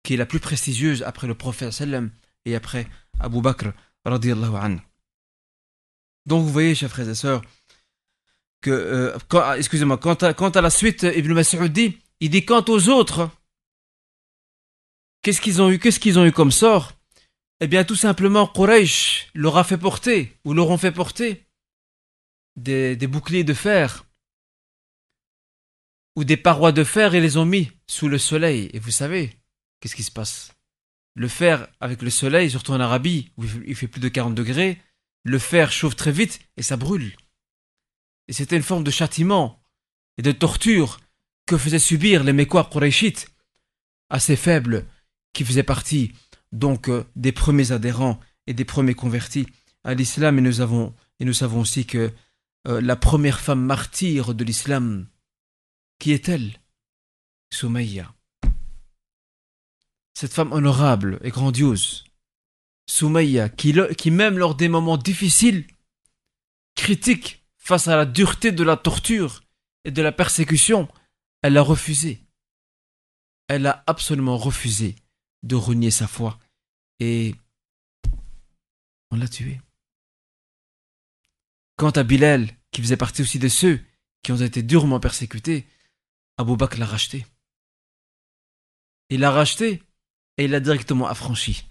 qui 0.03 0.15
est 0.15 0.17
la 0.17 0.27
plus 0.27 0.41
prestigieuse 0.41 1.03
après 1.03 1.27
le 1.27 1.35
prophète 1.35 1.73
sallam 1.73 2.11
et 2.45 2.55
après 2.55 2.87
Abu 3.21 3.41
Bakr 3.41 3.73
radiallahu 4.05 4.57
anhu. 4.57 4.79
Donc 6.27 6.43
vous 6.43 6.53
voyez, 6.53 6.75
chers 6.75 6.91
frères 6.91 7.09
et 7.09 7.15
sœurs, 7.15 7.43
que, 8.61 8.71
euh, 8.71 9.19
ah, 9.35 9.59
excusez-moi, 9.59 9.99
quant 9.99 10.15
à, 10.15 10.33
quant 10.35 10.51
à 10.51 10.61
la 10.61 10.71
suite, 10.71 11.03
Ibn 11.03 11.33
Mas'ud 11.33 11.73
dit, 11.73 11.99
il 12.21 12.31
dit 12.31 12.45
quant 12.45 12.65
aux 12.69 12.89
autres, 12.89 13.31
qu'est-ce 15.23 15.41
qu'ils 15.41 15.61
ont 15.61 15.71
eu, 15.71 15.79
qu'est-ce 15.79 16.01
qu'ils 16.01 16.19
ont 16.19 16.25
eu 16.25 16.33
comme 16.33 16.51
sort? 16.51 16.93
Eh 17.61 17.67
bien, 17.67 17.85
tout 17.85 17.97
simplement, 17.97 18.47
Quraysh 18.47 19.31
leur 19.35 19.57
a 19.57 19.65
fait 19.65 19.79
porter, 19.79 20.37
ou 20.45 20.53
leur 20.53 20.69
ont 20.69 20.79
fait 20.79 20.93
porter, 20.93 21.47
des, 22.57 22.97
des 22.97 23.07
boucliers 23.07 23.45
de 23.45 23.55
fer, 23.55 24.05
ou 26.17 26.25
des 26.25 26.37
parois 26.37 26.73
de 26.73 26.85
fer 26.85 27.15
et 27.15 27.21
les 27.21 27.37
ont 27.37 27.45
mis 27.45 27.71
sous 27.87 28.09
le 28.09 28.19
soleil. 28.19 28.71
Et 28.73 28.79
vous 28.79 28.91
savez, 28.91 29.39
qu'est-ce 29.81 29.95
qui 29.95 30.03
se 30.03 30.11
passe? 30.11 30.53
Le 31.15 31.29
fer 31.29 31.69
avec 31.81 32.03
le 32.03 32.11
soleil, 32.11 32.51
surtout 32.51 32.73
en 32.73 32.81
Arabie, 32.81 33.31
où 33.37 33.45
il 33.67 33.77
fait 33.77 33.89
plus 33.89 34.01
de 34.01 34.09
40 34.09 34.35
degrés, 34.35 34.83
le 35.23 35.39
fer 35.39 35.73
chauffe 35.73 35.97
très 35.97 36.13
vite 36.13 36.41
et 36.57 36.63
ça 36.63 36.77
brûle. 36.77 37.17
Et 38.29 38.33
c'était 38.33 38.57
une 38.57 38.63
forme 38.63 38.85
de 38.85 38.91
châtiment 38.91 39.63
et 40.19 40.23
de 40.23 40.33
torture 40.33 41.01
que 41.47 41.57
faisaient 41.57 41.79
subir 41.79 42.25
les 42.25 42.33
Mécois 42.33 42.69
Qurayshites, 42.71 43.29
assez 44.11 44.37
faibles, 44.37 44.87
qui 45.33 45.45
faisaient 45.45 45.63
partie 45.63 46.13
donc 46.57 46.89
euh, 46.89 47.05
des 47.17 47.33
premiers 47.33 47.73
adhérents 47.73 48.19
et 48.47 48.55
des 48.55 48.65
premiers 48.65 48.95
convertis 48.95 49.47
à 49.85 49.95
l'islam. 49.95 50.39
Et 50.39 50.43
nous 50.43 50.61
avons 50.61 50.95
et 51.21 51.25
nous 51.25 51.33
savons 51.33 51.61
aussi 51.61 51.87
que 51.87 52.13
euh, 52.67 52.81
la 52.81 52.97
première 52.97 53.41
femme 53.41 53.63
martyre 53.63 54.35
de 54.35 54.45
l'islam, 54.45 55.07
qui 55.99 56.13
est-elle? 56.13 56.61
Soumaïa. 57.53 58.13
Cette 60.15 60.33
femme 60.33 60.53
honorable 60.53 61.21
et 61.23 61.31
grandiose. 61.31 62.05
Soumaïa, 62.89 63.49
qui, 63.49 63.75
qui 63.97 64.11
même 64.11 64.39
lors 64.39 64.55
des 64.55 64.69
moments 64.69 64.97
difficiles, 64.97 65.67
critique 66.75 67.45
face 67.57 67.89
à 67.89 67.97
la 67.97 68.07
dureté 68.07 68.53
de 68.53 68.65
la 68.65 68.77
torture 68.77 69.43
et 69.85 69.91
de 69.91 70.03
la 70.03 70.13
persécution, 70.13 70.89
elle 71.43 71.57
a 71.57 71.63
refusé. 71.63 72.25
Elle 73.49 73.67
a 73.67 73.85
absolument 73.87 74.37
refusé 74.37 74.97
de 75.43 75.55
renier 75.55 75.91
sa 75.91 76.07
foi. 76.07 76.39
Et 77.01 77.35
on 79.11 79.17
l'a 79.17 79.29
tué. 79.29 79.61
Quant 81.77 81.91
à 81.91 82.03
Bilal, 82.03 82.49
qui 82.71 82.81
faisait 82.81 82.97
partie 82.97 83.23
aussi 83.23 83.39
de 83.39 83.49
ceux 83.49 83.81
qui 84.23 84.33
ont 84.33 84.37
été 84.37 84.63
durement 84.63 85.01
persécutés, 85.01 85.67
Abou 86.39 86.57
Bakr 86.57 86.79
l'a 86.79 86.87
racheté. 86.87 87.27
Il 89.11 89.21
l'a 89.21 89.31
racheté 89.31 89.83
et 90.37 90.45
il 90.45 90.51
l'a 90.51 90.61
directement 90.61 91.07
affranchi. 91.07 91.67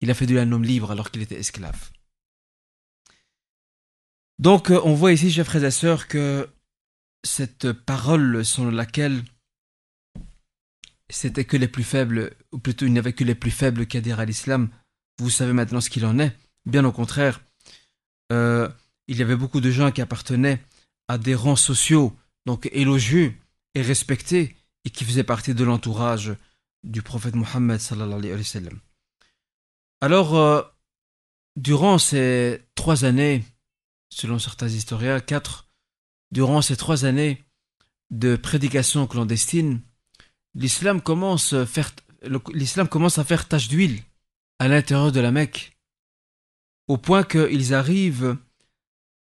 Il 0.00 0.10
a 0.10 0.14
fait 0.14 0.26
de 0.26 0.32
lui 0.32 0.40
un 0.40 0.50
homme 0.52 0.64
libre 0.64 0.90
alors 0.90 1.10
qu'il 1.10 1.22
était 1.22 1.38
esclave. 1.38 1.90
Donc 4.38 4.70
euh, 4.70 4.80
on 4.84 4.94
voit 4.94 5.12
ici, 5.12 5.30
chers 5.30 5.46
frères 5.46 5.64
et 5.64 5.70
sœurs, 5.70 6.08
que 6.08 6.50
cette 7.22 7.72
parole 7.72 8.44
selon 8.44 8.70
laquelle 8.70 9.22
c'était 11.12 11.44
que 11.44 11.56
les 11.56 11.68
plus 11.68 11.84
faibles, 11.84 12.34
ou 12.52 12.58
plutôt 12.58 12.86
il 12.86 12.92
n'y 12.92 12.98
avait 12.98 13.12
que 13.12 13.24
les 13.24 13.34
plus 13.34 13.50
faibles 13.50 13.86
qui 13.86 13.98
adhèrent 13.98 14.20
à 14.20 14.24
l'islam, 14.24 14.70
vous 15.18 15.30
savez 15.30 15.52
maintenant 15.52 15.80
ce 15.80 15.90
qu'il 15.90 16.06
en 16.06 16.18
est. 16.18 16.36
Bien 16.64 16.84
au 16.84 16.92
contraire, 16.92 17.40
euh, 18.32 18.68
il 19.08 19.18
y 19.18 19.22
avait 19.22 19.36
beaucoup 19.36 19.60
de 19.60 19.70
gens 19.70 19.90
qui 19.90 20.00
appartenaient 20.00 20.62
à 21.08 21.18
des 21.18 21.34
rangs 21.34 21.56
sociaux, 21.56 22.16
donc 22.46 22.68
élogieux, 22.72 23.34
et 23.74 23.82
respecté 23.82 24.56
et 24.84 24.90
qui 24.90 25.04
faisait 25.04 25.24
partie 25.24 25.54
de 25.54 25.64
l'entourage 25.64 26.34
du 26.82 27.02
prophète 27.02 27.34
Mohammed. 27.34 27.80
Alors, 30.00 30.36
euh, 30.36 30.62
durant 31.56 31.98
ces 31.98 32.62
trois 32.74 33.04
années, 33.04 33.44
selon 34.10 34.38
certains 34.38 34.68
historiens, 34.68 35.20
quatre, 35.20 35.68
durant 36.32 36.62
ces 36.62 36.76
trois 36.76 37.04
années 37.04 37.44
de 38.10 38.36
prédication 38.36 39.06
clandestine, 39.06 39.80
l'islam 40.54 41.00
commence, 41.00 41.54
l'islam 42.52 42.88
commence 42.88 43.18
à 43.18 43.24
faire 43.24 43.48
tache 43.48 43.68
d'huile 43.68 44.02
à 44.58 44.68
l'intérieur 44.68 45.12
de 45.12 45.20
la 45.20 45.32
Mecque, 45.32 45.76
au 46.88 46.98
point 46.98 47.24
qu'ils 47.24 47.74
arrivent 47.74 48.36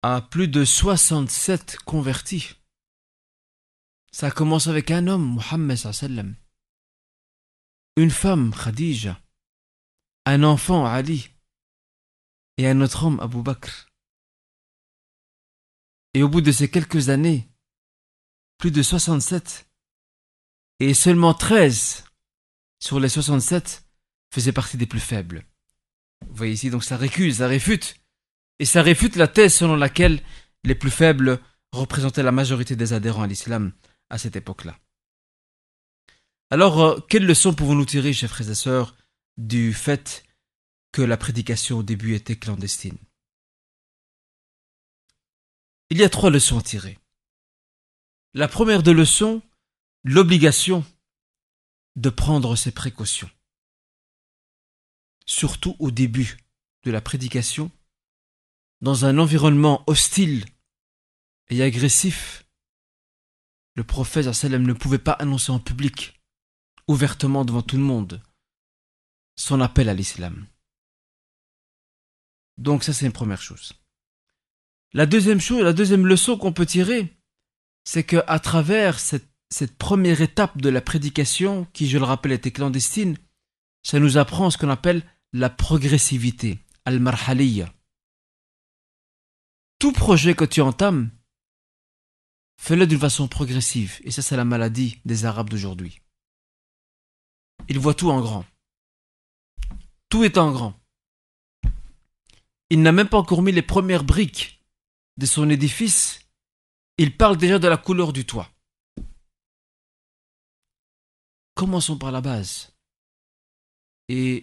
à 0.03 0.21
plus 0.21 0.49
de 0.49 0.65
67 0.65 1.79
convertis. 1.85 2.55
Ça 4.11 4.31
commence 4.31 4.67
avec 4.67 4.91
un 4.91 5.07
homme, 5.07 5.35
Mohammed 5.35 5.77
sallam. 5.77 6.35
Une 7.97 8.11
femme, 8.11 8.55
Khadija. 8.55 9.21
Un 10.25 10.43
enfant, 10.45 10.87
Ali. 10.87 11.31
Et 12.57 12.69
un 12.69 12.81
autre 12.81 13.05
homme, 13.05 13.21
Abu 13.21 13.43
Bakr. 13.43 13.89
Et 16.15 16.23
au 16.23 16.29
bout 16.29 16.41
de 16.41 16.53
ces 16.53 16.71
quelques 16.71 17.09
années, 17.09 17.49
plus 18.57 18.71
de 18.71 18.83
67, 18.83 19.68
et 20.81 20.95
seulement 20.95 21.35
13 21.35 22.05
sur 22.81 23.01
les 23.01 23.09
67 23.09 23.85
faisaient 24.33 24.53
partie 24.53 24.77
des 24.77 24.87
plus 24.87 25.01
faibles. 25.01 25.45
Vous 26.27 26.37
voyez 26.37 26.53
ici, 26.53 26.71
donc 26.71 26.85
ça 26.85 26.97
récuse, 26.97 27.39
ça 27.39 27.49
réfute. 27.49 27.97
Et 28.59 28.65
ça 28.65 28.83
réfute 28.83 29.17
la 29.17 29.29
thèse 29.29 29.55
selon 29.55 29.77
laquelle 29.77 30.21
les 30.65 30.75
plus 30.75 30.91
faibles 30.91 31.41
représentaient 31.73 32.23
la 32.23 32.33
majorité 32.33 32.77
des 32.77 32.93
adhérents 32.93 33.23
à 33.23 33.27
l'islam 33.27 33.73
à 34.11 34.19
cette 34.19 34.37
époque-là. 34.37 34.79
Alors, 36.51 36.81
euh, 36.81 37.01
quelle 37.09 37.27
leçon 37.27 37.55
pouvons-nous 37.55 37.85
tirer, 37.85 38.13
chers 38.13 38.31
frères 38.31 38.51
et 38.51 38.55
sœurs, 38.55 38.97
du 39.37 39.75
fait 39.75 40.25
que 40.93 41.03
la 41.03 41.17
prédication 41.17 41.79
au 41.79 41.83
début 41.83 42.15
était 42.15 42.37
clandestine? 42.37 42.97
Il 45.91 45.99
y 45.99 46.05
a 46.05 46.09
trois 46.09 46.31
leçons 46.31 46.59
à 46.59 46.63
tirer. 46.63 46.99
La 48.35 48.49
première 48.49 48.83
de 48.83 48.91
leçons, 48.91 49.43
l'obligation 50.09 50.87
de 51.97 52.09
prendre 52.09 52.57
ses 52.57 52.73
précautions. 52.73 53.31
Surtout 55.27 55.77
au 55.81 55.91
début 55.91 56.39
de 56.85 56.91
la 56.91 57.03
prédication, 57.03 57.71
dans 58.81 59.05
un 59.05 59.19
environnement 59.19 59.85
hostile 59.87 60.47
et 61.51 61.63
agressif, 61.63 62.47
le 63.75 63.85
prophète 63.85 64.33
sallam 64.33 64.63
ne 64.63 64.73
pouvait 64.73 64.99
pas 64.99 65.13
annoncer 65.13 65.53
en 65.53 65.59
public, 65.59 66.19
ouvertement 66.87 67.45
devant 67.45 67.63
tout 67.63 67.77
le 67.77 67.83
monde, 67.83 68.23
son 69.37 69.61
appel 69.61 69.91
à 69.91 69.95
l'islam. 69.95 70.47
Donc 72.57 72.83
ça 72.83 72.95
c'est 72.95 73.05
une 73.05 73.13
première 73.13 73.43
chose. 73.43 73.75
La 74.95 75.05
deuxième 75.05 75.41
chose, 75.41 75.63
la 75.63 75.75
deuxième 75.75 76.07
leçon 76.07 76.39
qu'on 76.39 76.55
peut 76.55 76.65
tirer, 76.65 77.15
c'est 77.85 78.05
que 78.05 78.25
à 78.27 78.41
travers 78.41 79.01
cette, 79.01 79.29
cette, 79.51 79.77
première 79.77 80.21
étape 80.21 80.59
de 80.61 80.69
la 80.69 80.81
prédication, 80.81 81.67
qui 81.73 81.89
je 81.89 81.99
le 81.99 82.05
rappelle 82.05 82.33
était 82.33 82.51
clandestine, 82.51 83.17
ça 83.83 83.99
nous 83.99 84.19
apprend 84.19 84.51
ce 84.51 84.59
qu'on 84.59 84.69
appelle 84.69 85.03
la 85.33 85.51
progressivité, 85.51 86.59
al-marhaliya. 86.85 87.73
Tout 89.79 89.93
projet 89.93 90.35
que 90.35 90.45
tu 90.45 90.61
entames, 90.61 91.11
Fais-le 92.61 92.87
d'une 92.87 92.99
façon 92.99 93.29
progressive, 93.29 94.01
et 94.03 94.11
ça 94.11 94.21
c'est 94.21 94.37
la 94.37 94.45
maladie 94.45 95.01
des 95.05 95.25
Arabes 95.25 95.49
d'aujourd'hui. 95.49 96.03
Ils 97.69 97.79
voient 97.79 97.95
tout 97.95 98.11
en 98.11 98.21
grand. 98.21 98.45
Tout 100.09 100.25
est 100.25 100.37
en 100.39 100.51
grand. 100.51 100.75
Il 102.69 102.83
n'a 102.83 102.93
même 102.93 103.09
pas 103.09 103.17
encore 103.17 103.43
mis 103.43 103.53
les 103.53 103.63
premières 103.63 104.05
briques 104.05 104.61
de 105.17 105.25
son 105.25 105.49
édifice. 105.49 106.29
Il 106.99 107.17
parle 107.17 107.37
déjà 107.37 107.59
de 107.59 107.69
la 107.69 107.77
couleur 107.77 108.13
du 108.13 108.27
toit. 108.27 108.51
Commençons 111.59 111.99
par 111.99 112.13
la 112.13 112.21
base. 112.21 112.73
Et 114.09 114.43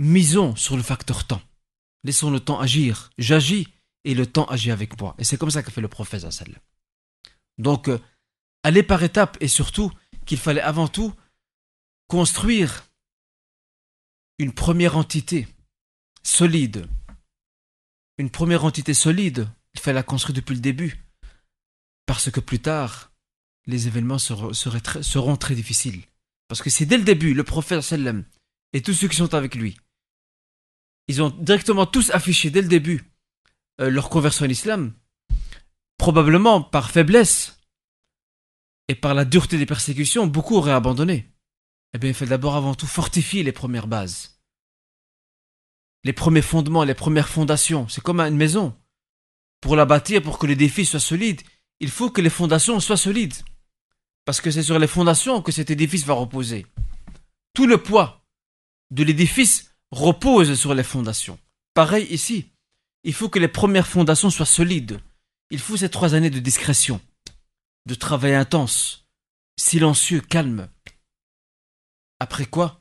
misons 0.00 0.56
sur 0.56 0.76
le 0.76 0.82
facteur 0.82 1.24
temps. 1.24 1.42
Laissons 2.02 2.30
le 2.30 2.40
temps 2.40 2.58
agir. 2.58 3.10
J'agis 3.16 3.68
et 4.02 4.14
le 4.14 4.26
temps 4.26 4.46
agit 4.46 4.72
avec 4.72 5.00
moi. 5.00 5.14
Et 5.18 5.24
c'est 5.24 5.38
comme 5.38 5.52
ça 5.52 5.62
qu'a 5.62 5.70
fait 5.70 5.80
le 5.80 5.88
prophète. 5.88 6.26
Donc, 7.58 7.88
euh, 7.88 7.98
aller 8.64 8.82
par 8.82 9.02
étapes 9.02 9.36
et 9.40 9.48
surtout 9.48 9.92
qu'il 10.26 10.38
fallait 10.38 10.60
avant 10.60 10.88
tout 10.88 11.14
construire 12.08 12.84
une 14.38 14.52
première 14.52 14.96
entité 14.96 15.46
solide 16.24 16.88
une 18.18 18.30
première 18.30 18.64
entité 18.64 18.94
solide, 18.94 19.48
il 19.74 19.80
fallait 19.80 19.94
la 19.94 20.02
construire 20.02 20.34
depuis 20.34 20.54
le 20.54 20.60
début. 20.60 21.04
Parce 22.04 22.30
que 22.30 22.40
plus 22.40 22.58
tard, 22.58 23.12
les 23.66 23.86
événements 23.86 24.18
seront 24.18 25.36
très 25.36 25.54
difficiles. 25.54 26.02
Parce 26.48 26.62
que 26.62 26.70
c'est 26.70 26.86
dès 26.86 26.96
le 26.96 27.04
début, 27.04 27.34
le 27.34 27.44
prophète 27.44 27.82
sallam 27.82 28.24
et 28.72 28.82
tous 28.82 28.94
ceux 28.94 29.08
qui 29.08 29.16
sont 29.16 29.34
avec 29.34 29.54
lui, 29.54 29.76
ils 31.06 31.22
ont 31.22 31.30
directement 31.30 31.86
tous 31.86 32.10
affiché 32.10 32.50
dès 32.50 32.62
le 32.62 32.68
début 32.68 33.04
euh, 33.80 33.90
leur 33.90 34.10
conversion 34.10 34.44
à 34.44 34.48
l'islam, 34.48 34.92
probablement 35.98 36.62
par 36.62 36.90
faiblesse 36.90 37.60
et 38.88 38.94
par 38.94 39.14
la 39.14 39.24
dureté 39.24 39.58
des 39.58 39.66
persécutions, 39.66 40.26
beaucoup 40.26 40.56
auraient 40.56 40.72
abandonné. 40.72 41.30
Eh 41.94 41.98
bien, 41.98 42.10
il 42.10 42.14
faut 42.14 42.26
d'abord 42.26 42.56
avant 42.56 42.74
tout 42.74 42.86
fortifier 42.86 43.42
les 43.42 43.52
premières 43.52 43.86
bases. 43.86 44.40
Les 46.04 46.12
premiers 46.12 46.42
fondements, 46.42 46.84
les 46.84 46.94
premières 46.94 47.28
fondations. 47.28 47.88
C'est 47.88 48.02
comme 48.02 48.20
une 48.20 48.36
maison. 48.36 48.76
Pour 49.60 49.76
la 49.76 49.84
bâtir, 49.84 50.22
pour 50.22 50.38
que 50.38 50.46
l'édifice 50.46 50.90
soit 50.90 51.00
solide, 51.00 51.42
il 51.80 51.90
faut 51.90 52.10
que 52.10 52.20
les 52.20 52.30
fondations 52.30 52.80
soient 52.80 52.96
solides. 52.96 53.34
Parce 54.28 54.42
que 54.42 54.50
c'est 54.50 54.62
sur 54.62 54.78
les 54.78 54.86
fondations 54.86 55.40
que 55.40 55.52
cet 55.52 55.70
édifice 55.70 56.04
va 56.04 56.12
reposer. 56.12 56.66
Tout 57.54 57.66
le 57.66 57.82
poids 57.82 58.26
de 58.90 59.02
l'édifice 59.02 59.74
repose 59.90 60.52
sur 60.60 60.74
les 60.74 60.82
fondations. 60.82 61.38
Pareil 61.72 62.06
ici. 62.10 62.50
Il 63.04 63.14
faut 63.14 63.30
que 63.30 63.38
les 63.38 63.48
premières 63.48 63.86
fondations 63.86 64.28
soient 64.28 64.44
solides. 64.44 65.00
Il 65.50 65.58
faut 65.58 65.78
ces 65.78 65.88
trois 65.88 66.14
années 66.14 66.28
de 66.28 66.40
discrétion, 66.40 67.00
de 67.86 67.94
travail 67.94 68.34
intense, 68.34 69.08
silencieux, 69.58 70.20
calme. 70.20 70.68
Après 72.20 72.44
quoi, 72.44 72.80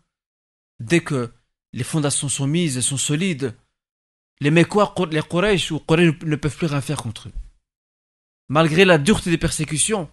dès 0.81 0.99
que 0.99 1.31
les 1.71 1.85
fondations 1.85 2.27
sont 2.27 2.47
mises 2.47 2.81
sont 2.81 2.97
solides, 2.97 3.55
les 4.41 4.51
Mekwa, 4.51 4.93
les 5.09 5.21
Quraysh 5.21 5.71
ou 5.71 5.79
Quraysh 5.79 6.23
ne 6.23 6.35
peuvent 6.35 6.57
plus 6.57 6.67
rien 6.67 6.81
faire 6.81 7.01
contre 7.01 7.29
eux. 7.29 7.33
Malgré 8.49 8.83
la 8.83 8.97
dureté 8.97 9.29
des 9.29 9.37
persécutions, 9.37 10.09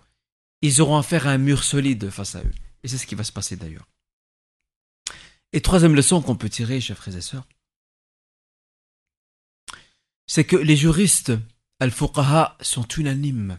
ils 0.67 0.81
auront 0.81 0.97
affaire 0.97 1.27
à 1.27 1.33
un 1.33 1.39
mur 1.39 1.63
solide 1.63 2.11
face 2.11 2.37
à 2.37 2.43
eux. 2.43 2.55
Et 2.83 2.89
c'est 2.89 2.99
ce 2.99 3.07
qui 3.07 3.15
va 3.15 3.25
se 3.25 3.33
passer 3.33 3.57
d'ailleurs. 3.57 3.89
Et 5.53 5.61
troisième 5.61 5.95
leçon 5.95 6.23
qu'on 6.23 6.37
peut 6.37 6.49
tirer, 6.49 6.81
chers 6.81 6.97
frères 6.97 7.17
et 7.17 7.21
sœurs, 7.21 7.47
c'est 10.27 10.45
que 10.45 10.57
les 10.57 10.77
juristes 10.77 11.33
al-fuqaha 11.81 12.57
sont 12.61 12.89
unanimes 12.89 13.59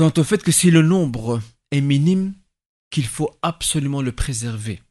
quant 0.00 0.12
au 0.16 0.24
fait 0.24 0.42
que 0.42 0.52
si 0.52 0.70
le 0.70 0.80
nombre 0.80 1.42
est 1.72 1.82
minime, 1.82 2.34
qu'il 2.90 3.06
faut 3.06 3.36
absolument 3.42 4.00
le 4.00 4.12
préserver. 4.12 4.82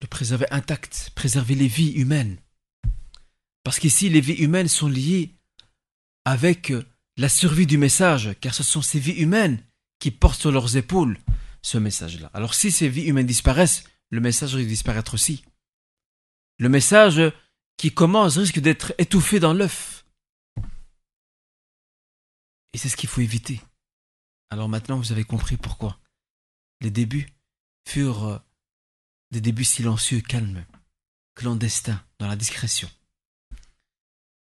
Le 0.00 0.06
préserver 0.06 0.46
intact, 0.50 1.10
préserver 1.14 1.54
les 1.54 1.68
vies 1.68 1.92
humaines. 1.92 2.38
Parce 3.62 3.78
qu'ici, 3.78 4.08
les 4.08 4.22
vies 4.22 4.42
humaines 4.42 4.68
sont 4.68 4.88
liées 4.88 5.34
avec 6.24 6.72
la 7.16 7.28
survie 7.28 7.66
du 7.66 7.78
message, 7.78 8.36
car 8.40 8.54
ce 8.54 8.62
sont 8.62 8.82
ces 8.82 8.98
vies 8.98 9.12
humaines 9.12 9.62
qui 9.98 10.10
portent 10.10 10.40
sur 10.40 10.52
leurs 10.52 10.76
épaules 10.76 11.18
ce 11.62 11.78
message-là. 11.78 12.30
Alors 12.34 12.54
si 12.54 12.70
ces 12.70 12.88
vies 12.88 13.04
humaines 13.04 13.26
disparaissent, 13.26 13.84
le 14.10 14.20
message 14.20 14.54
risque 14.54 14.66
de 14.66 14.70
disparaître 14.70 15.14
aussi. 15.14 15.44
Le 16.58 16.68
message 16.68 17.20
qui 17.76 17.92
commence 17.92 18.36
risque 18.36 18.60
d'être 18.60 18.92
étouffé 18.98 19.40
dans 19.40 19.54
l'œuf. 19.54 20.06
Et 22.72 22.78
c'est 22.78 22.88
ce 22.88 22.96
qu'il 22.96 23.08
faut 23.08 23.20
éviter. 23.20 23.60
Alors 24.50 24.68
maintenant, 24.68 24.98
vous 24.98 25.12
avez 25.12 25.24
compris 25.24 25.56
pourquoi. 25.56 25.98
Les 26.80 26.90
débuts 26.90 27.28
furent 27.88 28.24
euh, 28.24 28.38
des 29.30 29.40
débuts 29.40 29.64
silencieux, 29.64 30.20
calmes, 30.20 30.64
clandestins, 31.34 32.04
dans 32.18 32.28
la 32.28 32.36
discrétion. 32.36 32.90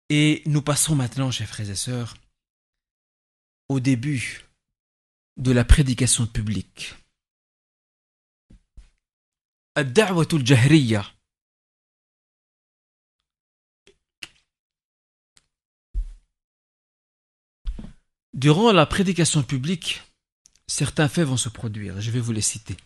Et 0.09 0.42
nous 0.46 0.62
passons 0.62 0.96
maintenant, 0.96 1.30
chers 1.30 1.48
frères 1.48 1.70
et 1.70 1.76
sœurs, 1.76 2.16
au 3.69 3.81
début 3.81 4.45
de 5.37 5.53
la 5.53 5.65
prédication 5.65 6.27
publique. 6.27 6.95
Durant 18.33 18.73
la 18.73 18.87
prédication 18.87 19.43
publique, 19.43 20.03
certains 20.67 21.09
faits 21.09 21.27
vont 21.27 21.37
se 21.37 21.49
produire. 21.49 22.01
Je 22.01 22.11
vais 22.11 22.21
vous 22.21 22.33
les 22.33 22.41
citer. 22.41 22.77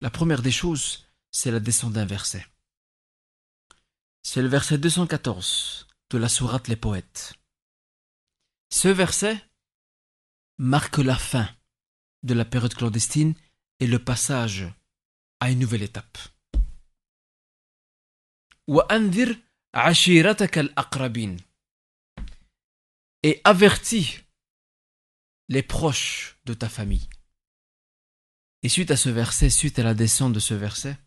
La 0.00 0.10
première 0.10 0.42
des 0.42 0.52
choses, 0.52 1.06
c'est 1.30 1.50
la 1.50 1.60
descente 1.60 1.92
d'un 1.92 2.06
verset. 2.06 2.46
C'est 4.22 4.42
le 4.42 4.48
verset 4.48 4.78
214 4.78 5.86
de 6.10 6.18
la 6.18 6.28
sourate 6.28 6.68
Les 6.68 6.76
Poètes. 6.76 7.34
Ce 8.76 8.88
verset 8.88 9.42
marque 10.58 10.98
la 10.98 11.16
fin 11.16 11.48
de 12.24 12.34
la 12.34 12.44
période 12.44 12.74
clandestine 12.74 13.34
et 13.80 13.86
le 13.86 13.98
passage 13.98 14.70
à 15.40 15.50
une 15.50 15.60
nouvelle 15.60 15.82
étape. 15.82 16.18
Et 23.22 23.40
avertis 23.44 24.18
les 25.48 25.62
proches 25.62 26.38
de 26.44 26.52
ta 26.52 26.68
famille. 26.68 27.08
Et 28.62 28.68
suite 28.68 28.90
à 28.90 28.98
ce 28.98 29.08
verset, 29.08 29.48
suite 29.48 29.78
à 29.78 29.84
la 29.84 29.94
descente 29.94 30.34
de 30.34 30.38
ce 30.38 30.52
verset, 30.52 30.98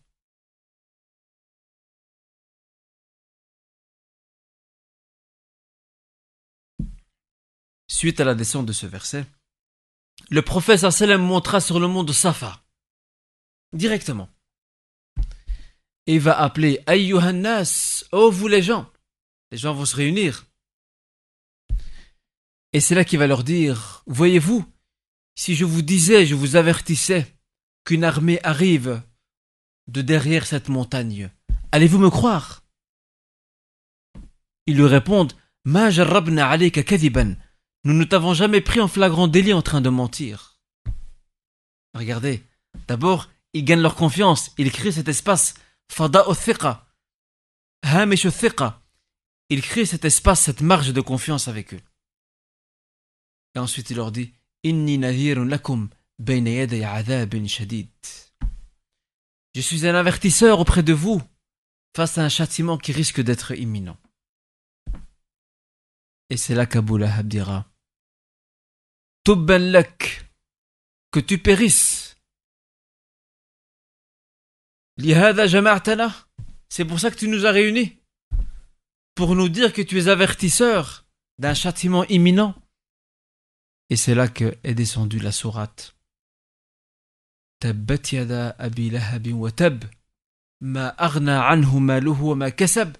suite 8.00 8.18
à 8.18 8.24
la 8.24 8.34
descente 8.34 8.64
de 8.64 8.72
ce 8.72 8.86
verset, 8.86 9.26
le 10.30 10.40
prophète 10.40 10.90
sallam 10.90 11.20
montra 11.20 11.60
sur 11.60 11.78
le 11.78 11.86
mont 11.86 12.02
de 12.02 12.14
Safa, 12.14 12.64
directement. 13.74 14.30
Et 16.06 16.18
va 16.18 16.40
appeler 16.40 16.82
Ayyuhannas, 16.86 18.06
oh 18.12 18.30
vous 18.30 18.48
les 18.48 18.62
gens. 18.62 18.90
Les 19.50 19.58
gens 19.58 19.74
vont 19.74 19.84
se 19.84 19.96
réunir. 19.96 20.46
Et 22.72 22.80
c'est 22.80 22.94
là 22.94 23.04
qu'il 23.04 23.18
va 23.18 23.26
leur 23.26 23.44
dire, 23.44 24.02
voyez-vous, 24.06 24.64
si 25.34 25.54
je 25.54 25.66
vous 25.66 25.82
disais, 25.82 26.24
je 26.24 26.34
vous 26.34 26.56
avertissais 26.56 27.26
qu'une 27.84 28.04
armée 28.04 28.40
arrive 28.44 29.02
de 29.88 30.00
derrière 30.00 30.46
cette 30.46 30.70
montagne, 30.70 31.30
allez-vous 31.70 31.98
me 31.98 32.08
croire? 32.08 32.64
Ils 34.66 34.76
lui 34.76 34.86
répondent, 34.86 35.34
Ma 35.66 35.88
alayka 35.88 36.82
kadiban. 36.82 37.36
Nous 37.84 37.94
ne 37.94 38.04
t'avons 38.04 38.34
jamais 38.34 38.60
pris 38.60 38.80
en 38.80 38.88
flagrant 38.88 39.28
délit 39.28 39.54
en 39.54 39.62
train 39.62 39.80
de 39.80 39.88
mentir. 39.88 40.60
Regardez, 41.94 42.44
d'abord, 42.88 43.30
ils 43.52 43.64
gagnent 43.64 43.80
leur 43.80 43.96
confiance, 43.96 44.52
ils 44.58 44.70
créent 44.70 44.92
cet 44.92 45.08
espace, 45.08 45.54
fada 45.90 46.24
thiqa, 46.34 46.86
hamish 47.82 48.26
thiqa. 48.28 48.82
Ils 49.48 49.62
créent 49.62 49.86
cet 49.86 50.04
espace, 50.04 50.42
cette 50.42 50.60
marge 50.60 50.92
de 50.92 51.00
confiance 51.00 51.48
avec 51.48 51.74
eux. 51.74 51.80
Et 53.56 53.58
ensuite, 53.58 53.90
il 53.90 53.96
leur 53.96 54.12
dit, 54.12 54.32
Inni 54.62 54.98
lakum 54.98 55.88
shadid. 57.46 57.88
Je 59.54 59.60
suis 59.60 59.86
un 59.86 59.94
avertisseur 59.94 60.60
auprès 60.60 60.84
de 60.84 60.92
vous 60.92 61.20
face 61.96 62.18
à 62.18 62.22
un 62.22 62.28
châtiment 62.28 62.78
qui 62.78 62.92
risque 62.92 63.20
d'être 63.20 63.52
imminent. 63.52 63.96
Et 66.28 66.36
c'est 66.36 66.54
là 66.54 66.66
qu'Abu 66.66 66.98
Lahab 66.98 67.32
lak, 69.27 70.25
que 71.11 71.19
tu 71.19 71.37
périsses. 71.37 72.17
C'est 76.69 76.85
pour 76.85 76.99
ça 76.99 77.11
que 77.11 77.15
tu 77.17 77.27
nous 77.27 77.45
as 77.45 77.51
réunis. 77.51 77.97
Pour 79.15 79.35
nous 79.35 79.49
dire 79.49 79.73
que 79.73 79.81
tu 79.81 79.99
es 79.99 80.07
avertisseur 80.07 81.05
d'un 81.39 81.53
châtiment 81.53 82.05
imminent. 82.05 82.55
Et 83.89 83.95
c'est 83.95 84.15
là 84.15 84.27
que 84.27 84.57
est 84.63 84.73
descendue 84.73 85.19
la 85.19 85.31
sourate. 85.31 85.95
Tabbat 87.59 88.11
yada 88.11 88.55
abi 88.59 88.89
lahabin 88.89 89.33
wa 89.33 89.51
tab. 89.51 89.85
Ma 90.61 90.89
aghna 90.89 91.47
anhu 91.47 91.79
maluhu 91.79 92.29
wa 92.29 92.35
ma 92.35 92.51
kasab. 92.51 92.97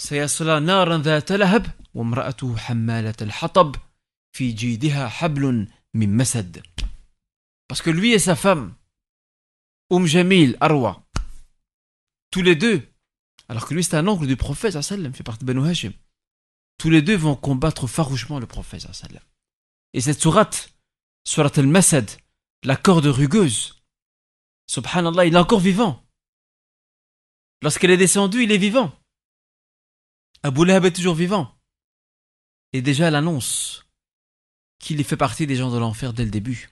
سيصلى 0.00 0.60
نارا 0.60 0.98
ذات 0.98 1.32
لهب 1.32 1.66
وامرأته 1.94 2.56
حمالة 2.56 3.14
الحطب 3.22 3.76
parce 7.67 7.81
que 7.81 7.89
lui 7.89 8.13
et 8.13 8.19
sa 8.19 8.35
femme, 8.35 8.75
Oum 9.89 10.05
Jamil, 10.05 10.57
Arwa, 10.59 11.05
tous 12.31 12.41
les 12.41 12.55
deux, 12.55 12.85
alors 13.47 13.65
que 13.65 13.73
lui 13.73 13.83
c'est 13.83 13.95
un 13.95 14.07
oncle 14.07 14.27
du 14.27 14.35
prophète, 14.35 14.79
fait 14.81 15.23
partie 15.23 15.45
de 15.45 15.53
Banu 15.53 15.65
Hashim, 15.67 15.93
tous 16.77 16.89
les 16.89 17.01
deux 17.01 17.15
vont 17.15 17.35
combattre 17.35 17.87
farouchement 17.87 18.39
le 18.39 18.45
prophète. 18.47 18.85
Et 19.93 20.01
cette 20.01 20.21
sourate, 20.21 20.73
surat 21.25 21.51
al-Masad, 21.55 22.11
la 22.63 22.75
corde 22.75 23.05
rugueuse, 23.05 23.81
subhanallah, 24.67 25.25
il 25.25 25.35
est 25.35 25.39
encore 25.39 25.61
vivant. 25.61 26.03
Lorsqu'elle 27.61 27.91
est 27.91 27.97
descendue, 27.97 28.43
il 28.43 28.51
est 28.51 28.57
vivant. 28.57 28.91
Abu 30.43 30.65
Lahab 30.65 30.85
est 30.85 30.95
toujours 30.95 31.15
vivant. 31.15 31.57
Et 32.73 32.81
déjà, 32.81 33.07
elle 33.07 33.15
annonce 33.15 33.84
qu'il 34.79 35.03
fait 35.03 35.17
partie 35.17 35.47
des 35.47 35.55
gens 35.55 35.71
de 35.71 35.77
l'enfer 35.77 36.13
dès 36.13 36.25
le 36.25 36.31
début. 36.31 36.69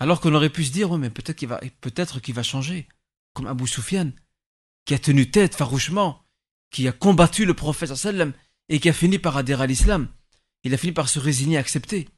Alors 0.00 0.20
qu'on 0.20 0.34
aurait 0.34 0.50
pu 0.50 0.64
se 0.64 0.72
dire, 0.72 0.96
mais 0.96 1.10
peut-être 1.10 1.36
qu'il 1.36 1.48
va, 1.48 1.60
peut-être 1.80 2.20
qu'il 2.20 2.34
va 2.34 2.42
changer. 2.42 2.88
Comme 3.34 3.46
Abu 3.46 3.66
Sufyan, 3.66 4.10
qui 4.84 4.94
a 4.94 4.98
tenu 4.98 5.30
tête 5.30 5.54
farouchement, 5.54 6.24
qui 6.70 6.88
a 6.88 6.92
combattu 6.92 7.44
le 7.44 7.54
prophète 7.54 7.92
et 8.68 8.80
qui 8.80 8.88
a 8.88 8.92
fini 8.92 9.18
par 9.18 9.36
adhérer 9.36 9.64
à 9.64 9.66
l'islam. 9.66 10.08
Il 10.64 10.74
a 10.74 10.76
fini 10.76 10.92
par 10.92 11.08
se 11.08 11.18
résigner, 11.18 11.56
accepter. 11.56 12.08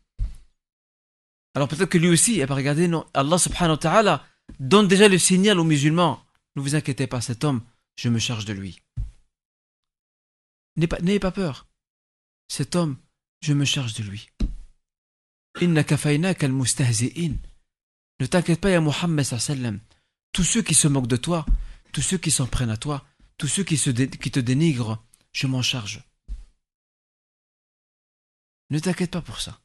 Alors 1.54 1.68
peut-être 1.68 1.88
que 1.90 1.98
lui 1.98 2.08
aussi, 2.08 2.36
il 2.36 2.46
va 2.46 2.54
regarder, 2.54 2.88
non, 2.88 3.06
Allah 3.14 3.38
subhanahu 3.38 3.72
wa 3.72 3.76
ta'ala 3.78 4.26
donne 4.58 4.88
déjà 4.88 5.08
le 5.08 5.18
signal 5.18 5.58
aux 5.58 5.64
musulmans. 5.64 6.22
Ne 6.56 6.62
vous 6.62 6.74
inquiétez 6.74 7.06
pas, 7.06 7.20
cet 7.20 7.44
homme, 7.44 7.62
je 7.96 8.08
me 8.08 8.18
charge 8.18 8.44
de 8.44 8.52
lui. 8.52 8.80
N'ayez 10.76 11.20
pas, 11.20 11.30
peur. 11.30 11.66
Cet 12.48 12.76
homme, 12.76 12.96
je 13.42 13.52
me 13.52 13.64
charge 13.64 13.94
de 13.94 14.02
lui. 14.02 14.30
Ne 15.66 15.82
t'inquiète 18.26 18.60
pas, 18.60 18.70
ya 18.70 18.80
Muhammad 18.80 19.24
sallam. 19.24 19.80
Tous 20.32 20.44
ceux 20.44 20.62
qui 20.62 20.74
se 20.74 20.88
moquent 20.88 21.06
de 21.06 21.16
toi, 21.16 21.46
tous 21.92 22.02
ceux 22.02 22.18
qui 22.18 22.30
s'en 22.30 22.46
prennent 22.46 22.70
à 22.70 22.76
toi, 22.76 23.04
tous 23.38 23.48
ceux 23.48 23.64
qui, 23.64 23.76
qui 23.76 24.30
te 24.30 24.40
dénigrent, 24.40 25.02
je 25.32 25.46
m'en 25.46 25.62
charge. 25.62 26.04
Ne 28.70 28.78
t'inquiète 28.78 29.10
pas 29.10 29.22
pour 29.22 29.40
ça. 29.40 29.60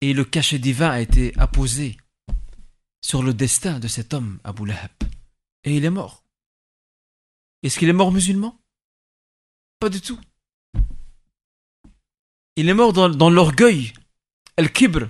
Et 0.00 0.12
le 0.12 0.24
cachet 0.24 0.58
divin 0.58 0.90
a 0.90 1.00
été 1.00 1.32
apposé 1.38 1.96
sur 3.00 3.22
le 3.22 3.34
destin 3.34 3.78
de 3.78 3.88
cet 3.88 4.14
homme, 4.14 4.40
Abu 4.44 4.66
Lahab. 4.66 4.90
Et 5.64 5.76
il 5.76 5.84
est 5.84 5.90
mort. 5.90 6.24
Est-ce 7.62 7.78
qu'il 7.78 7.88
est 7.88 7.92
mort 7.92 8.10
musulman? 8.10 8.58
Pas 9.78 9.88
du 9.88 10.00
tout. 10.00 10.20
Il 12.56 12.68
est 12.68 12.74
mort 12.74 12.92
dans, 12.92 13.30
l'orgueil, 13.30 13.92
el-kibr, 14.56 15.08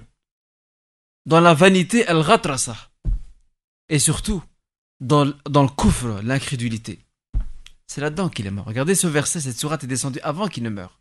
dans 1.26 1.40
la 1.40 1.54
vanité, 1.54 2.04
el-ghatrasa, 2.08 2.90
et 3.88 3.98
surtout 3.98 4.42
dans, 5.00 5.32
dans 5.48 5.62
le 5.62 5.68
kufr, 5.68 6.22
l'incrédulité. 6.22 7.04
C'est 7.86 8.00
là-dedans 8.00 8.28
qu'il 8.28 8.46
est 8.46 8.50
mort. 8.50 8.66
Regardez 8.66 8.94
ce 8.94 9.06
verset, 9.06 9.40
cette 9.40 9.58
sourate 9.58 9.84
est 9.84 9.88
descendue 9.88 10.20
avant 10.20 10.48
qu'il 10.48 10.62
ne 10.62 10.70
meure. 10.70 11.00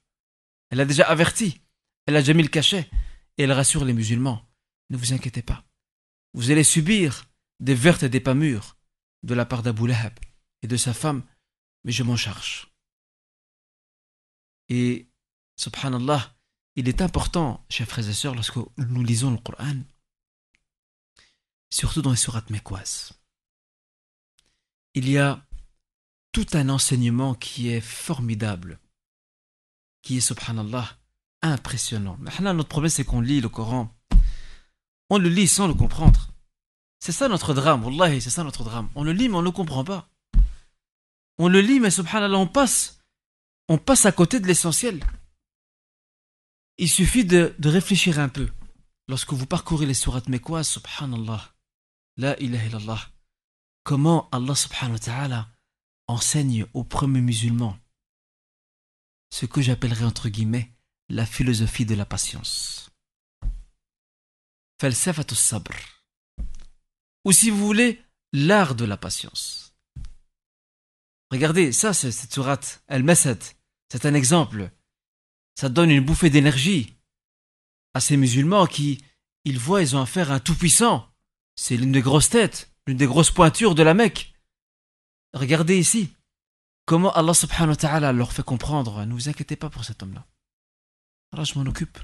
Elle 0.70 0.82
a 0.82 0.86
déjà 0.86 1.08
averti, 1.08 1.62
elle 2.06 2.16
a 2.16 2.20
déjà 2.20 2.34
mis 2.34 2.44
le 2.44 2.50
cachet, 2.50 2.89
et 3.38 3.44
elle 3.44 3.52
rassure 3.52 3.86
les 3.86 3.94
musulmans. 3.94 4.46
Ne 4.89 4.98
vous 4.98 5.14
inquiétez 5.14 5.42
pas. 5.42 5.64
Vous 6.34 6.52
allez 6.52 6.64
subir 6.64 7.26
des 7.60 7.76
vertes 7.76 8.04
et 8.04 8.10
des 8.10 8.20
pas 8.20 8.34
mûres 8.34 8.76
de 9.24 9.34
la 9.34 9.46
part 9.46 9.64
d'Abu 9.64 9.88
Lahab 9.88 10.14
et 10.62 10.68
de 10.68 10.78
sa 10.78 10.94
femme, 10.94 11.24
mais 11.84 11.92
je 11.92 12.04
m'en 12.04 12.16
charge. 12.16 12.72
Et, 14.70 15.10
subhanallah, 15.58 16.36
il 16.76 16.88
est 16.88 17.01
important, 17.01 17.63
chers 17.69 17.88
frères 17.88 18.07
et 18.07 18.13
sœurs, 18.13 18.36
lorsque 18.36 18.57
nous 18.78 19.03
lisons 19.03 19.32
le 19.32 19.38
Coran, 19.38 19.76
surtout 21.69 22.01
dans 22.01 22.11
les 22.11 22.17
sourates 22.17 22.49
mécoises, 22.49 23.13
il 24.93 25.09
y 25.09 25.17
a 25.17 25.45
tout 26.32 26.47
un 26.53 26.69
enseignement 26.69 27.34
qui 27.34 27.69
est 27.69 27.82
formidable, 27.82 28.80
qui 30.01 30.17
est, 30.17 30.22
subhanallah, 30.22 30.97
impressionnant. 31.41 32.17
Maintenant, 32.19 32.53
notre 32.53 32.69
problème, 32.69 32.89
c'est 32.89 33.03
qu'on 33.03 33.22
lit 33.22 33.41
le 33.41 33.49
Coran 33.49 33.93
on 35.13 35.17
le 35.17 35.28
lit 35.28 35.47
sans 35.49 35.67
le 35.67 35.74
comprendre. 35.74 36.30
C'est 37.01 37.11
ça 37.11 37.28
notre 37.28 37.53
drame, 37.53 37.84
Wallahi, 37.84 38.22
c'est 38.22 38.30
ça 38.30 38.45
notre 38.45 38.63
drame. 38.63 38.88
On 38.95 39.03
le 39.03 39.11
lit, 39.11 39.28
mais 39.28 39.36
on 39.36 39.41
ne 39.41 39.45
le 39.45 39.51
comprend 39.51 39.84
pas. 39.84 40.07
On 41.38 41.49
le 41.49 41.59
lit, 41.59 41.82
mais 41.82 41.91
subhanallah, 41.91 42.38
on 42.38 42.47
passe, 42.47 43.01
on 43.67 43.78
passe 43.78 44.05
à 44.05 44.13
côté 44.13 44.39
de 44.39 44.47
l'essentiel. 44.47 45.03
Il 46.82 46.89
suffit 46.89 47.25
de, 47.25 47.53
réfléchir 47.63 48.17
un 48.17 48.27
peu. 48.27 48.49
Lorsque 49.07 49.34
vous 49.34 49.45
parcourez 49.45 49.86
les 49.86 49.93
sourates 49.93 50.29
mécoises, 50.29 50.67
subhanallah, 50.67 51.53
la 52.17 52.39
ilaha 52.39 52.65
illallah, 52.65 53.11
comment 53.84 54.27
Allah 54.32 54.55
subhanahu 54.55 54.93
wa 54.93 54.99
ta'ala 54.99 55.49
enseigne 56.07 56.65
aux 56.73 56.84
premiers 56.84 57.21
musulmans 57.21 57.77
ce 59.29 59.45
que 59.45 59.61
j'appellerais 59.61 60.05
entre 60.05 60.27
guillemets 60.27 60.73
la 61.07 61.27
philosophie 61.27 61.86
de 61.86 61.93
la 61.93 62.07
patience? 62.07 62.89
Sabr. 64.82 65.75
Ou 67.25 67.32
si 67.32 67.51
vous 67.51 67.63
voulez, 67.63 68.01
l'art 68.34 68.73
de 68.73 68.86
la 68.86 68.97
patience. 68.97 69.75
Regardez, 71.29 71.73
ça, 71.73 71.93
c'est 71.93 72.11
cette 72.11 72.34
sourate, 72.34 72.84
El-Masad, 72.88 73.39
c'est 73.91 74.07
un 74.07 74.15
exemple 74.15 74.71
Ça 75.59 75.68
donne 75.68 75.91
une 75.91 76.05
bouffée 76.05 76.30
d'énergie 76.30 76.95
à 77.95 78.01
ces 78.01 78.16
musulmans 78.16 78.66
qui, 78.66 79.03
ils 79.45 79.59
voient, 79.59 79.82
ils 79.82 79.97
ont 79.97 80.03
affaire 80.03 80.30
à 80.30 80.34
un 80.34 80.41
tout-puissant. 80.41 81.09
C'est 81.57 81.76
l'une 81.76 81.93
des 81.93 82.03
grosses 82.03 82.28
têtes, 82.28 82.70
l'une 82.87 82.99
des 82.99 83.07
grosses 83.07 83.30
pointures 83.30 83.74
de 83.74 83.82
la 83.82 83.95
Mecque. 83.95 84.34
Regardez 85.32 85.78
ici, 85.78 86.11
comment 86.84 87.12
Allah 87.14 87.34
subhanahu 87.34 87.70
wa 87.70 87.76
ta'ala 87.76 88.12
leur 88.12 88.32
fait 88.32 88.45
comprendre, 88.45 89.05
ne 89.05 89.12
vous 89.12 89.28
inquiétez 89.28 89.57
pas 89.57 89.70
pour 89.70 89.84
cet 89.84 90.03
homme-là. 90.03 90.26
Alors 91.32 91.45
je 91.45 91.59
m'en 91.59 91.66
occupe. 91.66 91.99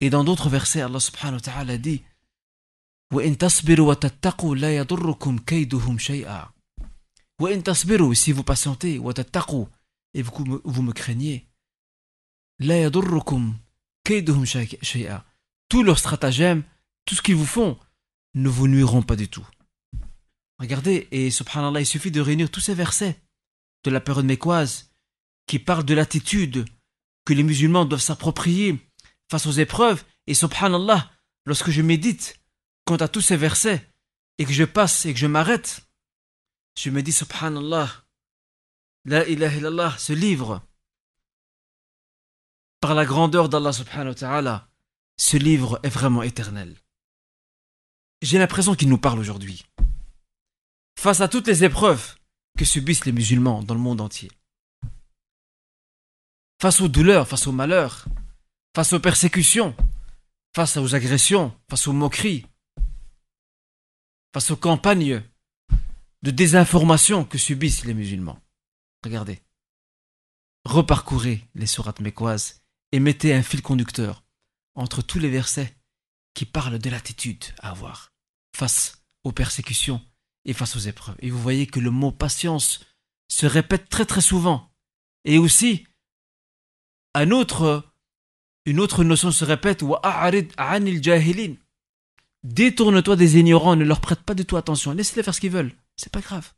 Et 0.00 0.10
dans 0.10 0.24
d'autres 0.24 0.48
versets, 0.48 0.82
Allah 0.82 1.00
subhanahu 1.00 1.36
wa 1.36 1.40
ta'ala 1.40 1.78
dit 1.78 2.02
وَإِن 3.12 3.38
تَصْبِرُوا 3.38 3.88
وَتَتَّقُوا 3.88 4.56
لَا 4.56 4.76
يَضُرُّكُمْ 4.76 5.38
كَيْدُهُمْ 5.38 5.98
شَيْئًا 5.98 6.50
وَإِن 7.40 7.62
تَصْبِرُوا 7.62 8.14
si 8.14 8.32
vous 8.32 8.42
patientez 8.42 8.98
وَتَتَّقُوا 8.98 9.68
et 10.14 10.22
vous, 10.22 10.44
me, 10.44 10.60
vous 10.64 10.82
me 10.82 10.92
craignez 10.92 11.48
la 12.63 12.77
yadurrukum 12.77 13.55
kaiduhum. 14.03 14.45
Tous 15.67 15.81
leurs 15.81 15.97
stratagèmes, 15.97 16.63
tout 17.05 17.15
ce 17.15 17.23
qu'ils 17.23 17.35
vous 17.35 17.45
font, 17.47 17.79
ne 18.35 18.49
vous 18.49 18.67
nuiront 18.67 19.01
pas 19.01 19.15
du 19.15 19.27
tout. 19.27 19.47
Regardez, 20.59 21.07
et 21.09 21.31
subhanallah, 21.31 21.79
il 21.79 21.87
suffit 21.87 22.11
de 22.11 22.21
réunir 22.21 22.51
tous 22.51 22.59
ces 22.59 22.75
versets 22.75 23.19
de 23.83 23.89
la 23.89 23.99
période 23.99 24.25
mécoise 24.25 24.91
qui 25.47 25.57
parlent 25.57 25.85
de 25.85 25.95
l'attitude 25.95 26.65
que 27.25 27.33
les 27.33 27.41
musulmans 27.41 27.85
doivent 27.85 27.99
s'approprier 27.99 28.77
face 29.31 29.47
aux 29.47 29.53
épreuves. 29.53 30.03
Et 30.27 30.35
subhanallah, 30.35 31.09
lorsque 31.47 31.71
je 31.71 31.81
médite 31.81 32.39
quant 32.85 32.97
à 32.97 33.07
tous 33.07 33.21
ces 33.21 33.37
versets 33.37 33.89
et 34.37 34.45
que 34.45 34.53
je 34.53 34.65
passe 34.65 35.07
et 35.07 35.13
que 35.13 35.19
je 35.19 35.25
m'arrête, 35.25 35.81
je 36.77 36.91
me 36.91 37.01
dis 37.01 37.11
subhanallah, 37.11 37.89
la 39.05 39.27
ilaha 39.27 39.57
illallah, 39.57 39.95
ce 39.97 40.13
livre 40.13 40.61
par 42.81 42.95
la 42.95 43.05
grandeur 43.05 43.47
d'Allah 43.47 43.71
subhanahu 43.71 44.09
wa 44.09 44.15
ta'ala, 44.15 44.67
ce 45.15 45.37
livre 45.37 45.79
est 45.83 45.89
vraiment 45.89 46.23
éternel. 46.23 46.75
J'ai 48.23 48.39
l'impression 48.39 48.75
qu'il 48.75 48.89
nous 48.89 48.97
parle 48.97 49.19
aujourd'hui. 49.19 49.65
Face 50.99 51.21
à 51.21 51.27
toutes 51.27 51.47
les 51.47 51.63
épreuves 51.63 52.15
que 52.57 52.65
subissent 52.65 53.05
les 53.05 53.11
musulmans 53.11 53.63
dans 53.63 53.75
le 53.75 53.79
monde 53.79 54.01
entier, 54.01 54.31
face 56.59 56.81
aux 56.81 56.87
douleurs, 56.87 57.27
face 57.27 57.47
aux 57.47 57.51
malheurs, 57.51 58.05
face 58.75 58.93
aux 58.93 58.99
persécutions, 58.99 59.75
face 60.55 60.77
aux 60.77 60.95
agressions, 60.95 61.55
face 61.69 61.87
aux 61.87 61.93
moqueries, 61.93 62.45
face 64.33 64.51
aux 64.51 64.57
campagnes 64.57 65.23
de 66.23 66.31
désinformation 66.31 67.25
que 67.25 67.37
subissent 67.37 67.85
les 67.85 67.93
musulmans. 67.93 68.39
Regardez. 69.03 69.41
Reparcourez 70.65 71.47
les 71.55 71.65
sourates 71.65 72.01
mécoises 72.01 72.60
et 72.91 72.99
mettez 72.99 73.33
un 73.33 73.43
fil 73.43 73.61
conducteur 73.61 74.23
entre 74.75 75.01
tous 75.01 75.19
les 75.19 75.29
versets 75.29 75.75
qui 76.33 76.45
parlent 76.45 76.79
de 76.79 76.89
l'attitude 76.89 77.43
à 77.59 77.71
avoir 77.71 78.11
face 78.55 79.03
aux 79.23 79.31
persécutions 79.31 80.01
et 80.45 80.53
face 80.53 80.75
aux 80.75 80.79
épreuves. 80.79 81.15
Et 81.19 81.29
vous 81.29 81.41
voyez 81.41 81.67
que 81.67 81.79
le 81.79 81.91
mot 81.91 82.11
patience 82.11 82.85
se 83.27 83.45
répète 83.45 83.89
très 83.89 84.05
très 84.05 84.21
souvent. 84.21 84.71
Et 85.25 85.37
aussi, 85.37 85.87
une 87.15 87.33
autre 87.33 87.83
notion 89.03 89.31
se 89.31 89.45
répète 89.45 89.83
Détourne-toi 92.43 93.15
des 93.15 93.37
ignorants, 93.37 93.75
ne 93.75 93.85
leur 93.85 94.01
prête 94.01 94.21
pas 94.21 94.33
du 94.33 94.45
tout 94.45 94.57
attention. 94.57 94.93
Laisse-les 94.93 95.23
faire 95.23 95.35
ce 95.35 95.41
qu'ils 95.41 95.51
veulent. 95.51 95.75
C'est 95.95 96.11
pas 96.11 96.21
grave. 96.21 96.53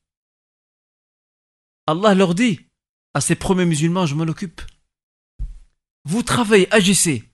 Allah 1.87 2.13
leur 2.13 2.35
dit 2.35 2.61
à 3.13 3.21
ces 3.21 3.35
premiers 3.35 3.65
musulmans, 3.65 4.05
je 4.05 4.15
m'en 4.15 4.23
occupe. 4.23 4.61
Vous 6.05 6.23
travaillez, 6.23 6.71
agissez. 6.73 7.29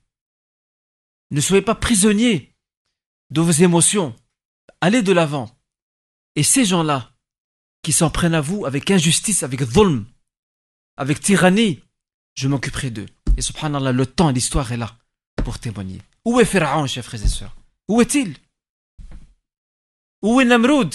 Ne 1.30 1.40
soyez 1.40 1.62
pas 1.62 1.74
prisonniers 1.74 2.54
de 3.30 3.40
vos 3.40 3.50
émotions. 3.50 4.14
Allez 4.80 5.02
de 5.02 5.12
l'avant. 5.12 5.50
Et 6.36 6.42
ces 6.42 6.64
gens-là, 6.64 7.12
qui 7.82 7.92
s'en 7.92 8.10
prennent 8.10 8.34
à 8.34 8.40
vous 8.40 8.66
avec 8.66 8.90
injustice, 8.90 9.42
avec 9.42 9.62
dhulm, 9.62 10.06
avec 10.96 11.20
tyrannie, 11.20 11.82
je 12.34 12.48
m'occuperai 12.48 12.90
d'eux. 12.90 13.08
Et 13.36 13.42
subhanallah, 13.42 13.92
le 13.92 14.06
temps 14.06 14.30
et 14.30 14.32
l'histoire 14.32 14.70
est 14.72 14.76
là 14.76 14.96
pour 15.36 15.58
témoigner. 15.58 16.00
Où 16.24 16.40
est 16.40 16.44
Pharaon, 16.44 16.86
chers 16.86 17.04
frères 17.04 17.24
et 17.24 17.28
sœurs? 17.28 17.56
Où 17.88 18.00
est-il? 18.00 18.36
Où 20.22 20.40
est 20.40 20.44
Namroud 20.44 20.94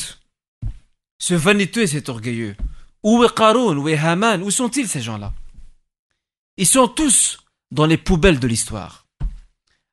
ce 1.17 1.33
vaniteux 1.33 1.81
et 1.81 1.87
cet 1.87 2.09
orgueilleux. 2.09 2.55
Où 3.03 3.23
est 3.23 3.33
Qaroun, 3.33 3.77
où 3.77 3.87
est 3.87 3.97
Haman, 3.97 4.41
où 4.43 4.51
sont-ils 4.51 4.87
ces 4.87 5.01
gens-là? 5.01 5.33
Ils 6.57 6.67
sont 6.67 6.87
tous 6.87 7.39
dans 7.71 7.85
les 7.85 7.97
poubelles 7.97 8.39
de 8.39 8.47
l'histoire. 8.47 9.07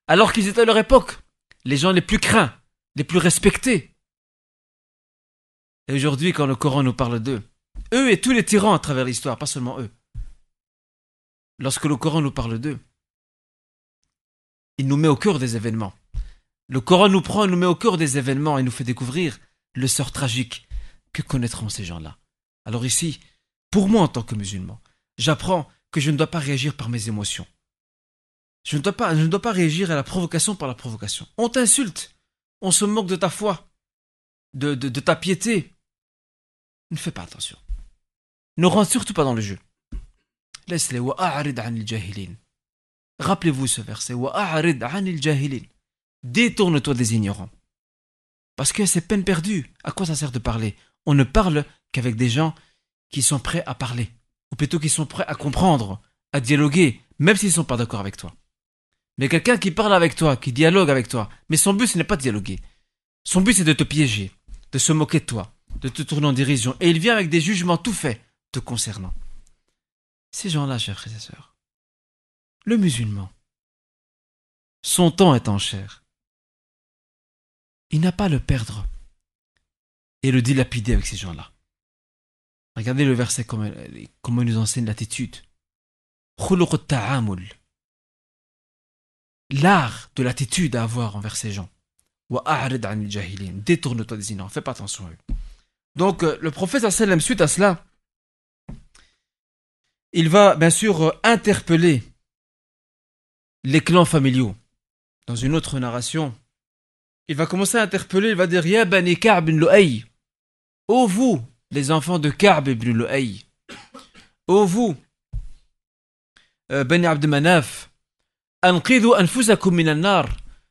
Alors 0.06 0.32
qu'ils 0.32 0.48
étaient 0.48 0.62
à 0.62 0.66
leur 0.66 0.78
époque, 0.78 1.18
les 1.64 1.76
gens 1.76 1.92
les 1.92 2.00
plus 2.00 2.18
craints, 2.18 2.54
les 2.96 3.04
plus 3.04 3.18
respectés. 3.18 3.94
Et 5.88 5.94
aujourd'hui, 5.94 6.32
quand 6.32 6.46
le 6.46 6.56
Coran 6.56 6.82
nous 6.82 6.92
parle 6.92 7.20
d'eux, 7.20 7.42
eux 7.94 8.10
et 8.10 8.20
tous 8.20 8.32
les 8.32 8.44
tyrans 8.44 8.74
à 8.74 8.78
travers 8.78 9.04
l'histoire, 9.04 9.38
pas 9.38 9.46
seulement 9.46 9.80
eux, 9.80 9.90
lorsque 11.58 11.84
le 11.84 11.96
Coran 11.96 12.20
nous 12.20 12.30
parle 12.30 12.58
d'eux, 12.58 12.78
il 14.78 14.86
nous 14.86 14.96
met 14.96 15.08
au 15.08 15.16
cœur 15.16 15.38
des 15.38 15.56
événements. 15.56 15.92
Le 16.68 16.80
Coran 16.80 17.08
nous 17.08 17.20
prend, 17.20 17.46
nous 17.46 17.56
met 17.56 17.66
au 17.66 17.74
cœur 17.74 17.96
des 17.96 18.18
événements 18.18 18.58
et 18.58 18.62
nous 18.62 18.70
fait 18.70 18.84
découvrir 18.84 19.38
le 19.74 19.86
sort 19.86 20.12
tragique 20.12 20.66
que 21.12 21.22
connaîtront 21.22 21.68
ces 21.68 21.84
gens-là. 21.84 22.18
Alors 22.64 22.86
ici, 22.86 23.20
pour 23.70 23.88
moi 23.88 24.02
en 24.02 24.08
tant 24.08 24.22
que 24.22 24.34
musulman, 24.34 24.80
j'apprends 25.18 25.68
que 25.90 26.00
je 26.00 26.10
ne 26.10 26.16
dois 26.16 26.26
pas 26.26 26.38
réagir 26.38 26.74
par 26.74 26.88
mes 26.88 27.08
émotions. 27.08 27.46
Je 28.64 28.76
ne 28.76 28.82
dois 28.82 28.92
pas, 28.96 29.52
réagir 29.52 29.90
à 29.90 29.94
la 29.94 30.02
provocation 30.02 30.54
par 30.54 30.68
la 30.68 30.74
provocation. 30.74 31.26
On 31.36 31.48
t'insulte, 31.48 32.14
on 32.60 32.70
se 32.70 32.84
moque 32.84 33.08
de 33.08 33.16
ta 33.16 33.28
foi, 33.28 33.68
de, 34.54 34.74
de, 34.74 35.00
ta 35.00 35.16
piété. 35.16 35.72
Ne 36.90 36.96
fais 36.96 37.10
pas 37.10 37.22
attention. 37.22 37.58
Ne 38.56 38.66
rentre 38.66 38.90
surtout 38.90 39.14
pas 39.14 39.24
dans 39.24 39.34
le 39.34 39.40
jeu. 39.40 39.58
Laisse-les. 40.68 41.00
Rappelez-vous 43.18 43.66
ce 43.66 43.80
verset. 43.80 44.14
Détourne-toi 46.22 46.94
des 46.94 47.14
ignorants. 47.14 47.50
Parce 48.56 48.72
que 48.72 48.86
c'est 48.86 49.00
peine 49.00 49.24
perdue. 49.24 49.72
À 49.82 49.92
quoi 49.92 50.06
ça 50.06 50.14
sert 50.14 50.30
de 50.30 50.38
parler? 50.38 50.76
On 51.06 51.14
ne 51.14 51.24
parle 51.24 51.64
qu'avec 51.90 52.14
des 52.16 52.28
gens 52.28 52.54
qui 53.10 53.22
sont 53.22 53.40
prêts 53.40 53.64
à 53.66 53.74
parler. 53.74 54.10
Ou 54.52 54.56
plutôt 54.56 54.78
qui 54.78 54.88
sont 54.88 55.06
prêts 55.06 55.24
à 55.26 55.34
comprendre, 55.34 56.00
à 56.32 56.40
dialoguer, 56.40 57.00
même 57.18 57.36
s'ils 57.36 57.48
ne 57.48 57.54
sont 57.54 57.64
pas 57.64 57.76
d'accord 57.76 58.00
avec 58.00 58.16
toi. 58.16 58.32
Mais 59.22 59.28
quelqu'un 59.28 59.56
qui 59.56 59.70
parle 59.70 59.94
avec 59.94 60.16
toi, 60.16 60.36
qui 60.36 60.52
dialogue 60.52 60.90
avec 60.90 61.06
toi, 61.06 61.30
mais 61.48 61.56
son 61.56 61.74
but 61.74 61.86
ce 61.86 61.96
n'est 61.96 62.02
pas 62.02 62.16
de 62.16 62.22
dialoguer. 62.22 62.58
Son 63.22 63.40
but 63.40 63.54
c'est 63.54 63.62
de 63.62 63.72
te 63.72 63.84
piéger, 63.84 64.32
de 64.72 64.78
se 64.78 64.92
moquer 64.92 65.20
de 65.20 65.24
toi, 65.26 65.54
de 65.76 65.88
te 65.88 66.02
tourner 66.02 66.26
en 66.26 66.32
dérision. 66.32 66.76
Et 66.80 66.90
il 66.90 66.98
vient 66.98 67.14
avec 67.14 67.30
des 67.30 67.40
jugements 67.40 67.78
tout 67.78 67.92
faits 67.92 68.20
te 68.50 68.58
concernant. 68.58 69.14
Ces 70.32 70.50
gens-là, 70.50 70.76
chers 70.76 70.98
frères 70.98 71.14
et 71.14 71.20
sœurs, 71.20 71.54
le 72.64 72.76
musulman, 72.76 73.30
son 74.82 75.12
temps 75.12 75.36
est 75.36 75.48
en 75.48 75.58
chair. 75.58 76.02
Il 77.90 78.00
n'a 78.00 78.10
pas 78.10 78.24
à 78.24 78.28
le 78.28 78.40
perdre 78.40 78.88
et 80.24 80.32
le 80.32 80.42
dilapider 80.42 80.94
avec 80.94 81.06
ces 81.06 81.16
gens-là. 81.16 81.52
Regardez 82.74 83.04
le 83.04 83.12
verset 83.12 83.44
comment, 83.44 83.70
comment 84.20 84.42
il 84.42 84.48
nous 84.48 84.58
enseigne 84.58 84.86
l'attitude. 84.86 85.36
L'art 89.52 90.10
de 90.16 90.22
l'attitude 90.22 90.76
à 90.76 90.84
avoir 90.84 91.16
envers 91.16 91.36
ces 91.36 91.52
gens. 91.52 91.68
Détourne-toi 92.30 94.16
des 94.16 94.32
ignorants, 94.32 94.48
fais 94.48 94.62
pas 94.62 94.70
attention 94.70 95.06
à 95.06 95.10
eux. 95.10 95.34
Donc, 95.96 96.22
euh, 96.22 96.38
le 96.40 96.50
prophète, 96.50 96.88
suite 97.20 97.40
à 97.42 97.48
cela, 97.48 97.84
il 100.12 100.30
va 100.30 100.56
bien 100.56 100.70
sûr 100.70 101.02
euh, 101.02 101.12
interpeller 101.22 102.02
les 103.64 103.80
clans 103.80 104.06
familiaux. 104.06 104.54
Dans 105.26 105.36
une 105.36 105.54
autre 105.54 105.78
narration, 105.78 106.34
il 107.28 107.36
va 107.36 107.46
commencer 107.46 107.76
à 107.76 107.82
interpeller, 107.82 108.30
il 108.30 108.36
va 108.36 108.46
dire 108.46 108.66
Ya 108.66 108.86
bani 108.86 109.18
Ka'b. 109.18 109.50
Ô 110.88 111.06
vous, 111.06 111.44
les 111.70 111.90
enfants 111.90 112.18
de 112.18 112.30
Ka'b 112.30 112.68
ibn 112.68 112.90
Lu'ay. 112.90 113.36
Ô 114.46 114.64
vous, 114.64 114.96
euh, 116.70 116.84
Bani 116.84 117.06
Abd. 117.06 117.26
Anqidu 117.26 117.26
anfusakum 117.26 117.30
min 117.30 117.40
nar 117.40 117.64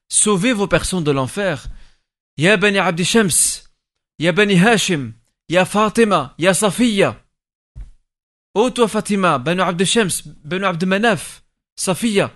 Sauvez 0.10 0.54
vos 0.54 0.68
personnes 0.68 1.04
de 1.04 1.12
l'enfer. 1.12 1.68
Ya 2.38 2.58
bani 2.58 2.80
Abd 2.80 3.04
Shams. 3.04 3.64
Ya 4.20 4.32
bani 4.32 4.56
Hashim. 4.56 5.14
Ya 5.50 5.66
Fatima. 5.66 6.34
Ya 6.38 6.54
Safiya. 6.54 7.22
Ô 8.54 8.70
toi 8.70 8.88
Fatima, 8.88 9.38
Banu 9.38 9.62
Abd 9.62 9.86
Shams, 9.86 10.24
Banu 10.44 10.66
Abd 10.66 10.84
Manaf, 10.84 11.44
Safiya, 11.78 12.32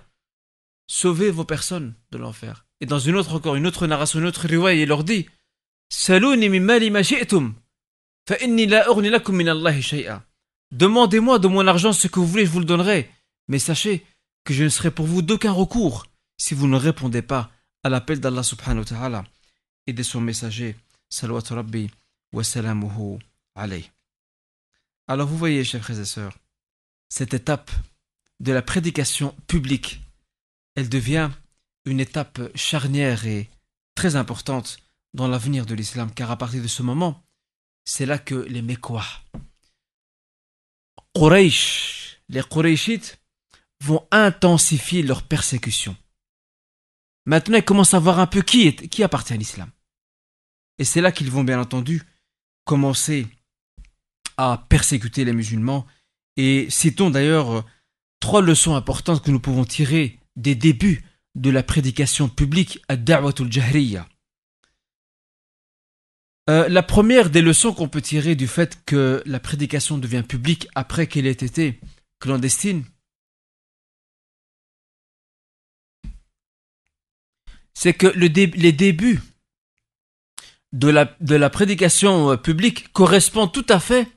sauvez 0.86 1.30
vos 1.30 1.44
personnes 1.44 1.94
de 2.10 2.16
l'enfer. 2.16 2.64
Et 2.80 2.86
dans 2.86 2.98
une 2.98 3.16
autre 3.16 3.34
encore, 3.34 3.54
une 3.54 3.66
autre 3.66 3.86
narration, 3.86 4.20
une 4.20 4.24
autre 4.26 4.46
riwaya, 4.46 4.82
il 4.82 4.88
leur 4.88 5.04
dit 5.04 5.28
Demandez-moi 10.72 11.38
de 11.38 11.48
mon 11.48 11.66
argent 11.66 11.92
ce 11.92 12.08
que 12.08 12.18
vous 12.18 12.26
voulez, 12.26 12.46
je 12.46 12.50
vous 12.50 12.60
le 12.60 12.64
donnerai. 12.64 13.10
Mais 13.48 13.58
sachez 13.58 14.06
que 14.46 14.54
je 14.54 14.62
ne 14.62 14.68
serai 14.68 14.90
pour 14.92 15.06
vous 15.06 15.22
d'aucun 15.22 15.52
recours 15.52 16.06
si 16.38 16.54
vous 16.54 16.68
ne 16.68 16.76
répondez 16.76 17.20
pas 17.20 17.50
à 17.82 17.88
l'appel 17.88 18.20
d'Allah 18.20 18.44
subhanahu 18.44 18.78
wa 18.78 18.84
ta'ala 18.84 19.24
et 19.86 19.92
de 19.92 20.02
son 20.02 20.20
messager. 20.20 20.76
Salawatu 21.10 21.52
Rabbi 21.52 21.90
wa 22.32 22.44
salamuhu. 22.44 23.18
Alors 25.08 25.26
vous 25.26 25.36
voyez, 25.36 25.64
chers 25.64 25.82
frères 25.82 26.00
et 26.00 26.04
sœurs, 26.04 26.38
cette 27.08 27.34
étape 27.34 27.70
de 28.40 28.52
la 28.52 28.62
prédication 28.62 29.34
publique, 29.46 30.00
elle 30.74 30.88
devient 30.88 31.30
une 31.84 32.00
étape 32.00 32.40
charnière 32.54 33.26
et 33.26 33.48
très 33.94 34.14
importante 34.16 34.78
dans 35.14 35.28
l'avenir 35.28 35.66
de 35.66 35.74
l'islam, 35.74 36.12
car 36.12 36.30
à 36.30 36.36
partir 36.36 36.62
de 36.62 36.68
ce 36.68 36.82
moment, 36.82 37.22
c'est 37.84 38.06
là 38.06 38.18
que 38.18 38.34
les 38.34 38.62
Mekwa, 38.62 39.04
Quraysh, 41.14 42.20
les 42.28 42.42
Qurayshites, 42.42 43.18
vont 43.86 44.06
intensifier 44.10 45.02
leur 45.02 45.22
persécution. 45.22 45.96
Maintenant, 47.24 47.56
ils 47.56 47.64
commencent 47.64 47.94
à 47.94 47.98
voir 47.98 48.20
un 48.20 48.26
peu 48.26 48.42
qui, 48.42 48.66
est, 48.66 48.88
qui 48.88 49.02
appartient 49.02 49.32
à 49.32 49.36
l'islam. 49.36 49.70
Et 50.78 50.84
c'est 50.84 51.00
là 51.00 51.12
qu'ils 51.12 51.30
vont 51.30 51.44
bien 51.44 51.60
entendu 51.60 52.02
commencer 52.64 53.26
à 54.36 54.66
persécuter 54.68 55.24
les 55.24 55.32
musulmans. 55.32 55.86
Et 56.36 56.68
citons 56.68 57.10
d'ailleurs 57.10 57.64
trois 58.20 58.42
leçons 58.42 58.74
importantes 58.74 59.24
que 59.24 59.30
nous 59.30 59.40
pouvons 59.40 59.64
tirer 59.64 60.20
des 60.36 60.54
débuts 60.54 61.02
de 61.34 61.50
la 61.50 61.62
prédication 61.62 62.28
publique 62.28 62.80
à 62.88 62.96
Da'watul 62.96 63.52
Jahriya. 63.52 64.06
Euh, 66.48 66.68
la 66.68 66.82
première 66.82 67.30
des 67.30 67.42
leçons 67.42 67.72
qu'on 67.72 67.88
peut 67.88 68.00
tirer 68.00 68.36
du 68.36 68.46
fait 68.46 68.84
que 68.84 69.22
la 69.26 69.40
prédication 69.40 69.98
devient 69.98 70.22
publique 70.26 70.68
après 70.74 71.06
qu'elle 71.08 71.26
ait 71.26 71.30
été 71.30 71.80
clandestine, 72.20 72.84
c'est 77.76 77.92
que 77.92 78.06
les 78.06 78.30
débuts 78.72 79.20
de 80.72 80.88
la, 80.88 81.50
prédication 81.50 82.30
euh, 82.30 82.36
publique 82.38 82.90
correspondent 82.94 83.52
tout 83.52 83.66
à 83.68 83.80
fait 83.80 84.08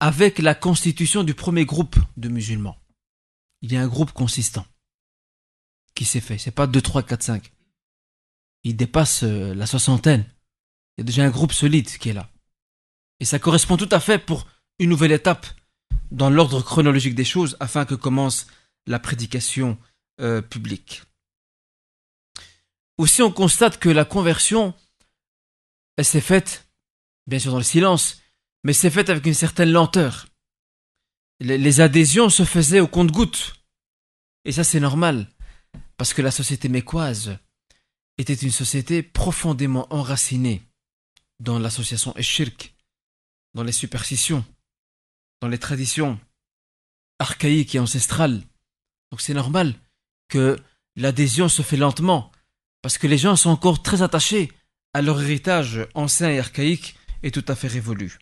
avec 0.00 0.40
la 0.40 0.56
constitution 0.56 1.22
du 1.22 1.32
premier 1.32 1.64
groupe 1.64 1.96
de 2.16 2.28
musulmans. 2.28 2.76
Il 3.62 3.72
y 3.72 3.76
a 3.76 3.80
un 3.80 3.86
groupe 3.86 4.10
consistant 4.10 4.66
qui 5.94 6.04
s'est 6.04 6.20
fait. 6.20 6.36
C'est 6.36 6.50
pas 6.50 6.66
2, 6.66 6.80
3, 6.80 7.04
4, 7.04 7.22
5. 7.22 7.52
Il 8.64 8.76
dépasse 8.76 9.22
euh, 9.22 9.54
la 9.54 9.66
soixantaine. 9.66 10.24
Il 10.96 11.00
y 11.00 11.02
a 11.02 11.04
déjà 11.04 11.24
un 11.24 11.30
groupe 11.30 11.52
solide 11.52 11.86
qui 11.86 12.08
est 12.08 12.12
là. 12.12 12.28
Et 13.20 13.24
ça 13.24 13.38
correspond 13.38 13.76
tout 13.76 13.88
à 13.92 14.00
fait 14.00 14.18
pour 14.18 14.48
une 14.80 14.90
nouvelle 14.90 15.12
étape 15.12 15.46
dans 16.10 16.28
l'ordre 16.28 16.60
chronologique 16.60 17.14
des 17.14 17.24
choses 17.24 17.56
afin 17.60 17.84
que 17.84 17.94
commence 17.94 18.48
la 18.88 18.98
prédication 18.98 19.78
euh, 20.20 20.42
publique. 20.42 21.04
Aussi, 22.98 23.22
on 23.22 23.30
constate 23.30 23.78
que 23.78 23.88
la 23.88 24.04
conversion, 24.04 24.74
elle 25.96 26.04
s'est 26.04 26.20
faite, 26.20 26.68
bien 27.26 27.38
sûr 27.38 27.52
dans 27.52 27.58
le 27.58 27.64
silence, 27.64 28.22
mais 28.64 28.72
c'est 28.72 28.90
fait 28.90 29.10
avec 29.10 29.26
une 29.26 29.34
certaine 29.34 29.70
lenteur. 29.70 30.26
Les, 31.40 31.80
adhésions 31.80 32.30
se 32.30 32.44
faisaient 32.44 32.80
au 32.80 32.88
compte-gouttes. 32.88 33.54
Et 34.44 34.52
ça, 34.52 34.64
c'est 34.64 34.80
normal, 34.80 35.28
parce 35.98 36.14
que 36.14 36.22
la 36.22 36.30
société 36.30 36.68
mécoise 36.68 37.38
était 38.16 38.34
une 38.34 38.50
société 38.50 39.02
profondément 39.02 39.86
enracinée 39.92 40.62
dans 41.38 41.58
l'association 41.58 42.16
Eshirk, 42.16 42.74
dans 43.54 43.62
les 43.62 43.72
superstitions, 43.72 44.44
dans 45.42 45.48
les 45.48 45.58
traditions 45.58 46.18
archaïques 47.18 47.74
et 47.74 47.78
ancestrales. 47.78 48.42
Donc 49.10 49.20
c'est 49.20 49.34
normal 49.34 49.74
que 50.28 50.58
l'adhésion 50.96 51.48
se 51.48 51.62
fait 51.62 51.76
lentement, 51.76 52.32
parce 52.82 52.98
que 52.98 53.06
les 53.06 53.18
gens 53.18 53.36
sont 53.36 53.50
encore 53.50 53.82
très 53.82 54.02
attachés 54.02 54.52
à 54.94 55.02
leur 55.02 55.20
héritage 55.20 55.86
ancien 55.94 56.30
et 56.30 56.38
archaïque 56.38 56.96
et 57.22 57.30
tout 57.30 57.44
à 57.48 57.54
fait 57.54 57.68
révolu. 57.68 58.18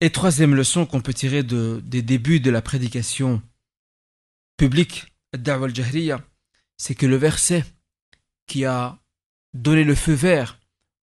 Et 0.00 0.10
troisième 0.10 0.54
leçon 0.54 0.84
qu'on 0.84 1.00
peut 1.00 1.14
tirer 1.14 1.42
des 1.42 2.02
débuts 2.02 2.40
de 2.40 2.50
la 2.50 2.60
prédication 2.60 3.40
publique, 4.56 5.06
c'est 6.76 6.94
que 6.94 7.06
le 7.06 7.16
verset 7.16 7.64
qui 8.46 8.64
a 8.64 8.98
donné 9.54 9.84
le 9.84 9.94
feu 9.94 10.12
vert 10.12 10.58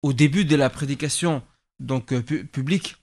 au 0.02 0.12
début 0.12 0.44
de 0.44 0.56
la 0.56 0.70
prédication 0.70 1.42
donc 1.80 2.12
euh, 2.12 2.22
public, 2.22 2.96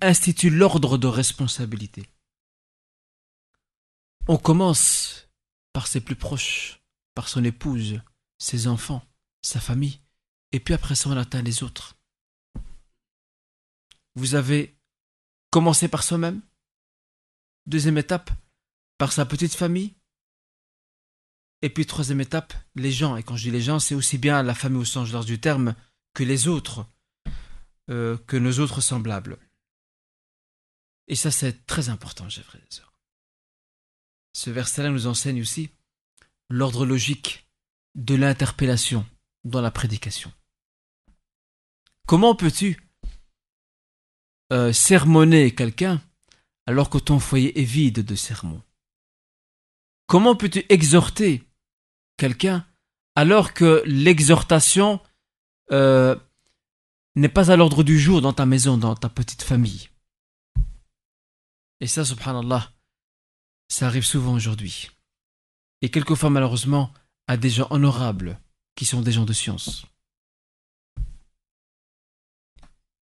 institue 0.00 0.50
l'ordre 0.50 0.98
de 0.98 1.06
responsabilité. 1.06 2.06
On 4.26 4.36
commence 4.36 5.27
par 5.78 5.86
ses 5.86 6.00
plus 6.00 6.16
proches, 6.16 6.82
par 7.14 7.28
son 7.28 7.44
épouse, 7.44 8.00
ses 8.38 8.66
enfants, 8.66 9.00
sa 9.42 9.60
famille, 9.60 10.00
et 10.50 10.58
puis 10.58 10.74
après 10.74 10.96
ça 10.96 11.08
on 11.08 11.16
atteint 11.16 11.40
les 11.40 11.62
autres. 11.62 11.96
Vous 14.16 14.34
avez 14.34 14.76
commencé 15.50 15.86
par 15.86 16.02
soi-même, 16.02 16.42
deuxième 17.66 17.96
étape, 17.96 18.32
par 18.98 19.12
sa 19.12 19.24
petite 19.24 19.54
famille, 19.54 19.94
et 21.62 21.70
puis 21.70 21.86
troisième 21.86 22.22
étape, 22.22 22.54
les 22.74 22.90
gens. 22.90 23.16
Et 23.16 23.22
quand 23.22 23.36
je 23.36 23.44
dis 23.44 23.52
les 23.52 23.62
gens, 23.62 23.78
c'est 23.78 23.94
aussi 23.94 24.18
bien 24.18 24.42
la 24.42 24.56
famille 24.56 24.80
au 24.80 24.84
sens 24.84 25.12
large 25.12 25.26
du 25.26 25.38
terme 25.38 25.76
que 26.12 26.24
les 26.24 26.48
autres, 26.48 26.88
euh, 27.88 28.18
que 28.26 28.36
nos 28.36 28.58
autres 28.58 28.80
semblables. 28.80 29.38
Et 31.06 31.14
ça, 31.14 31.30
c'est 31.30 31.66
très 31.66 31.88
important, 31.88 32.28
chers 32.28 32.46
frères. 32.46 32.66
Ce 34.38 34.50
verset-là 34.50 34.90
nous 34.90 35.08
enseigne 35.08 35.40
aussi 35.40 35.68
l'ordre 36.48 36.86
logique 36.86 37.48
de 37.96 38.14
l'interpellation 38.14 39.04
dans 39.42 39.60
la 39.60 39.72
prédication. 39.72 40.32
Comment 42.06 42.36
peux-tu 42.36 42.80
euh, 44.52 44.72
sermonner 44.72 45.52
quelqu'un 45.56 46.00
alors 46.66 46.88
que 46.88 46.98
ton 46.98 47.18
foyer 47.18 47.60
est 47.60 47.64
vide 47.64 48.04
de 48.04 48.14
sermons? 48.14 48.62
Comment 50.06 50.36
peux-tu 50.36 50.64
exhorter 50.68 51.42
quelqu'un 52.16 52.64
alors 53.16 53.54
que 53.54 53.82
l'exhortation 53.86 55.00
euh, 55.72 56.14
n'est 57.16 57.28
pas 57.28 57.50
à 57.50 57.56
l'ordre 57.56 57.82
du 57.82 57.98
jour 57.98 58.20
dans 58.20 58.32
ta 58.32 58.46
maison, 58.46 58.78
dans 58.78 58.94
ta 58.94 59.08
petite 59.08 59.42
famille? 59.42 59.88
Et 61.80 61.88
ça, 61.88 62.04
subhanallah, 62.04 62.70
ça 63.68 63.86
arrive 63.86 64.04
souvent 64.04 64.34
aujourd'hui. 64.34 64.90
Et 65.82 65.90
quelquefois, 65.90 66.30
malheureusement, 66.30 66.92
à 67.26 67.36
des 67.36 67.50
gens 67.50 67.68
honorables 67.70 68.40
qui 68.74 68.86
sont 68.86 69.02
des 69.02 69.12
gens 69.12 69.24
de 69.24 69.32
science. 69.32 69.86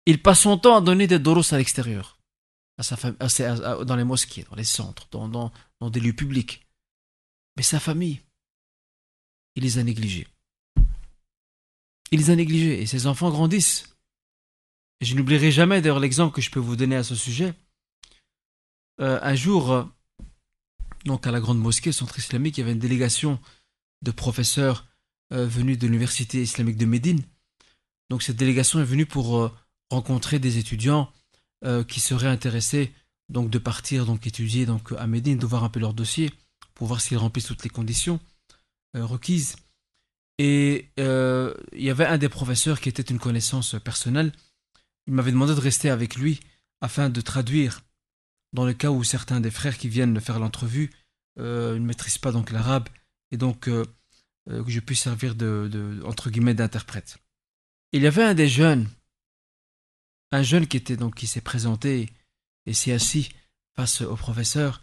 Il 0.07 0.23
passe 0.23 0.41
son 0.41 0.59
temps 0.59 0.77
à 0.77 0.81
donner 0.81 1.07
des 1.07 1.19
doros 1.19 1.53
à 1.53 1.59
l'extérieur, 1.59 2.19
à 2.79 2.83
sa 2.83 3.85
dans 3.85 3.97
les 3.97 4.05
mosquées, 4.05 4.45
dans 4.51 4.57
les 4.57 4.65
centres, 4.65 5.07
dans, 5.11 5.53
des 5.91 6.01
lieux 6.01 6.15
publics. 6.15 6.67
Mais 7.57 7.63
sa 7.63 7.79
famille, 7.79 8.21
il 9.55 9.63
les 9.63 9.79
a 9.79 9.83
négligés. 9.83 10.27
Il 12.11 12.21
les 12.21 12.31
a 12.31 12.37
négligés 12.37 12.81
et 12.81 12.87
ses 12.87 13.07
enfants 13.07 13.31
grandissent. 13.31 13.95
Je 15.01 15.15
n'oublierai 15.15 15.53
jamais 15.53 15.81
d'ailleurs 15.83 16.01
l'exemple 16.01 16.35
que 16.35 16.41
je 16.41 16.51
peux 16.51 16.61
vous 16.61 16.77
donner 16.77 16.97
à 16.97 17.05
ce 17.05 17.15
sujet. 17.15 17.55
Euh, 19.01 19.21
un 19.23 19.35
jour, 19.35 19.89
donc 21.05 21.27
à 21.27 21.31
la 21.31 21.41
grande 21.41 21.59
mosquée 21.59 21.93
centre 21.93 22.19
islamique, 22.19 22.59
il 22.59 22.61
y 22.61 22.65
avait 22.65 22.73
une 22.73 22.79
délégation 22.79 23.39
de 24.03 24.11
professeurs 24.11 24.87
euh, 25.33 25.47
venus 25.47 25.79
de 25.79 25.87
l'université 25.87 26.43
islamique 26.43 26.77
de 26.77 26.87
Médine. 26.87 27.23
Donc 28.11 28.23
cette 28.23 28.37
délégation 28.37 28.81
est 28.81 28.85
venue 28.85 29.07
pour 29.07 29.53
rencontrer 29.91 30.39
des 30.39 30.57
étudiants 30.57 31.13
qui 31.89 32.01
seraient 32.01 32.29
intéressés 32.29 32.93
donc 33.29 33.51
de 33.51 33.59
partir 33.59 34.07
donc 34.07 34.27
étudier 34.27 34.65
donc 34.65 34.93
à 34.97 35.07
Médine, 35.07 35.39
de 35.39 35.45
voir 35.45 35.65
un 35.65 35.69
peu 35.69 35.79
leur 35.79 35.93
dossier 35.93 36.33
pour 36.75 36.87
voir 36.87 37.03
s'ils 37.03 37.19
remplissent 37.19 37.47
toutes 37.47 37.65
les 37.65 37.69
conditions. 37.69 38.19
Euh, 38.97 39.05
requise. 39.05 39.57
Et 40.39 40.89
euh, 40.99 41.53
il 41.73 41.83
y 41.83 41.91
avait 41.91 42.07
un 42.07 42.17
des 42.17 42.29
professeurs 42.29 42.81
qui 42.81 42.89
était 42.89 43.03
une 43.03 43.19
connaissance 43.19 43.77
personnelle. 43.85 44.33
Il 45.07 45.13
m'avait 45.13 45.33
demandé 45.33 45.55
de 45.55 45.61
rester 45.61 45.91
avec 45.91 46.17
lui 46.17 46.41
afin 46.81 47.11
de 47.11 47.21
traduire 47.21 47.81
dans 48.53 48.67
le 48.67 48.75
cas 48.75 48.91
où 48.91 49.05
certains 49.05 49.41
des 49.41 49.51
frères 49.51 49.79
qui 49.79 49.89
viennent 49.89 50.21
faire 50.21 50.39
l'entrevue 50.39 50.91
euh, 51.39 51.75
ne 51.75 51.85
maîtrisent 51.85 52.19
pas 52.19 52.33
donc 52.33 52.51
l'arabe 52.51 52.89
et 53.31 53.37
donc 53.37 53.61
que 53.61 53.85
je 54.47 54.81
puisse 54.81 55.03
servir 55.03 55.35
de, 55.35 56.01
entre 56.07 56.31
guillemets 56.31 56.55
d'interprète. 56.55 57.19
Il 57.93 58.03
y 58.03 58.07
avait 58.07 58.25
un 58.25 58.35
des 58.35 58.49
jeunes, 58.49 58.89
un 60.33 60.43
jeune 60.43 60.67
qui 60.67 60.79
était 60.79 60.97
donc 60.97 61.15
qui 61.15 61.27
s'est 61.27 61.43
présenté 61.43 62.09
et 62.65 62.73
s'est 62.73 62.93
assis 62.93 63.29
face 63.77 64.01
au 64.01 64.17
professeur 64.17 64.83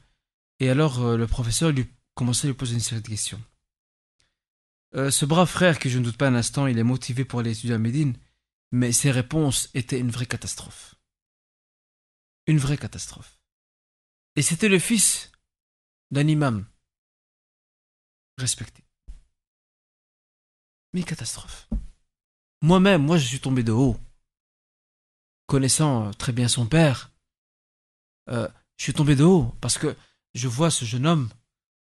et 0.60 0.70
alors 0.70 1.18
le 1.18 1.26
professeur 1.26 1.72
lui 1.72 1.88
commençait 2.14 2.48
à 2.48 2.52
lui 2.52 2.58
poser 2.58 2.76
une 2.76 2.80
série 2.80 3.02
de 3.02 3.08
questions. 3.08 3.42
Euh, 4.96 5.12
ce 5.12 5.26
brave 5.26 5.50
frère, 5.50 5.78
que 5.78 5.90
je 5.90 6.00
ne 6.00 6.06
doute 6.06 6.18
pas 6.18 6.28
un 6.28 6.36
instant, 6.36 6.68
il 6.68 6.78
est 6.80 6.84
motivé 6.84 7.26
pour 7.26 7.40
aller 7.42 7.52
étudier 7.52 7.76
à 7.76 7.78
Médine, 7.78 8.16
mais 8.72 8.94
ses 8.94 9.12
réponses 9.12 9.70
étaient 9.74 10.00
une 10.00 10.12
vraie 10.12 10.26
catastrophe. 10.26 10.96
Une 12.48 12.60
vraie 12.60 12.78
catastrophe. 12.78 13.40
Et 14.36 14.42
c'était 14.42 14.70
le 14.70 14.80
fils 14.80 15.32
d'un 16.12 16.28
imam 16.28 16.66
respecté. 18.38 18.84
Mais 20.94 21.04
catastrophe. 21.04 21.70
Moi-même, 22.62 23.04
moi 23.04 23.18
je 23.18 23.26
suis 23.26 23.40
tombé 23.40 23.64
de 23.64 23.72
haut. 23.72 23.98
Connaissant 25.48 26.12
très 26.12 26.32
bien 26.32 26.48
son 26.48 26.66
père, 26.66 27.12
euh, 28.30 28.48
je 28.78 28.84
suis 28.84 28.94
tombé 28.94 29.16
de 29.16 29.24
haut 29.24 29.56
parce 29.62 29.78
que 29.78 29.96
je 30.34 30.48
vois 30.48 30.72
ce 30.72 30.86
jeune 30.86 31.06
homme 31.06 31.30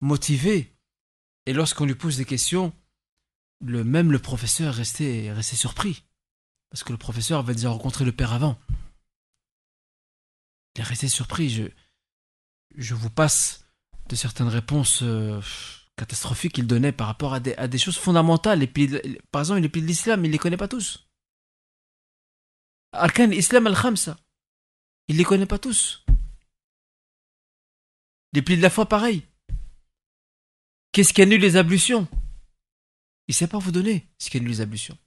motivé. 0.02 0.76
Et 1.46 1.54
lorsqu'on 1.54 1.86
lui 1.86 1.96
pose 1.96 2.18
des 2.18 2.26
questions, 2.26 2.74
même 3.62 4.12
le 4.12 4.20
professeur 4.20 4.74
restait, 4.74 5.32
restait 5.32 5.56
surpris. 5.56 6.04
Parce 6.70 6.84
que 6.84 6.92
le 6.92 6.98
professeur 6.98 7.40
avait 7.40 7.56
déjà 7.56 7.70
rencontré 7.70 8.04
le 8.04 8.12
père 8.12 8.34
avant. 8.34 8.60
Il 10.76 10.82
est 10.82 10.84
resté 10.84 11.08
surpris. 11.08 11.72
Je 12.78 12.94
vous 12.94 13.10
passe 13.10 13.66
de 14.08 14.16
certaines 14.16 14.48
réponses 14.48 15.02
euh, 15.04 15.42
catastrophiques 15.98 16.54
qu'il 16.54 16.68
donnait 16.68 16.92
par 16.92 17.08
rapport 17.08 17.34
à 17.34 17.40
des, 17.40 17.78
choses 17.78 17.98
fondamentales. 17.98 18.66
Par 19.32 19.42
exemple, 19.42 19.62
les 19.62 19.70
piliers 19.70 19.86
de 19.86 19.88
l'islam, 19.88 20.24
il 20.24 20.28
ne 20.28 20.34
les 20.34 20.38
connaît 20.38 20.58
pas 20.58 20.68
tous. 20.68 21.10
Arkan 22.94 23.32
Islam 23.32 23.68
al-Khamsa. 23.68 24.18
Il 25.08 25.16
ne 25.16 25.20
les 25.20 25.26
connaît 25.26 25.46
pas 25.46 25.60
tous. 25.60 26.06
Les 28.34 28.42
piliers 28.42 28.58
de 28.58 28.62
la 28.62 28.70
foi, 28.70 28.88
pareil. 28.88 29.24
Qu'est-ce 30.91 31.14
qui 31.14 31.22
annule 31.22 31.41
les 31.41 31.56
ablutions? 31.56 32.08
Il 33.28 33.32
ne 33.32 33.36
sait 33.36 33.48
pas 33.48 33.58
vous 33.58 33.72
donner 33.72 34.08
ce 34.20 34.30
qu'est 34.30 34.38
une 34.38 34.62
ablutions. 34.62 34.98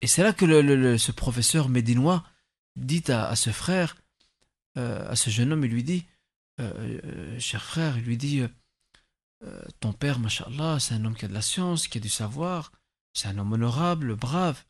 Et 0.00 0.06
c'est 0.06 0.22
là 0.22 0.32
que 0.32 0.96
ce 0.96 1.12
professeur 1.12 1.68
médinois 1.68 2.24
dit 2.76 3.04
à, 3.08 3.34
ce 3.34 3.50
frère, 3.50 3.96
euh, 4.76 5.10
à 5.10 5.16
ce 5.16 5.30
jeune 5.30 5.52
homme, 5.52 5.64
il 5.64 5.70
lui 5.70 5.82
dit, 5.82 6.06
euh, 6.60 7.00
euh, 7.04 7.38
cher 7.38 7.62
frère, 7.62 7.98
il 7.98 8.04
lui 8.04 8.16
dit, 8.16 8.42
ton 9.80 9.92
père, 9.92 10.18
machallah, 10.18 10.80
c'est 10.80 10.94
un 10.94 11.04
homme 11.04 11.14
qui 11.14 11.24
a 11.24 11.28
de 11.28 11.34
la 11.34 11.42
science, 11.42 11.88
qui 11.88 11.98
a 11.98 12.00
du 12.00 12.08
savoir, 12.08 12.72
c'est 13.12 13.28
un 13.28 13.38
homme 13.38 13.52
honorable, 13.52 14.16
brave. 14.16 14.64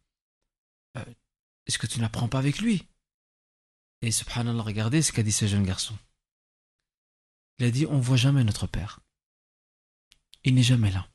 Est-ce 1.66 1.78
que 1.78 1.86
tu 1.86 2.00
n'apprends 2.00 2.28
pas 2.28 2.38
avec 2.38 2.58
lui? 2.58 2.86
Et 4.02 4.10
subhanallah, 4.10 4.62
regardez 4.62 5.02
ce 5.02 5.12
qu'a 5.12 5.22
dit 5.22 5.32
ce 5.32 5.46
jeune 5.46 5.64
garçon. 5.64 5.96
Il 7.58 7.66
a 7.66 7.70
dit, 7.70 7.86
on 7.86 8.00
voit 8.00 8.16
jamais 8.16 8.44
notre 8.44 8.66
père. 8.66 9.00
Il 10.44 10.54
n'est 10.54 10.62
jamais 10.62 10.90
là 10.90 11.08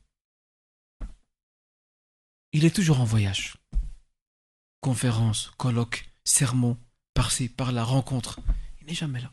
il 2.52 2.64
est 2.64 2.74
toujours 2.74 3.00
en 3.00 3.04
voyage. 3.04 3.56
Conférences, 4.80 5.52
colloques, 5.56 6.10
sermons, 6.24 6.78
par-ci, 7.14 7.48
par-là, 7.48 7.84
rencontres. 7.84 8.40
Il 8.80 8.86
n'est 8.86 8.94
jamais 8.94 9.20
là. 9.20 9.32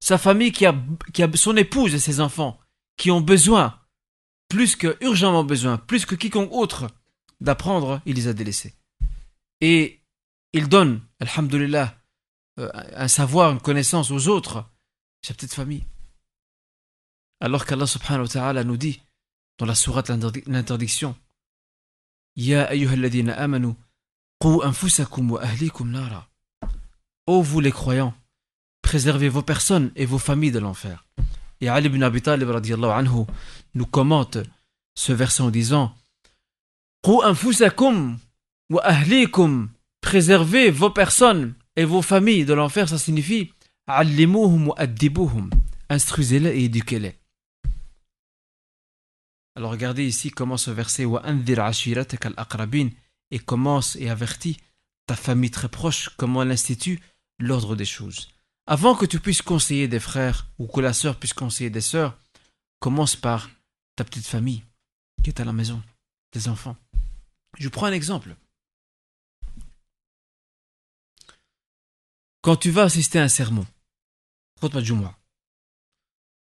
Sa 0.00 0.18
famille 0.18 0.52
qui 0.52 0.66
a, 0.66 0.74
qui 1.12 1.22
a 1.22 1.36
son 1.36 1.56
épouse 1.56 1.94
et 1.94 1.98
ses 1.98 2.20
enfants, 2.20 2.60
qui 2.96 3.10
ont 3.10 3.20
besoin, 3.20 3.80
plus 4.48 4.76
que 4.76 4.96
urgemment 5.00 5.44
besoin, 5.44 5.78
plus 5.78 6.06
que 6.06 6.14
quiconque 6.14 6.52
autre, 6.52 6.88
d'apprendre, 7.40 8.00
il 8.06 8.16
les 8.16 8.28
a 8.28 8.32
délaissés. 8.32 8.74
Et 9.60 10.00
il 10.52 10.68
donne, 10.68 11.02
alhamdulillah, 11.20 11.98
euh, 12.58 12.70
un 12.94 13.08
savoir, 13.08 13.52
une 13.52 13.60
connaissance 13.60 14.10
aux 14.10 14.28
autres, 14.28 14.64
sa 15.22 15.34
petite 15.34 15.54
famille. 15.54 15.84
Alors 17.40 17.66
qu'Allah 17.66 17.86
subhanahu 17.86 18.22
wa 18.22 18.28
ta'ala 18.28 18.64
nous 18.64 18.76
dit, 18.76 19.02
dans 19.58 19.66
la 19.66 19.74
sourate 19.74 20.10
l'interdiction, 20.46 21.16
Ya 22.36 22.68
amanu, 22.68 23.74
wa 24.44 25.40
ahlikum. 25.42 26.24
Ô 27.26 27.42
vous 27.42 27.60
les 27.60 27.72
croyants, 27.72 28.14
préservez 28.86 29.28
vos 29.28 29.42
personnes 29.42 29.90
et 29.96 30.06
vos 30.06 30.18
familles 30.18 30.52
de 30.52 30.60
l'enfer. 30.60 31.04
Et 31.60 31.68
Ali 31.68 31.88
ibn 31.88 32.04
Abi 32.04 32.22
anhu 32.28 33.24
nous 33.74 33.84
commente 33.84 34.38
ce 34.94 35.12
verset 35.12 35.42
en 35.42 35.50
disant 35.50 35.92
wa 38.70 38.84
ahlikum. 38.84 39.70
Préservez 40.00 40.70
vos 40.70 40.90
personnes 40.90 41.54
et 41.74 41.84
vos 41.84 42.00
familles 42.00 42.44
de 42.44 42.54
l'enfer, 42.54 42.88
ça 42.88 42.96
signifie 42.96 43.50
wa. 43.88 44.76
Instruisez-les 45.88 46.50
et 46.50 46.64
éduquez-les. 46.66 47.16
Alors 49.56 49.72
regardez 49.72 50.06
ici 50.06 50.30
comment 50.30 50.56
ce 50.56 50.70
verset 50.70 51.06
et 53.32 53.38
commence 53.40 53.96
et 53.96 54.08
avertit 54.10 54.58
ta 55.06 55.16
famille 55.16 55.50
très 55.50 55.68
proche 55.68 56.10
comment 56.16 56.42
elle 56.42 56.52
institue 56.52 57.00
l'ordre 57.40 57.74
des 57.74 57.84
choses. 57.84 58.28
Avant 58.66 58.96
que 58.96 59.06
tu 59.06 59.20
puisses 59.20 59.42
conseiller 59.42 59.86
des 59.86 60.00
frères 60.00 60.48
ou 60.58 60.66
que 60.66 60.80
la 60.80 60.92
sœur 60.92 61.18
puisse 61.18 61.32
conseiller 61.32 61.70
des 61.70 61.80
sœurs, 61.80 62.18
commence 62.80 63.14
par 63.14 63.48
ta 63.94 64.04
petite 64.04 64.26
famille 64.26 64.64
qui 65.22 65.30
est 65.30 65.40
à 65.40 65.44
la 65.44 65.52
maison, 65.52 65.82
tes 66.32 66.48
enfants. 66.48 66.76
Je 67.58 67.68
prends 67.68 67.86
un 67.86 67.92
exemple. 67.92 68.34
Quand 72.42 72.56
tu 72.56 72.70
vas 72.70 72.82
assister 72.82 73.18
à 73.18 73.24
un 73.24 73.28
sermon, 73.28 73.66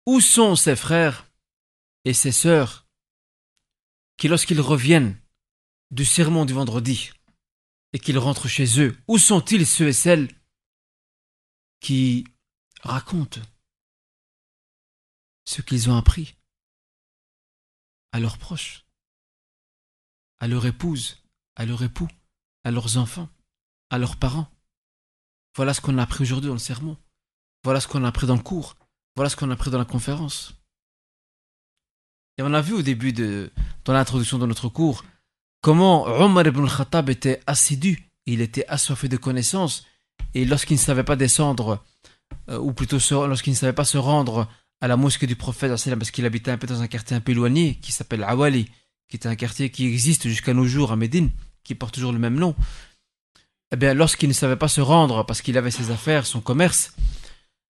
où 0.06 0.20
sont 0.20 0.56
ses 0.56 0.76
frères 0.76 1.26
et 2.04 2.14
ses 2.14 2.32
sœurs 2.32 2.86
qui, 4.16 4.28
lorsqu'ils 4.28 4.60
reviennent 4.60 5.18
du 5.90 6.04
sermon 6.04 6.44
du 6.44 6.52
vendredi 6.52 7.10
et 7.92 7.98
qu'ils 7.98 8.18
rentrent 8.18 8.48
chez 8.48 8.80
eux, 8.80 8.96
où 9.08 9.18
sont-ils 9.18 9.66
ceux 9.66 9.88
et 9.88 9.92
celles 9.92 10.28
qui 11.82 12.24
racontent 12.82 13.40
ce 15.44 15.60
qu'ils 15.60 15.90
ont 15.90 15.96
appris 15.96 16.36
à 18.12 18.20
leurs 18.20 18.38
proches, 18.38 18.86
à 20.38 20.46
leur 20.46 20.64
épouse, 20.64 21.22
à 21.56 21.66
leur 21.66 21.82
époux, 21.82 22.08
à 22.64 22.70
leurs 22.70 22.96
enfants, 22.96 23.28
à 23.90 23.98
leurs 23.98 24.16
parents. 24.16 24.48
Voilà 25.56 25.74
ce 25.74 25.80
qu'on 25.80 25.98
a 25.98 26.02
appris 26.02 26.22
aujourd'hui 26.22 26.48
dans 26.48 26.54
le 26.54 26.60
sermon. 26.60 26.96
Voilà 27.64 27.80
ce 27.80 27.88
qu'on 27.88 28.04
a 28.04 28.08
appris 28.08 28.26
dans 28.26 28.36
le 28.36 28.42
cours. 28.42 28.76
Voilà 29.16 29.28
ce 29.28 29.36
qu'on 29.36 29.50
a 29.50 29.54
appris 29.54 29.70
dans 29.70 29.78
la 29.78 29.84
conférence. 29.84 30.54
Et 32.38 32.42
on 32.42 32.54
a 32.54 32.60
vu 32.60 32.74
au 32.74 32.82
début 32.82 33.12
de, 33.12 33.52
dans 33.84 33.92
l'introduction 33.92 34.38
de 34.38 34.46
notre 34.46 34.68
cours, 34.68 35.04
comment 35.60 36.04
Omar 36.04 36.46
ibn 36.46 36.66
Khattab 36.66 37.10
était 37.10 37.42
assidu, 37.46 38.08
il 38.24 38.40
était 38.40 38.66
assoiffé 38.68 39.08
de 39.08 39.16
connaissances, 39.16 39.86
et 40.34 40.44
lorsqu'il 40.44 40.76
ne 40.76 40.80
savait 40.80 41.04
pas 41.04 41.16
descendre, 41.16 41.82
euh, 42.48 42.58
ou 42.58 42.72
plutôt 42.72 42.98
lorsqu'il 43.26 43.52
ne 43.52 43.58
savait 43.58 43.72
pas 43.72 43.84
se 43.84 43.98
rendre 43.98 44.48
à 44.80 44.88
la 44.88 44.96
mosquée 44.96 45.26
du 45.26 45.36
prophète, 45.36 45.70
parce 45.70 46.10
qu'il 46.10 46.26
habitait 46.26 46.50
un 46.50 46.58
peu 46.58 46.66
dans 46.66 46.82
un 46.82 46.88
quartier 46.88 47.16
un 47.16 47.20
peu 47.20 47.32
éloigné, 47.32 47.76
qui 47.76 47.92
s'appelle 47.92 48.24
Awali, 48.24 48.68
qui 49.08 49.16
est 49.16 49.26
un 49.26 49.36
quartier 49.36 49.70
qui 49.70 49.86
existe 49.86 50.28
jusqu'à 50.28 50.54
nos 50.54 50.66
jours 50.66 50.92
à 50.92 50.96
Médine, 50.96 51.30
qui 51.64 51.74
porte 51.74 51.94
toujours 51.94 52.12
le 52.12 52.18
même 52.18 52.34
nom. 52.36 52.56
Eh 53.72 53.76
bien, 53.76 53.94
lorsqu'il 53.94 54.28
ne 54.28 54.34
savait 54.34 54.56
pas 54.56 54.68
se 54.68 54.80
rendre 54.80 55.24
parce 55.24 55.40
qu'il 55.40 55.56
avait 55.56 55.70
ses 55.70 55.90
affaires, 55.90 56.26
son 56.26 56.40
commerce, 56.40 56.94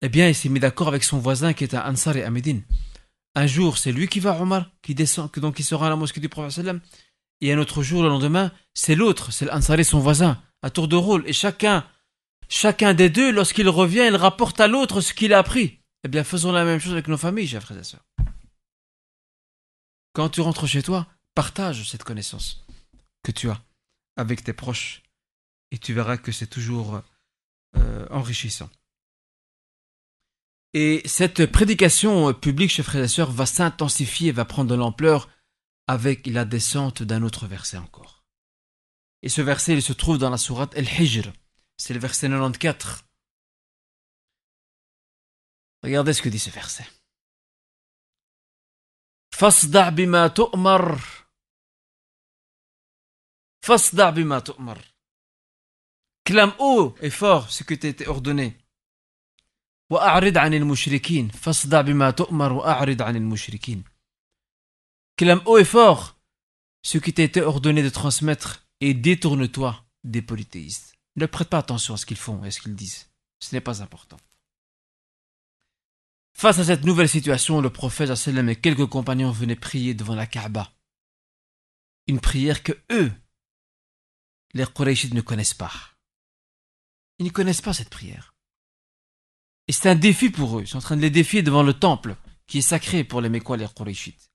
eh 0.01 0.09
bien, 0.09 0.29
il 0.29 0.35
s'est 0.35 0.49
mis 0.49 0.61
d'accord 0.61 0.89
avec 0.89 1.05
son 1.05 1.19
voisin 1.19 1.53
qui 1.53 1.65
est 1.65 1.74
un 1.74 1.91
Ansari 1.91 2.23
à 2.23 2.31
Médine. 2.31 2.62
Un 3.35 3.47
jour, 3.47 3.79
c'est 3.79 3.93
lui 3.93 4.09
qui 4.09 4.20
va 4.20 4.33
à 4.33 4.41
Omar, 4.41 4.70
qui 4.83 4.95
descend, 4.95 5.31
donc 5.37 5.59
il 5.59 5.65
sera 5.65 5.87
à 5.87 5.91
la 5.91 5.97
mosquée 5.97 6.20
du 6.20 6.29
prophète 6.29 6.66
et 7.43 7.53
un 7.53 7.59
autre 7.59 7.83
jour, 7.83 8.05
le 8.05 8.09
lendemain, 8.09 8.53
c'est 8.73 8.95
l'autre, 8.95 9.33
c'est 9.33 9.47
l'Ansari, 9.47 9.85
son 9.85 9.99
voisin, 9.99 10.41
à 10.62 10.70
tour 10.70 10.87
de 10.87 10.95
rôle. 10.95 11.24
Et 11.27 11.33
chacun, 11.33 11.85
chacun 12.48 12.94
des 12.94 13.10
deux, 13.10 13.32
lorsqu'il 13.32 13.69
revient, 13.69 14.05
il 14.06 14.16
rapporte 14.16 14.60
à 14.60 14.69
l'autre 14.69 15.01
ce 15.01 15.14
qu'il 15.14 15.32
a 15.32 15.39
appris. 15.39 15.81
Eh 16.05 16.09
bien, 16.09 16.24
faisons 16.24 16.52
la 16.52 16.64
même 16.64 16.81
chose 16.81 16.93
avec 16.93 17.09
nos 17.09 17.16
familles, 17.16 17.48
chers 17.48 17.62
frères 17.62 17.78
et 17.78 17.85
sœurs. 17.85 18.05
Quand 20.12 20.28
tu 20.28 20.40
rentres 20.40 20.66
chez 20.66 20.82
toi, 20.82 21.06
partage 21.35 21.89
cette 21.89 22.05
connaissance 22.05 22.66
que 23.23 23.32
tu 23.32 23.48
as 23.48 23.62
avec 24.16 24.44
tes 24.44 24.52
proches. 24.52 25.02
Et 25.70 25.78
tu 25.78 25.94
verras 25.94 26.19
que 26.19 26.32
c'est 26.32 26.48
toujours 26.48 27.01
euh, 27.77 28.06
enrichissant. 28.10 28.69
Et 30.74 31.02
cette 31.06 31.47
prédication 31.47 32.32
publique, 32.35 32.70
chers 32.70 32.85
frères 32.85 33.05
et 33.05 33.09
sœurs, 33.09 33.31
va 33.31 33.47
s'intensifier, 33.47 34.32
va 34.32 34.44
prendre 34.44 34.70
de 34.70 34.74
l'ampleur 34.74 35.28
avec 35.86 36.27
la 36.27 36.44
descente 36.44 37.02
d'un 37.02 37.23
autre 37.23 37.47
verset 37.47 37.78
encore. 37.78 38.24
Et 39.23 39.28
ce 39.28 39.40
verset, 39.40 39.74
il 39.74 39.82
se 39.82 39.93
trouve 39.93 40.19
dans 40.19 40.31
la 40.31 40.39
sourate 40.39 40.74
El-Hijr. 40.77 41.32
C'est 41.82 41.94
le 41.94 41.99
verset 41.99 42.28
94. 42.28 43.03
Regardez 45.84 46.14
ce 46.14 46.22
que 46.22 46.30
dit 46.30 46.40
ce 46.40 46.49
verset. 46.49 46.88
Fasda' 49.34 49.91
bima 49.91 50.30
tu'mar. 50.30 50.98
Fasda' 53.64 54.11
bima 54.11 54.41
tu'mar. 54.41 54.80
Clame 56.26 56.56
haut 56.60 56.95
et 57.02 57.10
fort 57.10 57.49
ce 57.49 57.64
que 57.64 57.76
t'était 57.76 58.07
ordonné. 58.07 58.57
وأعرض 59.90 60.38
عن 60.38 60.53
المشركين 60.53 61.30
فاصدع 61.30 61.82
بما 61.82 62.11
تؤمر 62.11 62.53
وأعرض 62.53 63.02
عن 63.02 63.15
المشركين 63.15 63.84
Clame 65.18 65.41
haut 65.45 65.57
et 65.57 65.65
fort 65.65 66.18
ce 66.84 66.98
qui 66.98 67.14
t'a 67.14 67.24
été 67.24 67.41
ordonné 67.41 67.82
de 67.82 67.90
transmettre 67.90 68.68
et 68.82 68.94
détourne-toi 68.94 69.84
des 70.03 70.22
polythéistes. 70.22 70.90
Ne 71.16 71.26
prête 71.26 71.48
pas 71.48 71.59
attention 71.59 71.94
à 71.94 71.97
ce 71.97 72.06
qu'ils 72.06 72.16
font 72.16 72.43
et 72.44 72.48
à 72.48 72.51
ce 72.51 72.60
qu'ils 72.60 72.74
disent. 72.74 73.10
Ce 73.40 73.55
n'est 73.55 73.60
pas 73.60 73.82
important. 73.82 74.16
Face 76.32 76.59
à 76.59 76.64
cette 76.64 76.84
nouvelle 76.84 77.09
situation, 77.09 77.60
le 77.60 77.70
prophète 77.70 78.14
sallam 78.14 78.48
et 78.48 78.56
quelques 78.56 78.86
compagnons 78.86 79.30
venaient 79.30 79.56
prier 79.56 79.94
devant 79.94 80.14
la 80.14 80.26
Kaaba. 80.26 80.72
Une 82.06 82.20
prière 82.20 82.62
que 82.62 82.72
eux, 82.90 83.12
les 84.55 84.66
Qurayshites, 84.66 85.14
ne 85.14 85.20
connaissent 85.20 85.55
pas. 85.55 85.72
Ils 87.18 87.26
ne 87.26 87.30
connaissent 87.30 87.60
pas 87.60 87.74
cette 87.74 87.90
prière. 87.90 88.34
Et 89.68 89.72
c'est 89.72 89.89
un 89.89 89.94
défi 89.94 90.30
pour 90.30 90.59
eux. 90.59 90.62
Ils 90.62 90.68
sont 90.68 90.78
en 90.78 90.82
train 90.82 90.97
de 90.97 91.02
les 91.02 91.10
défier 91.10 91.43
devant 91.43 91.62
le 91.62 91.74
temple, 91.74 92.16
qui 92.47 92.59
est 92.59 92.62
sacré 92.62 93.05
pour 93.05 93.20
les 93.20 93.28
Mécois, 93.28 93.56
les 93.56 93.68
Qurayshites. 93.68 94.32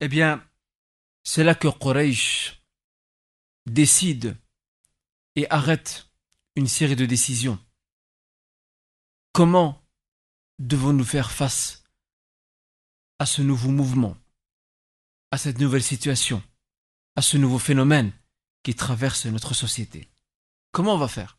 Eh 0.00 0.08
bien, 0.08 0.44
c'est 1.22 1.44
là 1.44 1.54
que 1.54 1.68
Quraysh 1.68 2.62
décide 3.66 4.36
et 5.36 5.50
arrête 5.50 6.10
une 6.56 6.68
série 6.68 6.96
de 6.96 7.06
décisions. 7.06 7.58
Comment 9.32 9.82
devons-nous 10.58 11.04
faire 11.04 11.30
face 11.30 11.84
à 13.18 13.26
ce 13.26 13.42
nouveau 13.42 13.70
mouvement, 13.70 14.16
à 15.30 15.38
cette 15.38 15.58
nouvelle 15.58 15.82
situation, 15.82 16.42
à 17.16 17.22
ce 17.22 17.36
nouveau 17.36 17.58
phénomène 17.58 18.12
qui 18.62 18.74
traverse 18.74 19.26
notre 19.26 19.54
société? 19.54 20.08
Comment 20.72 20.94
on 20.94 20.98
va 20.98 21.08
faire? 21.08 21.38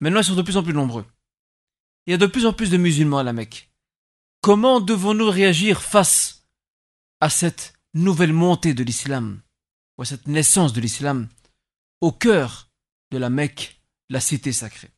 Maintenant, 0.00 0.20
ils 0.20 0.24
sont 0.24 0.34
de 0.34 0.42
plus 0.42 0.56
en 0.56 0.62
plus 0.62 0.74
nombreux. 0.74 1.06
Il 2.06 2.10
y 2.12 2.14
a 2.14 2.18
de 2.18 2.26
plus 2.26 2.46
en 2.46 2.52
plus 2.52 2.70
de 2.70 2.76
musulmans 2.76 3.18
à 3.18 3.22
la 3.22 3.32
Mecque. 3.32 3.70
Comment 4.40 4.80
devons-nous 4.80 5.28
réagir 5.28 5.82
face 5.82 6.48
à 7.20 7.28
cette 7.28 7.74
nouvelle 7.94 8.32
montée 8.32 8.74
de 8.74 8.84
l'islam, 8.84 9.42
ou 9.96 10.02
à 10.02 10.04
cette 10.04 10.26
naissance 10.28 10.72
de 10.72 10.80
l'islam, 10.80 11.28
au 12.00 12.12
cœur 12.12 12.67
de 13.10 13.18
la 13.18 13.30
Mecque, 13.30 13.82
la 14.08 14.20
cité 14.20 14.52
sacrée. 14.52 14.90